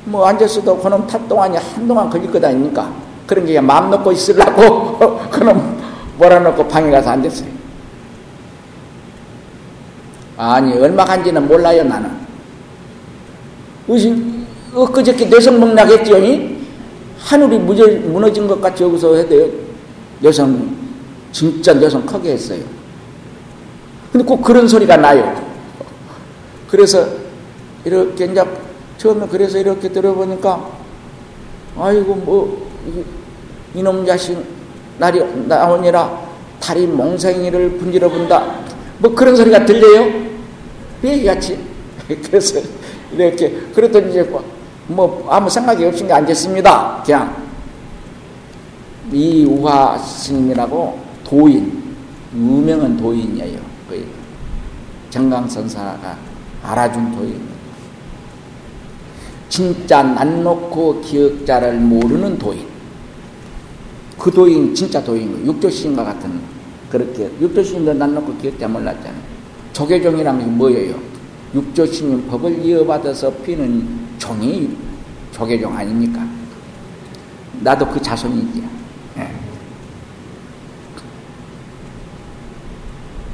뭐 0.06 0.26
앉았어도 0.26 0.78
그놈 0.78 1.06
탈 1.06 1.26
동안이 1.28 1.56
한동안 1.56 2.08
걸릴 2.10 2.30
거다 2.30 2.48
아닙니까? 2.48 2.92
그런 3.26 3.44
게 3.44 3.60
마음 3.60 3.90
놓고 3.90 4.12
있으려고 4.12 4.98
그놈 5.30 5.75
몰아놓고 6.18 6.68
방에 6.68 6.90
가서 6.90 7.10
앉았어요. 7.10 7.48
아니 10.36 10.72
얼마 10.78 11.04
간지는 11.04 11.46
몰라요 11.48 11.84
나는. 11.84 12.10
의심 13.88 14.46
엊그저께 14.74 15.26
뇌성먹락했죠 15.26 16.16
하늘이 17.18 17.58
무너진 17.58 18.46
것 18.46 18.60
같이 18.60 18.82
여기서 18.82 19.16
해도요. 19.16 19.48
뇌성 20.20 20.76
진짜 21.32 21.72
뇌성 21.74 22.04
크게 22.06 22.32
했어요. 22.32 22.62
근데 24.12 24.24
꼭 24.24 24.42
그런 24.42 24.66
소리가 24.68 24.96
나요. 24.96 25.44
그래서 26.68 27.06
이렇게 27.84 28.26
이제 28.26 28.44
처음에 28.98 29.26
그래서 29.30 29.58
이렇게 29.58 29.88
들어보니까 29.90 30.70
아이고 31.78 32.14
뭐 32.14 32.70
이놈 33.74 34.04
자식 34.06 34.38
날이 34.98 35.22
나오니라 35.46 36.26
다리 36.60 36.86
몽생이를 36.86 37.78
분지러 37.78 38.08
본다. 38.08 38.56
뭐 38.98 39.14
그런 39.14 39.36
소리가 39.36 39.64
들려요? 39.64 40.26
얘기같이. 41.04 41.58
그래서 42.24 42.60
이렇게, 43.12 43.50
그랬더니 43.74 44.10
이제 44.10 44.28
뭐 44.86 45.26
아무 45.28 45.50
생각이 45.50 45.84
없이 45.84 46.10
앉았습니다. 46.10 47.02
그냥. 47.04 47.46
이 49.12 49.44
우화 49.44 49.96
스님이라고 49.98 50.98
도인, 51.22 51.94
유명한 52.34 52.96
도인이에요. 52.96 53.60
그 53.88 54.04
정강선사가 55.10 56.16
알아준 56.64 57.14
도인. 57.14 57.40
진짜 59.48 60.02
난 60.02 60.42
놓고 60.42 61.00
기억자를 61.02 61.74
모르는 61.74 62.36
도인. 62.38 62.65
그 64.18 64.30
도인, 64.30 64.74
진짜 64.74 65.02
도인, 65.02 65.46
육조신과 65.46 66.04
같은, 66.04 66.40
그렇게, 66.90 67.30
육조신도 67.40 67.94
난 67.94 68.14
놓고 68.14 68.36
기억자 68.38 68.66
몰랐잖아요. 68.66 69.22
조계종이란 69.72 70.38
게 70.38 70.44
뭐예요? 70.46 70.94
육조신님 71.54 72.28
법을 72.28 72.64
이어받아서 72.64 73.30
피는 73.30 73.86
종이 74.18 74.76
조계종 75.32 75.76
아닙니까? 75.76 76.26
나도 77.60 77.86
그 77.88 78.00
자손이지. 78.00 78.62
예. 79.18 79.30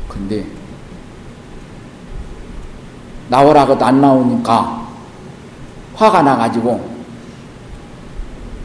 근데 0.08 0.46
나오라고도 3.28 3.84
안 3.84 4.00
나오니까 4.00 4.88
화가 5.94 6.22
나가지고 6.22 6.92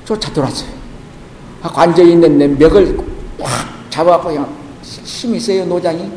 쫓아 0.05 0.31
들어왔어요. 0.31 0.76
앉아있는 1.61 2.37
내 2.37 2.47
멱을 2.47 2.97
확 3.39 3.89
잡아갖고 3.89 4.29
그냥 4.29 4.47
힘이 4.81 5.39
세요, 5.39 5.65
노장이. 5.65 6.09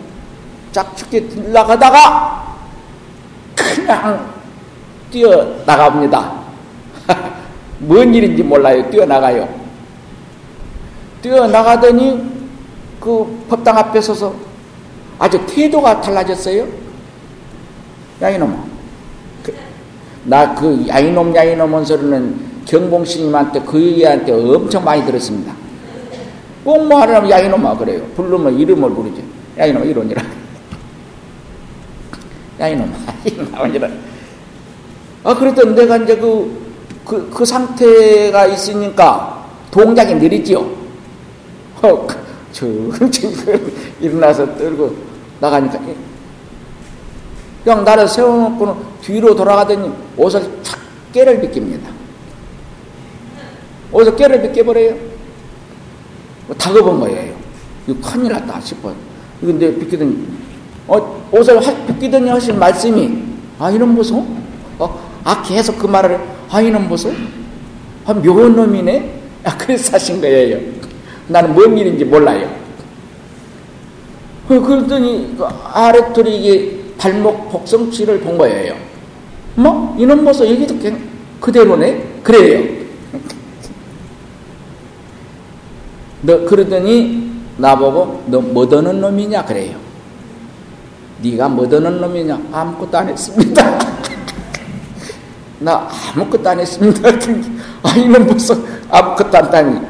짝죽게 0.72 1.28
나가다가 1.52 2.56
그냥 3.56 4.32
뛰어나갑니다. 5.10 6.32
뭔 7.80 8.14
일인지 8.14 8.42
몰라요. 8.42 8.88
뛰어나가요. 8.90 9.48
뛰어나가더니 11.22 12.22
그 13.00 13.44
법당 13.48 13.76
앞에 13.78 14.00
서서 14.00 14.34
아주 15.18 15.44
태도가 15.46 16.00
달라졌어요. 16.00 16.66
야이놈. 18.22 18.70
그, 19.42 19.54
나그 20.24 20.86
야이놈 20.88 21.34
야이놈 21.34 21.84
소리는 21.84 22.49
경봉 22.70 23.04
스님한테 23.04 23.60
그 23.62 23.82
얘기한테 23.82 24.30
엄청 24.30 24.84
많이 24.84 25.04
들었습니다. 25.04 25.52
꼭뭐 26.62 27.00
하려면 27.00 27.28
야 27.28 27.40
이놈아 27.40 27.76
그래요. 27.76 28.00
부르면 28.14 28.56
이름을 28.60 28.90
부르죠. 28.90 29.20
야이놈 29.58 29.84
이론이라. 29.90 30.22
야, 32.60 32.68
이놈아, 32.68 32.88
나오니라. 33.50 33.88
아, 35.24 35.34
그랬더니 35.34 35.74
내가 35.74 35.96
이제 35.96 36.16
그, 36.16 36.60
그, 37.04 37.28
그 37.30 37.44
상태가 37.44 38.46
있으니까 38.46 39.46
동작이 39.72 40.14
느리지요. 40.14 40.60
어, 41.82 42.06
저, 42.52 42.66
일어나서 44.00 44.56
떨고 44.56 44.94
나가니까. 45.40 45.80
그냥 47.64 47.84
나를 47.84 48.06
세워놓고는 48.06 48.74
뒤로 49.00 49.34
돌아가더니 49.34 49.90
옷을 50.16 50.40
촥 50.62 50.78
깨를 51.12 51.40
벗깁니다. 51.40 51.99
옷을 53.92 54.16
깨를 54.16 54.42
벗겨버려요. 54.42 54.94
뭐 56.46 56.56
다급한 56.56 57.00
거예요. 57.00 57.34
이거 57.86 58.10
큰일 58.10 58.32
났다 58.32 58.60
싶어. 58.60 58.92
근데 59.40 59.74
벗기더니 59.78 60.16
어, 60.86 61.28
옷을 61.32 61.64
확 61.64 61.86
벗기더니 61.86 62.28
하신 62.28 62.58
말씀이 62.58 63.22
아 63.58 63.70
이런 63.70 63.94
보소? 63.94 64.26
어, 64.78 65.00
아 65.24 65.42
계속 65.42 65.78
그 65.78 65.86
말을 65.86 66.18
아 66.48 66.60
이런 66.60 66.88
보소? 66.88 67.12
아 68.04 68.12
묘한 68.14 68.54
놈이네? 68.56 69.20
아 69.44 69.56
그래서 69.56 69.94
하신 69.94 70.20
거예요. 70.20 70.58
나는 71.28 71.54
뭔 71.54 71.76
일인지 71.76 72.04
몰라요. 72.04 72.50
어, 74.48 74.60
그랬더니 74.60 75.34
그 75.38 75.44
아랫돌이 75.44 76.36
이게 76.38 76.80
발목 76.98 77.50
복성치를 77.50 78.20
본 78.20 78.36
거예요. 78.36 78.74
뭐 79.54 79.94
이놈 79.98 80.24
보소 80.24 80.48
여기도 80.48 80.74
그대로네 81.40 82.20
그래요. 82.22 82.79
너 86.22 86.44
그러더니 86.44 87.30
나보고 87.56 88.24
너 88.26 88.40
뭐더는 88.40 89.00
놈이냐 89.00 89.44
그래요. 89.44 89.78
네가 91.22 91.48
뭐더는 91.48 92.00
놈이냐 92.00 92.40
아무것도 92.52 92.98
안 92.98 93.08
했습니다. 93.08 93.78
나 95.60 95.88
아무것도 96.14 96.48
안 96.48 96.60
했습니다. 96.60 97.08
아 97.82 97.96
이놈 97.96 98.26
벌써 98.26 98.56
아무것도 98.90 99.38
안 99.38 99.50
따니 99.50 99.80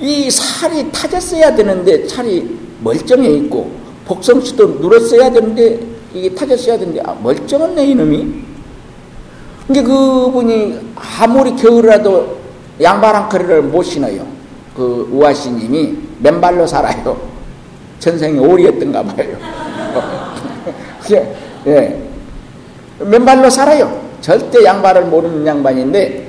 이 0.00 0.30
살이 0.30 0.90
타졌어야 0.90 1.54
되는데 1.54 2.06
살이 2.08 2.58
멀쩡해 2.80 3.28
있고 3.36 3.70
복성치도 4.06 4.78
눌었어야 4.80 5.30
되는데 5.30 5.80
이게 6.14 6.34
타졌어야 6.34 6.78
되는데 6.78 7.00
아, 7.04 7.14
멀쩡했네 7.22 7.86
이놈이. 7.86 8.50
근데 9.66 9.82
그분이 9.82 10.80
아무리 10.96 11.54
겨울이라도 11.54 12.40
양발 12.80 13.14
한 13.14 13.28
커리를 13.28 13.62
못 13.62 13.82
신어요. 13.84 14.39
그 14.80 15.06
우아씨님이 15.12 15.94
맨발로 16.20 16.66
살아요. 16.66 17.14
전생에 17.98 18.38
오리였던가 18.38 19.02
봐요. 19.02 19.36
예. 21.66 22.02
맨발로 22.98 23.50
살아요. 23.50 24.00
절대 24.22 24.64
양발을 24.64 25.04
모르는 25.04 25.46
양반인데 25.46 26.26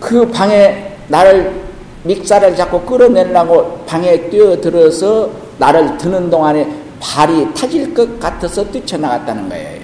그 0.00 0.30
방에 0.30 0.96
나를 1.08 1.62
믹사를 2.02 2.54
자꾸 2.54 2.82
끌어내려고 2.82 3.78
방에 3.86 4.28
뛰어들어서 4.28 5.30
나를 5.56 5.96
드는 5.96 6.28
동안에 6.28 6.70
발이 7.00 7.54
타질 7.54 7.94
것 7.94 8.20
같아서 8.20 8.70
뛰쳐나갔다는 8.70 9.48
거예요. 9.48 9.80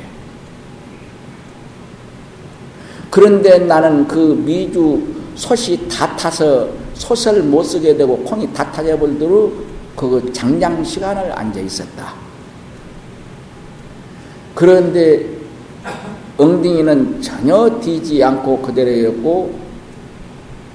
그런데 3.09 3.61
나는 3.61 4.07
그 4.07 4.43
미주 4.45 5.03
솥이 5.37 5.89
다 5.89 6.15
타서 6.17 6.84
솥을 6.95 7.43
못 7.43 7.63
쓰게 7.63 7.97
되고 7.97 8.17
콩이 8.19 8.53
다 8.53 8.71
타져버리도록 8.71 9.67
그 9.97 10.33
장장 10.33 10.83
시간을 10.83 11.37
앉아 11.39 11.61
있었다. 11.61 12.15
그런데 14.55 15.27
엉덩이는 16.37 17.21
전혀 17.21 17.79
뒤지 17.81 18.23
않고 18.23 18.63
그대로였고 18.63 19.59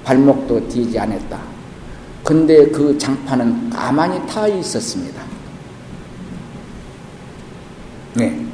발목도 0.04 0.68
뒤지 0.68 0.98
않았다. 0.98 1.40
근데 2.24 2.66
그 2.68 2.96
장판은 2.96 3.70
가만히 3.70 4.26
타 4.26 4.46
있었습니다. 4.46 5.22
네. 8.14 8.46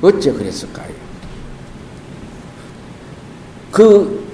어째 0.00 0.32
그랬을까요? 0.32 0.92
그, 3.70 4.25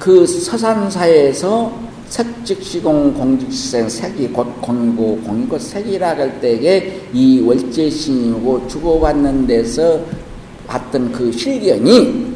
그 0.00 0.26
서산사에서 0.26 1.70
색즉시공 2.08 3.12
공직생 3.12 3.86
색이 3.86 4.28
곧 4.28 4.60
공이고 4.62 5.18
공이 5.18 5.46
곧 5.46 5.60
색이라 5.60 6.16
할 6.16 6.40
때에 6.40 7.02
이 7.12 7.40
월제 7.42 7.90
신이고 7.90 8.66
주고받는 8.66 9.46
데서 9.46 10.00
봤던 10.66 11.12
그 11.12 11.30
실견이 11.30 12.34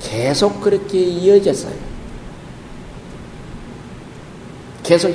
계속 0.00 0.60
그렇게 0.60 1.00
이어졌어요. 1.00 1.74
계속 4.82 5.12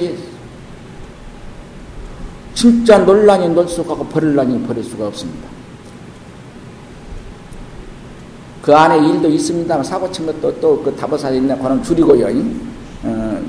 진짜 2.56 2.98
논란이 2.98 3.50
놀 3.50 3.68
수가 3.68 3.94
없고 3.94 4.06
버릴란이 4.08 4.64
버릴 4.64 4.84
수가 4.84 5.08
없습니다. 5.08 5.48
그 8.62 8.76
안에 8.76 8.98
일도 9.08 9.28
있습니다만 9.30 9.84
사고 9.84 10.12
친 10.12 10.26
것도 10.26 10.60
또 10.60 10.82
그 10.84 10.96
다보사 10.96 11.32
있네 11.32 11.58
그는 11.58 11.82
줄이고요. 11.84 12.28
어, 13.04 13.42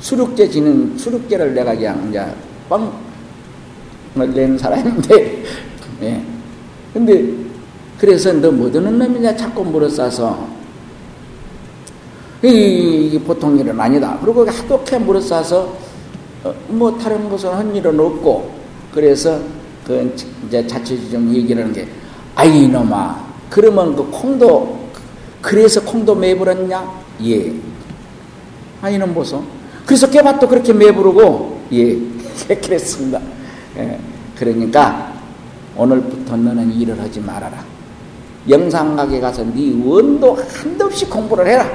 수륙제 0.00 0.48
지는 0.48 0.96
수륙제를 0.96 1.54
내가 1.54 1.74
그냥 1.74 2.06
이제 2.08 2.24
뻥을 2.68 4.34
내는 4.34 4.56
사람인데, 4.58 5.44
예. 6.02 6.22
근데 6.92 7.24
그래서 7.98 8.32
너 8.32 8.50
뭐드는 8.50 8.98
놈이냐 8.98 9.36
자꾸 9.36 9.64
물어싸서 9.64 10.48
이, 12.42 13.18
보통 13.26 13.58
일은 13.58 13.78
아니다. 13.80 14.18
그리고 14.20 14.46
하도 14.46 14.82
캐 14.84 14.98
물어싸서 14.98 15.76
어, 16.44 16.54
뭐 16.68 16.96
다른 16.98 17.28
것은 17.30 17.50
한 17.50 17.74
일은 17.74 17.98
없고 17.98 18.50
그래서 18.92 19.40
그 19.86 20.14
이제 20.46 20.66
얘기를 21.32 21.62
하는 21.62 21.74
게 21.74 21.88
아이 22.34 22.68
놈아 22.68 23.33
그러면 23.54 23.94
그 23.94 24.04
콩도 24.10 24.88
그래서 25.40 25.80
콩도 25.80 26.16
매부렸냐? 26.16 27.02
예. 27.24 27.52
아이놈 28.82 29.14
보소. 29.14 29.44
그래서 29.86 30.10
깨밭도 30.10 30.48
그렇게 30.48 30.72
매부르고 30.72 31.60
예. 31.72 31.96
그랬습니다. 32.56 33.20
예. 33.76 34.00
그러니까 34.34 35.12
오늘부터 35.76 36.36
너는 36.36 36.72
일을 36.72 37.00
하지 37.00 37.20
말아라. 37.20 37.64
영상각에 38.48 39.20
가서 39.20 39.44
네 39.44 39.72
원도 39.84 40.34
한도 40.34 40.86
없이 40.86 41.06
공부를 41.06 41.46
해라. 41.46 41.70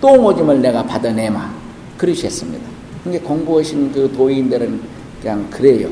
똥오줌을 0.00 0.62
내가 0.62 0.82
받아내마. 0.84 1.52
그러셨습니다. 1.98 2.66
근데 3.02 3.20
공부하신 3.20 3.92
그 3.92 4.10
도인들은 4.10 4.80
그냥 5.20 5.50
그래요. 5.50 5.90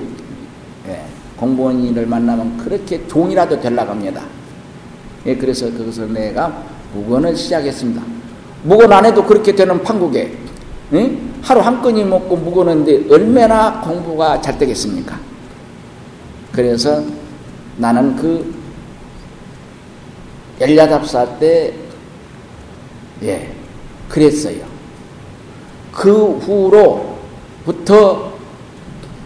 예. 0.89 1.05
공부원 1.37 1.85
일을 1.85 2.07
만나면 2.07 2.57
그렇게 2.57 3.07
종이라도 3.07 3.61
되려고 3.61 3.91
합니다. 3.91 4.23
예, 5.27 5.37
그래서 5.37 5.71
그것을 5.71 6.13
내가 6.13 6.65
무건을 6.95 7.37
시작했습니다. 7.37 8.03
무건 8.65 8.93
안 8.93 9.05
해도 9.05 9.25
그렇게 9.25 9.55
되는 9.55 9.83
판국에 9.83 10.37
예? 10.95 11.19
하루 11.43 11.61
한 11.61 11.81
건이 11.81 12.05
먹고 12.05 12.37
무거는데 12.37 13.07
얼마나 13.11 13.81
공부가 13.81 14.41
잘 14.41 14.59
되겠습니까? 14.59 15.19
그래서 16.53 17.03
나는 17.77 18.15
그 18.17 18.55
열야답사 20.61 21.39
때 21.39 21.73
예, 23.23 23.51
그랬어요. 24.09 24.65
그 25.93 26.39
후로부터 27.65 28.33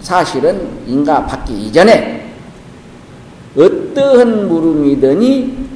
사실은 0.00 0.68
인가 0.86 1.26
받기 1.26 1.66
이전에 1.66 2.32
어떠한 3.56 4.48
물음이더니 4.48 5.66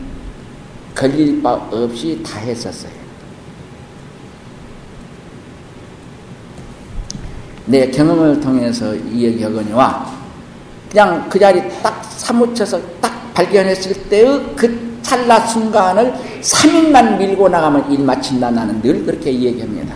걸릴 1.01 1.43
바 1.43 1.55
없이 1.55 2.23
다 2.23 2.39
했었어요. 2.41 2.93
내 7.65 7.91
경험을 7.91 8.39
통해서 8.39 8.95
이야기하거니와 8.95 10.21
그냥 10.91 11.27
그 11.31 11.39
자리 11.39 11.63
딱 11.83 12.05
사무쳐서 12.05 12.79
딱 13.01 13.33
발견했을 13.33 14.11
때의 14.11 14.53
그 14.55 14.99
찰나 15.01 15.41
순간을 15.47 16.13
3일만 16.43 17.17
밀고 17.17 17.49
나가면 17.49 17.91
일 17.91 18.01
마친다 18.01 18.51
나는 18.51 18.83
늘 18.83 19.03
그렇게 19.07 19.33
얘기합니다. 19.33 19.95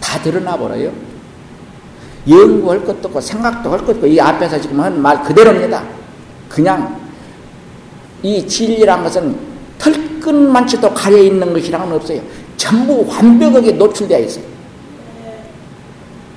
다 0.00 0.20
드러나 0.20 0.56
버려요. 0.56 0.90
연구할 2.28 2.84
것도 2.84 3.06
없고 3.06 3.20
생각도 3.20 3.70
할 3.70 3.78
것도 3.78 3.92
없고 3.92 4.06
이 4.08 4.18
앞에서 4.18 4.60
지금 4.60 4.80
한 4.80 5.00
말 5.00 5.22
그대로입니다. 5.22 5.84
그냥 6.48 7.00
이 8.22 8.44
진리란 8.44 9.04
것은 9.04 9.49
털끝만치도 9.80 10.94
가려 10.94 11.18
있는 11.18 11.52
것이랑은 11.52 11.92
없어요. 11.92 12.20
전부 12.56 13.06
완벽하게 13.08 13.72
노출되어 13.72 14.20
있어요. 14.20 14.44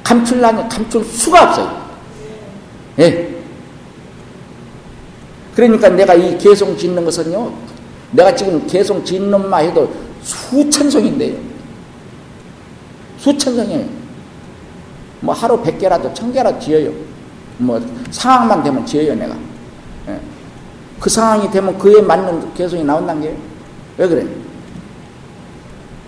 감출라니 0.03 0.69
감출 0.69 1.03
수가 1.03 1.49
없어요. 1.49 1.83
예. 2.99 3.33
그러니까 5.55 5.89
내가 5.89 6.13
이 6.13 6.37
개송 6.37 6.75
짓는 6.77 7.03
것은요, 7.05 7.53
내가 8.11 8.33
지금 8.33 8.65
개송 8.65 9.03
짓는 9.03 9.49
마 9.49 9.57
해도 9.57 9.91
수천 10.21 10.89
성인데요. 10.89 11.35
수천 13.17 13.55
성이에요. 13.55 13.85
뭐 15.19 15.33
하루 15.33 15.61
백 15.61 15.77
개라도 15.77 16.13
천 16.13 16.31
개라도 16.31 16.59
지어요. 16.59 16.91
뭐 17.57 17.81
상황만 18.11 18.63
되면 18.63 18.85
지어요, 18.85 19.15
내가. 19.15 19.35
예. 20.09 20.19
그 20.99 21.09
상황이 21.09 21.49
되면 21.51 21.77
그에 21.77 22.01
맞는 22.01 22.53
개성이 22.53 22.83
나온다는 22.83 23.21
게 23.21 23.53
왜 23.97 24.07
그래? 24.07 24.25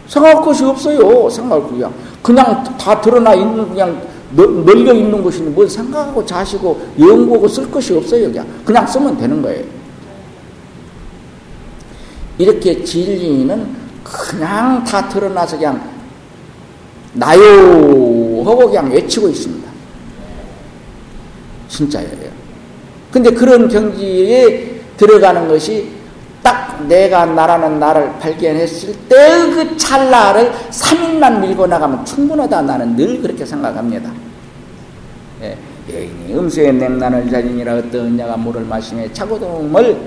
생각할 0.07 0.43
것이 0.43 0.63
없어요. 0.63 1.29
생각할 1.29 1.67
그냥 1.69 1.93
그냥 2.21 2.63
다 2.77 2.99
드러나 3.01 3.33
있는 3.33 3.67
그냥 3.69 4.01
널려 4.31 4.93
있는 4.93 5.23
것인데 5.23 5.51
뭘 5.51 5.69
생각하고 5.69 6.25
자시고 6.25 6.81
연구하고 6.99 7.47
쓸 7.47 7.69
것이 7.69 7.93
없어요. 7.95 8.27
그냥 8.27 8.47
그냥 8.63 8.87
쓰면 8.87 9.17
되는 9.17 9.41
거예요. 9.41 9.63
이렇게 12.37 12.83
진리는 12.83 13.75
그냥 14.03 14.83
다 14.83 15.07
드러나서 15.07 15.57
그냥 15.57 15.89
나요 17.13 17.41
하고 18.45 18.67
그냥 18.67 18.91
외치고 18.91 19.29
있습니다. 19.29 19.71
진짜예요. 21.69 22.35
근데 23.11 23.31
그런 23.31 23.69
경지에 23.69 24.74
들어가는 24.97 25.47
것이 25.47 25.89
딱 26.43 26.85
내가 26.87 27.25
나라는 27.25 27.79
나를 27.79 28.19
발견했을 28.19 28.95
때그 29.09 29.77
찰나를 29.77 30.51
3일만 30.69 31.39
밀고 31.39 31.65
나가면 31.65 32.05
충분하다 32.05 32.61
나는 32.61 32.95
늘 32.95 33.21
그렇게 33.21 33.43
생각합니다. 33.45 34.11
예, 35.41 35.57
여인이 35.91 36.35
음수의 36.35 36.73
냉난을 36.73 37.31
자진이라 37.31 37.75
어떤 37.75 38.17
자가 38.17 38.37
물을 38.37 38.61
마시며 38.63 39.11
차고동을 39.11 39.97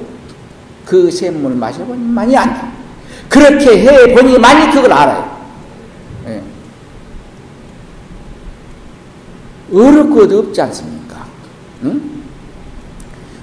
그 0.85 1.10
샘물 1.10 1.55
마셔보니 1.55 2.02
많이 2.02 2.36
안다. 2.36 2.70
그렇게 3.28 3.82
해보니 3.82 4.39
많이 4.39 4.73
그걸 4.73 4.93
알아요. 4.93 5.39
예. 6.28 6.43
것 9.70 10.32
없지 10.32 10.62
않습니까? 10.62 11.27
응? 11.85 12.18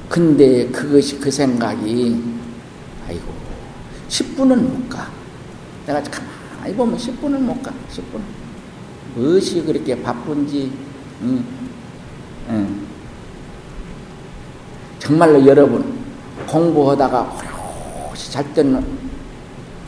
근데 0.10 0.68
그것이 0.68 1.20
그 1.20 1.30
생각이 1.32 2.24
아이고 3.08 3.24
10분은 4.10 4.56
못 4.56 4.90
가. 4.90 5.08
내가 5.86 6.02
가만히 6.04 6.76
보면 6.76 6.98
10분은 6.98 7.40
못 7.40 7.62
가. 7.62 7.72
10분. 7.92 8.22
무엇이 9.16 9.64
그렇게 9.64 10.02
바쁜지 10.02 10.72
응. 11.22 11.44
응. 12.50 12.86
정말로 15.00 15.46
여러분 15.46 15.98
공부하다가 16.48 17.22
호로시 17.22 18.32
잘 18.32 18.54
때는 18.54 18.86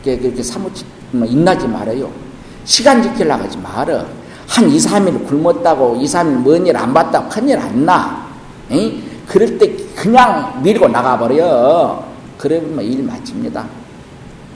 그렇게 0.02 0.42
사무치 0.42 0.84
뭐 1.10 1.26
인나지 1.26 1.66
말아요. 1.66 2.10
시간 2.64 3.02
지키려고 3.02 3.44
하지 3.44 3.58
말아. 3.58 4.06
한 4.46 4.68
2, 4.68 4.76
3일 4.78 5.26
굶었다고 5.26 5.96
2, 5.96 6.04
3일 6.04 6.36
뭔일안 6.38 6.92
봤다고 6.94 7.28
큰일 7.28 7.58
안 7.58 7.84
나. 7.84 8.28
에? 8.70 9.07
그럴 9.28 9.58
때 9.58 9.76
그냥 9.94 10.62
밀고 10.62 10.88
나가버려. 10.88 12.02
그러면 12.38 12.84
일 12.84 13.02
마칩니다. 13.02 13.68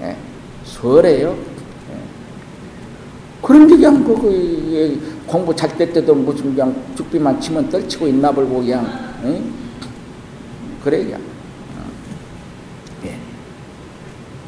예. 0.00 0.16
수월해요. 0.64 1.30
예. 1.30 1.96
그런 3.42 3.66
게 3.66 3.76
그냥 3.76 4.02
그, 4.02 4.14
그 4.16 5.22
공부 5.26 5.54
잘 5.54 5.76
때 5.76 5.92
때도 5.92 6.14
무슨 6.14 6.54
그냥 6.54 6.74
죽비만 6.96 7.40
치면 7.40 7.68
떨치고 7.68 8.06
있나 8.08 8.32
벌고 8.32 8.60
그냥 8.60 8.86
에? 9.24 9.42
그래 10.82 11.04
그냥. 11.04 11.20
어. 11.20 11.84
예. 13.04 13.08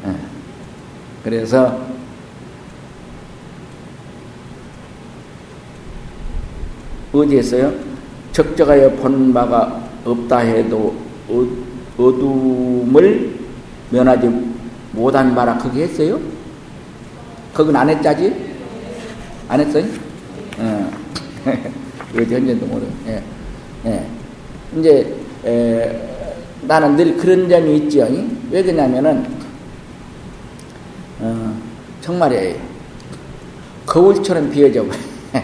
예. 0.07 0.15
그래서 1.23 1.79
어디에서요? 7.13 7.73
적적하여 8.31 8.89
본 8.91 9.33
바가 9.33 9.85
없다 10.05 10.39
해도 10.39 10.95
어, 11.27 11.47
어둠을 11.97 13.39
면하지 13.89 14.29
못한 14.91 15.33
바라 15.33 15.57
그게 15.57 15.83
했어요? 15.83 16.19
그건 17.53 17.75
안 17.75 17.89
했자지? 17.89 18.33
안 19.47 19.59
했어요? 19.59 19.85
어. 20.59 20.91
어디 22.17 22.33
현재도 22.33 22.65
모르 22.65 22.85
예. 23.07 23.21
예. 23.85 24.05
이제, 24.77 25.15
에, 25.45 26.35
나는 26.61 26.95
늘 26.95 27.17
그런 27.17 27.47
점이 27.47 27.77
있지요. 27.77 28.07
왜 28.51 28.63
그러냐면은, 28.63 29.25
어, 31.19 31.55
정말이에요. 32.01 32.55
거울처럼 33.85 34.49
비어져 34.49 34.85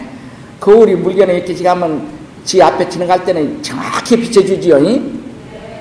거울이 0.60 0.96
물건에 0.96 1.36
이렇게 1.36 1.54
지가면 1.54 2.21
지 2.44 2.60
앞에 2.60 2.88
지나갈 2.88 3.24
때는 3.24 3.62
정확히 3.62 4.16
비춰주지요. 4.16 4.78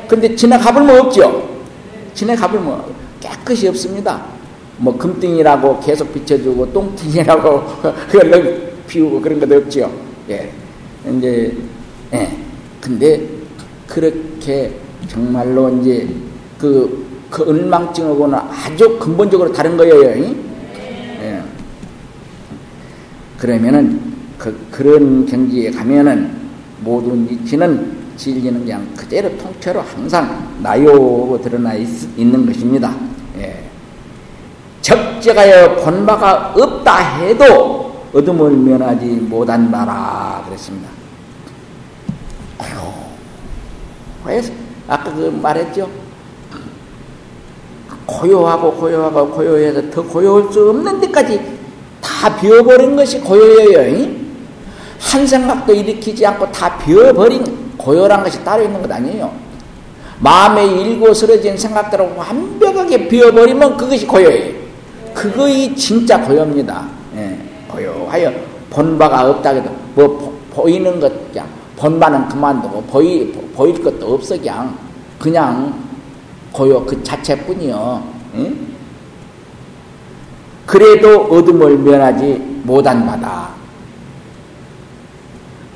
근데 0.08 0.36
지나가불면 0.36 1.00
없죠. 1.00 1.50
지나가불면 2.14 2.84
깨끗이 3.20 3.68
없습니다. 3.68 4.24
뭐 4.78 4.98
금등이라고 4.98 5.80
계속 5.80 6.14
비춰주고 6.14 6.74
똥등이라고 6.74 7.64
그걸 8.10 8.74
비우고 8.88 9.22
그런 9.22 9.40
것도 9.40 9.56
없죠. 9.58 9.92
예. 10.30 10.52
이제 11.18 11.56
예. 12.14 12.30
근데 12.80 13.22
그렇게 13.88 14.74
정말로 15.08 15.70
이제 15.78 16.08
그, 16.60 17.08
그 17.30 17.44
은망증하고는 17.44 18.38
아주 18.38 18.98
근본적으로 19.00 19.52
다른 19.52 19.78
거예요. 19.78 19.96
예. 21.22 21.42
그러면은 23.38 24.00
그, 24.38 24.68
그런 24.72 25.26
경지에 25.26 25.72
가면은 25.72 26.41
모든 26.82 27.30
이치는 27.32 28.02
진리는 28.18 28.60
그냥 28.60 28.88
그대로 28.95 29.36
통째로 29.38 29.82
항상 29.82 30.58
나요 30.62 31.40
드러나 31.41 31.74
있, 31.74 31.88
는 32.18 32.45
것입니다. 32.45 32.94
예. 33.38 33.64
적적하여 34.82 35.76
본 35.78 36.06
바가 36.06 36.53
없다 36.56 37.18
해도 37.18 38.06
어둠을 38.14 38.52
면하지 38.52 39.06
못한 39.06 39.72
바라 39.72 40.44
그랬습니다. 40.45 40.90
고요. 42.58 44.41
아까 44.88 45.14
그 45.14 45.40
말했죠. 45.41 45.90
고요하고 48.06 48.74
고요하고 48.74 49.30
고요해서 49.32 49.90
더 49.90 50.03
고요할 50.03 50.52
수 50.52 50.70
없는 50.70 50.99
데까지 50.99 51.60
다 52.02 52.36
비워버린 52.36 52.95
것이 52.95 53.20
고요예요. 53.22 54.22
한 55.02 55.26
생각도 55.26 55.73
일으키지 55.73 56.26
않고 56.26 56.52
다 56.52 56.78
비워버린 56.78 57.44
고요란 57.76 58.23
것이 58.23 58.44
따로 58.44 58.64
있는 58.64 58.82
것 58.82 58.90
아니에요. 58.91 59.32
마음에 60.19 60.65
일고 60.65 61.11
쓰러진 61.14 61.57
생각들을 61.57 62.14
완벽하게 62.15 63.07
비워버리면 63.07 63.76
그것이 63.76 64.06
고요예요. 64.06 64.61
그거이 65.15 65.76
진짜 65.76 66.22
고요입니다. 66.22 66.88
예, 67.15 67.38
고요하여 67.68 68.32
본바가 68.69 69.30
없다 69.30 69.49
해도 69.49 69.69
뭐 69.95 70.40
보, 70.53 70.69
이는 70.69 70.99
것 70.99 71.11
그냥 71.32 71.48
본바는 71.76 72.30
그만두고 72.30 72.84
보이, 72.84 73.32
보일 73.56 73.84
것도 73.84 74.14
없어 74.14 74.38
그냥 74.38 74.78
그냥 75.18 75.73
고요 76.52 76.86
그 76.86 77.02
자체뿐이요. 77.03 78.03
예? 78.38 78.53
그래도 80.68 81.23
어둠을 81.23 81.80
면하지 81.80 82.61
못한 82.64 83.06
바다. 83.06 83.61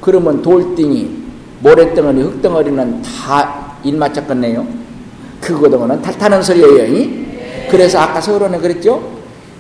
그러면 0.05 0.39
돌덩이, 0.43 1.09
모래덩어리, 1.61 2.21
흙덩어리는 2.21 3.01
다 3.01 3.73
일맞췄겠네요. 3.83 4.63
그거는 5.41 5.99
탈타는 5.99 6.43
소리예요. 6.43 7.09
그래서 7.71 7.97
아까 8.01 8.21
서론에 8.21 8.59
그랬죠? 8.59 9.01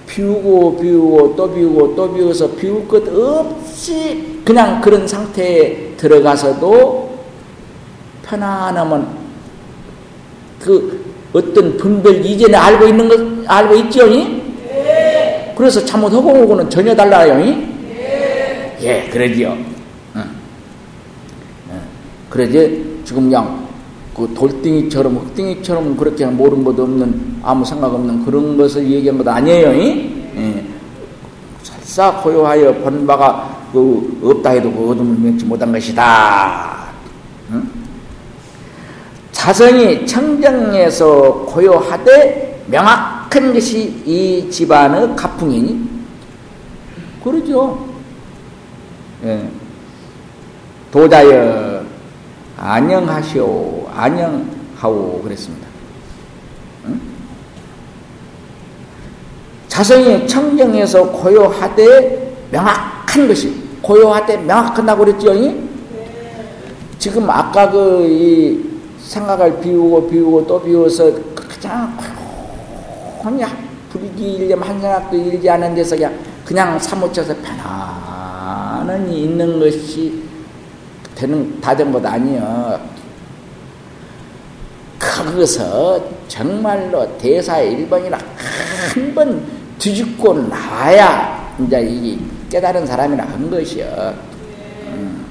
비우고 0.05 0.77
비우고 0.79 1.35
또 1.35 1.51
비우고 1.51 1.95
또 1.95 2.13
비워서 2.13 2.47
비울 2.51 2.87
것 2.87 3.01
없이 3.07 4.39
그냥 4.45 4.79
그런 4.81 5.07
상태에 5.07 5.93
들어가서도 5.97 7.17
편안하면 8.23 9.07
그 10.61 11.05
어떤 11.33 11.75
분별 11.75 12.23
이전에 12.23 12.55
알고 12.55 12.85
있는 12.85 13.09
것 13.09 13.51
알고 13.51 13.75
있죠? 13.77 14.07
그래서 15.57 15.83
참못 15.83 16.13
허공하고는 16.13 16.69
전혀 16.69 16.95
달라요. 16.95 17.39
예, 18.81 19.09
그러지요. 19.11 19.74
그러지 22.35 22.99
지금 23.05 23.23
그냥 23.23 23.65
그 24.13 24.29
돌덩이처럼 24.33 25.15
흙덩이처럼 25.15 25.95
그렇게 25.95 26.25
모른 26.25 26.65
것도 26.65 26.83
없는 26.83 27.37
아무 27.41 27.63
생각 27.63 27.93
없는 27.93 28.25
그런 28.25 28.57
것을 28.57 28.85
얘기한 28.91 29.17
것 29.17 29.25
아니에요. 29.25 29.69
예. 29.69 30.65
살사 31.63 32.21
고요하여 32.21 32.73
본 32.75 33.07
바가 33.07 33.69
그 33.71 34.19
없다 34.21 34.49
해도 34.49 34.69
그 34.69 34.91
어둠을 34.91 35.17
면치 35.17 35.45
못한 35.45 35.71
것이다. 35.71 36.87
응? 37.51 37.69
자성이 39.31 40.05
청정에서 40.05 41.45
고요하되 41.47 42.65
명확한 42.67 43.53
것이 43.53 44.03
이 44.05 44.49
집안의 44.51 45.15
가풍이니 45.15 45.89
그러죠. 47.23 47.87
예. 49.23 49.49
도자여 50.91 51.64
안녕하시오, 52.67 53.89
안녕하오 53.93 55.21
그랬습니다. 55.21 55.67
응? 56.85 56.99
자성이 59.67 60.27
청정해서 60.27 61.11
고요하되 61.11 62.47
명확한 62.49 63.27
것이 63.27 63.53
고요하되 63.83 64.37
명확하다고 64.37 65.05
그랬죠. 65.05 65.31
지금 66.97 67.29
아까 67.29 67.69
그 67.69 68.81
생각을 68.99 69.61
비우고 69.61 70.09
비우고 70.09 70.47
또 70.47 70.59
비워서 70.63 71.13
그냥 71.35 71.95
그냥 73.21 73.51
불기 73.91 74.37
일념 74.37 74.63
한 74.63 74.81
생각도 74.81 75.15
일지 75.15 75.47
않은 75.47 75.75
데서 75.75 75.95
그냥 75.95 76.17
그냥 76.43 76.79
사무쳐서 76.79 77.35
편안히 77.43 79.25
있는 79.25 79.59
것이 79.59 80.24
되는 81.15 81.59
다 81.61 81.75
된 81.75 81.91
것 81.91 82.05
아니여. 82.05 82.79
거기서 84.99 86.03
정말로 86.27 87.17
대사 87.17 87.57
1번이나 87.57 88.17
한번 88.93 89.45
뒤집고 89.77 90.33
나와야 90.47 91.53
이제 91.59 91.81
이 91.87 92.19
깨달은 92.49 92.85
사람이라 92.85 93.23
한 93.25 93.49
것이여. 93.49 94.13
음. 94.87 95.25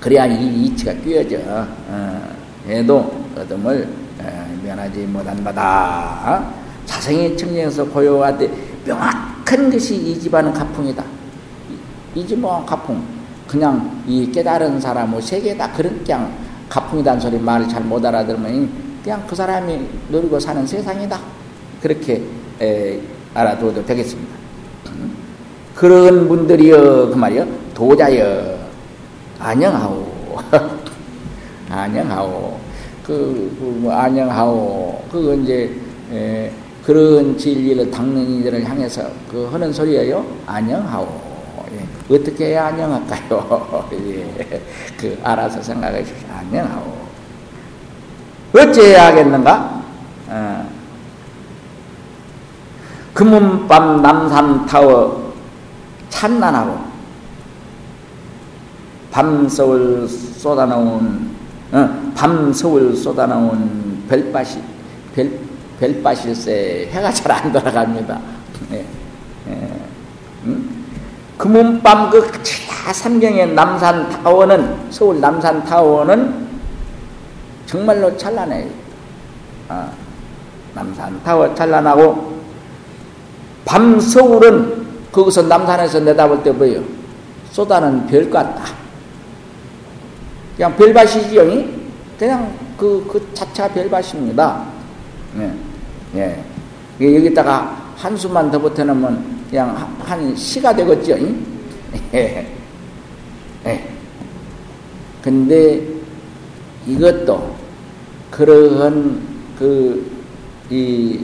그래야 0.00 0.26
이 0.26 0.64
이치가 0.66 0.92
끼어져. 0.94 1.36
어. 1.46 2.32
얘도 2.68 3.24
어둠을 3.36 3.88
어, 4.20 4.58
면하지 4.62 5.00
못한 5.00 5.42
바다. 5.42 6.46
자생이 6.86 7.36
청정에서 7.36 7.84
고요하되 7.86 8.50
명확한 8.84 9.70
것이 9.70 9.96
이 9.96 10.18
집안은 10.20 10.52
가풍이다. 10.52 11.04
이 12.14 12.26
집안은 12.26 12.66
가풍. 12.66 13.02
그냥 13.52 14.02
이 14.08 14.32
깨달은 14.32 14.80
사람, 14.80 15.10
뭐 15.10 15.20
세계 15.20 15.54
다 15.54 15.70
그런 15.72 16.02
그냥 16.02 16.32
가풍이란 16.70 17.20
소리 17.20 17.38
말을 17.38 17.68
잘 17.68 17.82
못 17.84 18.02
알아들으면 18.02 18.70
그냥 19.04 19.22
그 19.28 19.36
사람이 19.36 19.78
누리고 20.08 20.40
사는 20.40 20.66
세상이다. 20.66 21.20
그렇게 21.82 22.22
에, 22.62 22.98
알아둬도 23.34 23.84
되겠습니다. 23.84 24.32
그런 25.74 26.26
분들이여 26.28 27.10
그 27.10 27.14
말이여 27.14 27.46
도자여 27.74 28.58
안녕하오 29.38 30.06
안녕하오 31.68 32.56
그, 33.04 33.54
그 33.58 33.64
뭐 33.82 33.92
안녕하오 33.92 35.02
그거 35.10 35.34
이제 35.34 35.74
에, 36.12 36.50
그런 36.84 37.36
진리를 37.36 37.90
닦는 37.90 38.30
이들을 38.38 38.64
향해서 38.64 39.02
그 39.30 39.48
하는 39.50 39.72
소리예요 39.72 40.24
안녕하오 40.46 41.04
예. 41.04 41.21
어떻게 42.10 42.46
해야 42.46 42.66
안녕할까요 42.66 43.88
예. 43.92 44.62
그 44.98 45.18
알아서 45.22 45.62
생각해 45.62 46.04
주십시오 46.04 46.28
안녕하오 46.38 47.02
어찌해야 48.54 49.06
하겠는가 49.06 49.82
어. 50.28 50.68
금은밤 53.14 54.02
남산타워 54.02 55.32
찬란하고 56.10 56.78
밤서울 59.10 60.08
쏟아나온 60.08 61.30
어, 61.72 62.12
밤서울 62.14 62.96
쏟아나온 62.96 64.02
별밭이 64.08 64.62
별, 65.14 65.30
별밭일세 65.78 66.88
해가 66.92 67.10
잘 67.12 67.32
안 67.32 67.52
돌아갑니다. 67.52 68.20
예, 68.72 68.86
예, 69.48 69.68
음? 70.44 70.84
금은밤 71.42 72.08
그 72.08 72.22
삼경의 72.94 73.52
남산 73.54 74.08
타워는 74.08 74.92
서울 74.92 75.20
남산 75.20 75.64
타워는 75.64 76.46
정말로 77.66 78.16
찬란해요. 78.16 78.68
아, 79.68 79.90
남산 80.72 81.20
타워 81.24 81.52
찬란하고 81.52 82.38
밤 83.64 83.98
서울은 83.98 84.86
거기서 85.10 85.42
남산에서 85.42 85.98
내다볼 86.00 86.44
때 86.44 86.52
뭐예요? 86.52 86.80
쏟아는 87.50 88.06
별 88.06 88.30
같다. 88.30 88.62
그냥 90.56 90.76
별밭이지요. 90.76 91.42
그냥 92.20 92.54
그, 92.76 93.04
그 93.10 93.34
자차 93.34 93.66
별밭입니다. 93.66 94.64
예. 95.38 95.52
예. 97.00 97.16
여기다가 97.16 97.76
한수만 97.96 98.48
더 98.48 98.60
붙여놓으면 98.60 99.41
그냥 99.52 99.76
한 100.00 100.34
시가 100.34 100.74
되겠죠. 100.74 101.12
예. 102.14 102.46
예. 103.66 103.88
근데 105.20 105.86
이것도 106.86 107.54
그러한 108.30 109.20
그, 109.58 110.10
이, 110.70 111.20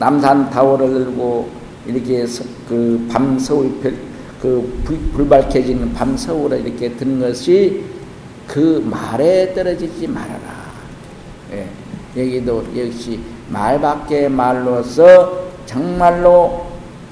남산 0.00 0.50
타워를 0.50 0.88
들고 0.88 1.48
이렇게 1.86 2.26
그 2.68 3.06
밤 3.12 3.38
서울 3.38 3.70
그 4.42 4.82
불, 4.84 4.98
불 5.12 5.28
밝혀지는 5.28 5.92
밤 5.92 6.16
서울에 6.16 6.58
이렇게 6.58 6.92
드는 6.96 7.20
것이 7.20 7.84
그 8.48 8.84
말에 8.90 9.54
떨어지지 9.54 10.08
말아라. 10.08 10.66
예. 11.52 11.68
여기도 12.20 12.64
역시 12.76 13.20
말밖에 13.50 14.28
말로서 14.28 15.45
정말로 15.66 16.66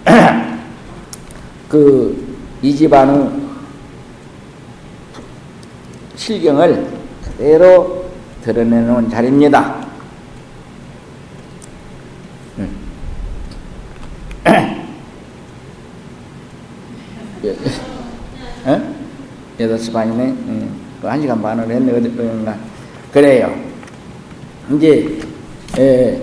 그 1.68 2.24
이 2.64 2.74
집안의 2.74 3.30
실경을 6.16 6.88
그대로 7.22 8.06
드러내놓은 8.40 9.10
자리입니다. 9.10 9.84
어? 18.64 18.94
여덟 19.60 19.78
시 19.78 19.92
반이네. 19.92 20.24
응. 20.24 20.70
그한 21.02 21.20
시간 21.20 21.42
반을 21.42 21.70
했네. 21.70 21.92
어디, 21.92 22.08
어딘가. 22.08 22.56
그래요. 23.12 23.54
이제, 24.72 25.20
에, 25.78 26.18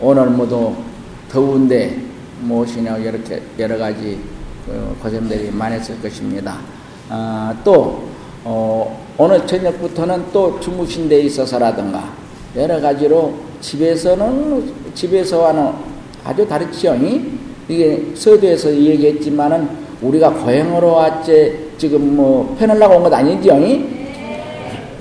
오늘 0.00 0.26
모두 0.26 0.74
더운데 1.30 1.96
무엇이냐 2.42 2.98
이렇게 2.98 3.40
여러 3.58 3.78
가지 3.78 4.18
어, 4.68 4.94
고생들이 5.02 5.50
많았을 5.52 6.00
것입니다. 6.02 6.58
아, 7.08 7.54
또, 7.64 8.02
어, 8.44 9.04
오늘 9.16 9.46
저녁부터는 9.46 10.24
또 10.32 10.58
주무신 10.60 11.08
데 11.08 11.20
있어서라든가 11.20 12.12
여러 12.56 12.80
가지로 12.80 13.34
집에서는, 13.60 14.72
집에서와는 14.94 15.72
아주 16.24 16.46
다르죠. 16.46 16.96
이게 17.68 18.06
서두에서 18.14 18.74
얘기했지만은 18.74 19.68
우리가 20.02 20.30
고행으로 20.30 20.92
왔지 20.94 21.70
지금 21.78 22.16
뭐 22.16 22.56
편을나고 22.58 22.96
온 22.96 23.02
것 23.04 23.12
아니죠? 23.12 23.56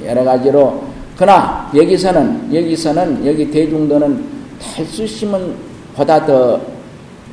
여러 0.06 0.24
가지로 0.24 0.84
그러나 1.18 1.70
여기서는 1.76 2.54
여기서는 2.54 3.26
여기 3.26 3.50
대중도는 3.50 4.35
탈수심은 4.62 5.56
보다 5.96 6.26
더 6.26 6.62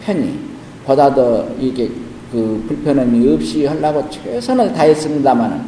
편히 0.05 0.39
보다 0.85 1.15
더 1.15 1.47
이게 1.59 1.91
그 2.31 2.65
불편함이 2.69 3.35
없이 3.35 3.67
하려고 3.67 4.09
최선을 4.11 4.73
다했습니다만은 4.73 5.61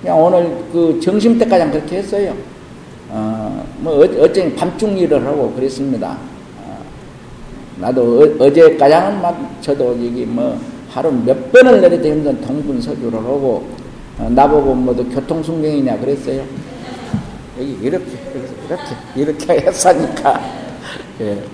그냥 0.00 0.22
오늘 0.22 0.64
그 0.72 0.98
점심 1.02 1.38
때까지 1.38 1.70
그렇게 1.70 1.96
했어요. 1.98 2.34
어 3.10 3.48
뭐 3.80 4.04
어째 4.04 4.54
밤중 4.56 4.98
일을 4.98 5.24
하고 5.24 5.52
그랬습니다. 5.52 6.18
나도 7.76 8.36
어, 8.40 8.52
제가장은 8.52 9.22
막 9.22 9.56
저도 9.60 9.90
여기 10.04 10.26
뭐 10.26 10.58
하루 10.90 11.12
몇 11.12 11.52
번을 11.52 11.80
내려도 11.80 12.08
힘든 12.08 12.40
동분서주를 12.40 13.18
하고 13.18 13.68
어, 14.18 14.28
나보고 14.28 14.74
뭐도 14.74 15.04
교통순경이냐 15.10 15.98
그랬어요. 15.98 16.42
여기 17.60 17.78
이렇게 17.80 18.06
이렇게 18.66 18.84
이렇게 19.14 19.66
했으니까 19.66 20.40
예. 21.20 21.44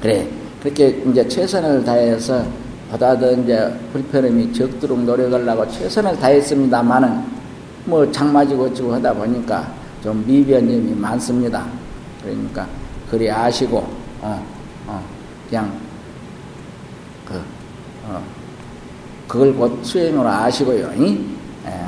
그래 0.00 0.26
그렇게 0.62 0.88
이제 1.06 1.26
최선을 1.26 1.84
다해서 1.84 2.44
보다 2.90 3.16
더 3.18 3.32
이제 3.32 3.72
불편함이 3.92 4.52
적도록 4.52 5.00
노력을 5.04 5.48
하고 5.48 5.68
최선을 5.70 6.18
다했습니다만은 6.18 7.22
뭐 7.84 8.10
장마지고 8.10 8.72
지고 8.74 8.94
하다 8.94 9.14
보니까 9.14 9.72
좀 10.02 10.24
미변점이 10.26 10.94
많습니다. 10.94 11.66
그러니까 12.22 12.66
그리 13.10 13.30
아시고 13.30 13.78
어, 14.22 14.46
어, 14.86 15.02
그냥 15.48 15.72
그, 17.26 17.34
어, 18.06 18.22
그걸 19.28 19.54
곧 19.54 19.84
수행으로 19.84 20.28
아시고요. 20.28 20.90
예, 21.66 21.84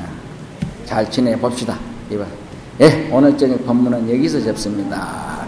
잘 0.84 1.10
지내 1.10 1.36
봅시다. 1.36 1.78
이번. 2.10 2.26
예, 2.80 3.08
오늘 3.12 3.36
저녁 3.36 3.64
법문은 3.66 4.08
여기서 4.10 4.40
접습니다. 4.40 5.46